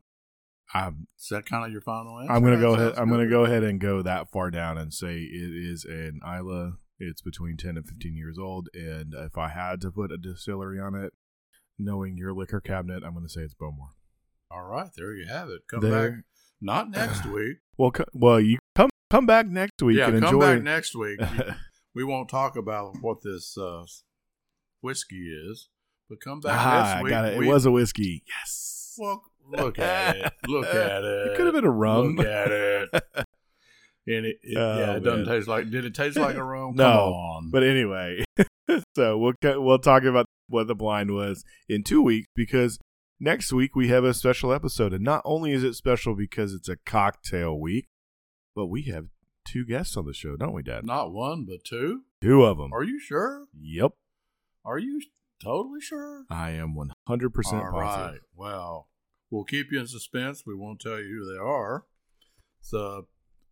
I'm 0.73 1.07
Is 1.19 1.27
that 1.29 1.45
kind 1.45 1.65
of 1.65 1.71
your 1.71 1.81
final 1.81 2.19
answer? 2.19 2.31
I'm 2.31 2.43
gonna 2.43 2.59
go 2.59 2.73
ahead. 2.73 2.93
I'm 2.97 3.09
gonna 3.09 3.29
go 3.29 3.45
ahead 3.45 3.63
and 3.63 3.79
go 3.79 4.01
that 4.01 4.31
far 4.31 4.49
down 4.49 4.77
and 4.77 4.93
say 4.93 5.17
it 5.19 5.51
is 5.53 5.85
an 5.85 6.21
Islay. 6.25 6.71
It's 6.97 7.21
between 7.21 7.57
ten 7.57 7.77
and 7.77 7.85
fifteen 7.87 8.15
years 8.15 8.37
old, 8.39 8.69
and 8.73 9.13
if 9.13 9.37
I 9.37 9.49
had 9.49 9.81
to 9.81 9.91
put 9.91 10.11
a 10.11 10.17
distillery 10.17 10.79
on 10.79 10.95
it, 10.95 11.13
knowing 11.77 12.17
your 12.17 12.33
liquor 12.33 12.61
cabinet, 12.61 13.03
I'm 13.03 13.13
gonna 13.13 13.29
say 13.29 13.41
it's 13.41 13.53
Bowmore. 13.53 13.89
All 14.49 14.63
right, 14.63 14.89
there 14.95 15.13
you 15.13 15.27
have 15.27 15.49
it. 15.49 15.61
Come 15.69 15.81
There- 15.81 16.11
back. 16.11 16.19
Not 16.61 16.91
next 16.91 17.25
week. 17.31 17.57
Well, 17.77 17.91
co- 17.91 18.05
well, 18.13 18.39
you 18.39 18.59
come 18.75 18.89
come 19.09 19.25
back 19.25 19.47
next 19.47 19.81
week 19.81 19.97
yeah, 19.97 20.09
and 20.09 20.21
come 20.21 20.35
enjoy. 20.35 20.55
back 20.55 20.63
next 20.63 20.95
week. 20.95 21.19
we 21.95 22.03
won't 22.03 22.29
talk 22.29 22.55
about 22.55 22.95
what 23.01 23.21
this 23.23 23.57
uh, 23.57 23.85
whiskey 24.81 25.29
is, 25.49 25.69
but 26.09 26.21
come 26.21 26.39
back 26.39 26.59
ah, 26.59 26.73
next 26.77 26.89
I 26.89 27.03
week. 27.03 27.09
got 27.09 27.25
it. 27.25 27.43
It 27.43 27.47
was 27.47 27.65
a 27.65 27.71
whiskey. 27.71 28.23
Yes. 28.27 28.95
well. 28.97 29.23
Look 29.47 29.79
at 29.79 30.15
it. 30.15 30.33
Look 30.47 30.65
at 30.65 31.03
it. 31.03 31.27
It 31.27 31.37
could 31.37 31.45
have 31.45 31.53
been 31.53 31.65
a 31.65 31.71
rum. 31.71 32.15
Look 32.15 32.25
at 32.25 32.51
it. 32.51 32.89
And 34.07 34.23
it, 34.23 34.37
it 34.43 34.55
Oh, 34.55 34.77
yeah, 34.77 34.91
it 34.97 34.99
doesn't 34.99 35.25
taste 35.25 35.47
like. 35.47 35.71
Did 35.71 35.83
it 35.83 35.95
taste 35.95 36.15
like 36.15 36.35
a 36.35 36.43
rum? 36.43 36.75
No, 36.75 37.11
on. 37.11 37.49
But 37.49 37.63
anyway, 37.63 38.23
so 38.95 39.17
we'll 39.17 39.33
we'll 39.41 39.79
talk 39.79 40.03
about 40.03 40.27
what 40.47 40.67
the 40.67 40.75
blind 40.75 41.09
was 41.09 41.43
in 41.67 41.83
two 41.83 42.03
weeks 42.03 42.27
because 42.35 42.77
next 43.19 43.51
week 43.53 43.75
we 43.75 43.87
have 43.89 44.03
a 44.03 44.13
special 44.13 44.53
episode, 44.53 44.93
and 44.93 45.03
not 45.03 45.21
only 45.25 45.51
is 45.51 45.63
it 45.63 45.75
special 45.75 46.15
because 46.15 46.53
it's 46.53 46.69
a 46.69 46.77
cocktail 46.77 47.59
week, 47.59 47.87
but 48.55 48.67
we 48.67 48.83
have 48.83 49.05
two 49.47 49.65
guests 49.65 49.95
on 49.97 50.05
the 50.05 50.13
show, 50.13 50.35
don't 50.35 50.53
we, 50.53 50.63
Dad? 50.63 50.85
not 50.85 51.11
one, 51.11 51.45
but 51.45 51.63
two. 51.63 52.01
Two 52.21 52.43
of 52.43 52.57
them. 52.57 52.73
Are 52.73 52.83
you 52.83 52.99
sure? 52.99 53.45
Yep, 53.59 53.91
Are 54.63 54.79
you 54.79 55.01
totally 55.43 55.81
sure? 55.81 56.25
I 56.29 56.51
am 56.51 56.73
one 56.75 56.91
hundred 57.07 57.33
percent 57.33 57.63
All 57.63 57.71
positive. 57.71 58.11
right. 58.13 58.21
Well, 58.35 58.87
we'll 59.29 59.43
keep 59.43 59.71
you 59.71 59.79
in 59.79 59.87
suspense. 59.87 60.43
We 60.45 60.55
won't 60.55 60.79
tell 60.79 60.97
you 60.99 61.19
who 61.23 61.31
they 61.33 61.39
are. 61.39 61.85
So, 62.61 63.07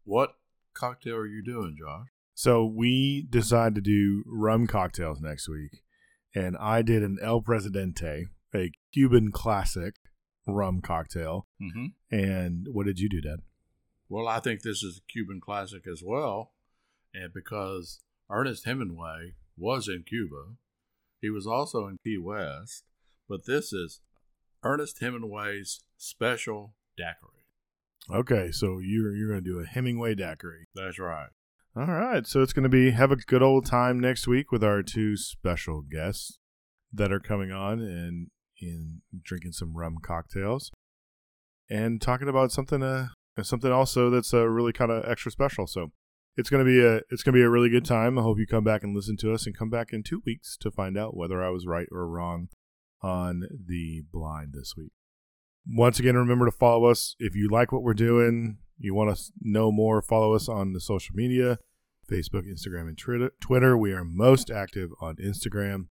what 0.05 0.35
cocktail 0.73 1.15
are 1.17 1.27
you 1.27 1.43
doing, 1.43 1.75
Josh? 1.79 2.07
So 2.35 2.65
we 2.65 3.27
decided 3.29 3.75
to 3.75 3.81
do 3.81 4.23
rum 4.25 4.65
cocktails 4.65 5.21
next 5.21 5.47
week, 5.47 5.81
and 6.33 6.57
I 6.57 6.81
did 6.81 7.03
an 7.03 7.19
El 7.21 7.41
Presidente, 7.41 8.25
a 8.55 8.71
Cuban 8.93 9.31
classic 9.31 9.95
rum 10.47 10.81
cocktail. 10.81 11.47
Mm-hmm. 11.61 11.85
And 12.15 12.67
what 12.71 12.85
did 12.85 12.99
you 12.99 13.09
do, 13.09 13.21
Dad? 13.21 13.39
Well, 14.09 14.27
I 14.27 14.39
think 14.39 14.61
this 14.61 14.83
is 14.83 14.99
a 14.99 15.11
Cuban 15.11 15.39
classic 15.41 15.87
as 15.91 16.01
well, 16.05 16.51
and 17.13 17.33
because 17.33 18.01
Ernest 18.29 18.65
Hemingway 18.65 19.33
was 19.57 19.87
in 19.87 20.03
Cuba, 20.03 20.55
he 21.21 21.29
was 21.29 21.47
also 21.47 21.87
in 21.87 21.97
Key 22.03 22.17
West, 22.17 22.83
but 23.27 23.45
this 23.45 23.71
is 23.73 24.01
Ernest 24.63 24.99
Hemingway's 24.99 25.81
special 25.97 26.75
daiquiri. 26.97 27.45
Okay, 28.11 28.51
so 28.51 28.79
you're 28.79 29.15
you're 29.15 29.29
going 29.29 29.43
to 29.43 29.49
do 29.49 29.59
a 29.59 29.65
Hemingway 29.65 30.15
daiquiri. 30.15 30.67
That's 30.75 30.99
right. 30.99 31.29
All 31.75 31.85
right, 31.85 32.27
so 32.27 32.41
it's 32.41 32.53
going 32.53 32.63
to 32.63 32.69
be 32.69 32.91
have 32.91 33.11
a 33.11 33.15
good 33.15 33.41
old 33.41 33.65
time 33.65 33.99
next 33.99 34.27
week 34.27 34.51
with 34.51 34.63
our 34.63 34.83
two 34.83 35.17
special 35.17 35.81
guests 35.81 36.37
that 36.91 37.11
are 37.11 37.19
coming 37.19 37.51
on 37.51 37.79
and 37.79 38.27
in 38.63 39.01
drinking 39.23 39.51
some 39.51 39.75
rum 39.75 39.97
cocktails 40.01 40.71
and 41.69 42.01
talking 42.01 42.29
about 42.29 42.51
something 42.51 42.83
uh 42.83 43.07
something 43.41 43.71
also 43.71 44.09
that's 44.09 44.33
uh, 44.33 44.47
really 44.47 44.73
kind 44.73 44.91
of 44.91 45.03
extra 45.09 45.31
special. 45.31 45.65
So 45.65 45.91
it's 46.37 46.49
gonna 46.49 46.65
be 46.65 46.83
a 46.83 47.01
it's 47.09 47.23
gonna 47.23 47.35
be 47.35 47.41
a 47.41 47.49
really 47.49 47.69
good 47.69 47.85
time. 47.85 48.17
I 48.17 48.21
hope 48.21 48.37
you 48.39 48.47
come 48.47 48.63
back 48.63 48.83
and 48.83 48.95
listen 48.95 49.17
to 49.17 49.33
us 49.33 49.45
and 49.45 49.57
come 49.57 49.69
back 49.69 49.91
in 49.91 50.03
two 50.03 50.21
weeks 50.25 50.57
to 50.57 50.71
find 50.71 50.97
out 50.97 51.15
whether 51.15 51.43
I 51.43 51.49
was 51.49 51.65
right 51.65 51.87
or 51.91 52.07
wrong 52.07 52.49
on 53.01 53.43
the 53.67 54.03
blind 54.11 54.53
this 54.53 54.73
week. 54.77 54.91
Once 55.67 55.99
again, 55.99 56.15
remember 56.15 56.45
to 56.45 56.51
follow 56.51 56.85
us 56.85 57.15
if 57.19 57.35
you 57.35 57.49
like 57.49 57.71
what 57.71 57.83
we're 57.83 57.93
doing. 57.93 58.57
You 58.77 58.93
want 58.93 59.15
to 59.15 59.31
know 59.41 59.71
more? 59.71 60.01
Follow 60.01 60.33
us 60.33 60.49
on 60.49 60.73
the 60.73 60.81
social 60.81 61.15
media 61.15 61.57
Facebook, 62.09 62.45
Instagram, 62.45 62.87
and. 62.87 63.31
Twitter. 63.39 63.77
We 63.77 63.93
are 63.93 64.03
most 64.03 64.51
active 64.51 64.91
on 64.99 65.15
Instagram. 65.17 65.87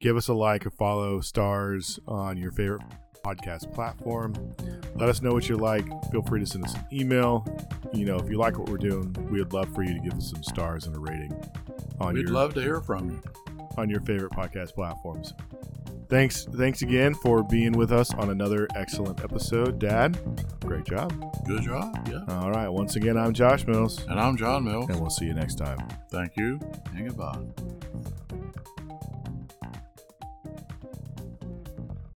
Give 0.00 0.16
us 0.16 0.28
a 0.28 0.34
like, 0.34 0.64
a 0.66 0.70
follow, 0.70 1.20
stars 1.20 1.98
on 2.08 2.36
your 2.38 2.52
favorite 2.52 2.82
podcast 3.24 3.72
platform. 3.74 4.34
Let 4.94 5.10
us 5.10 5.20
know 5.20 5.32
what 5.32 5.46
you 5.48 5.56
like. 5.56 5.84
Feel 6.10 6.22
free 6.22 6.40
to 6.40 6.46
send 6.46 6.64
us 6.64 6.74
an 6.74 6.84
email. 6.90 7.44
You 7.92 8.06
know, 8.06 8.16
if 8.16 8.30
you 8.30 8.38
like 8.38 8.58
what 8.58 8.70
we're 8.70 8.78
doing, 8.78 9.14
we 9.30 9.40
would 9.40 9.52
love 9.52 9.72
for 9.74 9.82
you 9.82 9.92
to 9.92 10.00
give 10.00 10.14
us 10.14 10.30
some 10.30 10.42
stars 10.42 10.86
and 10.86 10.96
a 10.96 10.98
rating 10.98 11.34
on 12.00 12.14
We'd 12.14 12.22
your 12.22 12.30
love 12.30 12.54
to 12.54 12.62
hear 12.62 12.80
from 12.80 13.10
you. 13.10 13.22
on 13.76 13.90
your 13.90 14.00
favorite 14.00 14.32
podcast 14.32 14.74
platforms. 14.74 15.34
Thanks, 16.08 16.44
thanks 16.56 16.80
again 16.82 17.14
for 17.14 17.42
being 17.44 17.72
with 17.72 17.92
us 17.92 18.12
on 18.14 18.30
another 18.30 18.66
excellent 18.74 19.22
episode, 19.22 19.78
Dad. 19.78 20.18
Great 20.64 20.84
job. 20.84 21.12
Good 21.46 21.62
job. 21.62 22.08
Yeah. 22.10 22.24
All 22.40 22.50
right, 22.50 22.68
once 22.68 22.96
again, 22.96 23.16
I'm 23.18 23.32
Josh 23.34 23.66
Mills, 23.66 24.02
And 24.08 24.18
I'm 24.18 24.36
John 24.36 24.64
Mills. 24.64 24.88
and 24.88 24.98
we'll 24.98 25.10
see 25.10 25.26
you 25.26 25.34
next 25.34 25.56
time. 25.58 25.78
Thank 26.10 26.36
you 26.38 26.58
and 26.96 27.06
goodbye. 27.06 27.38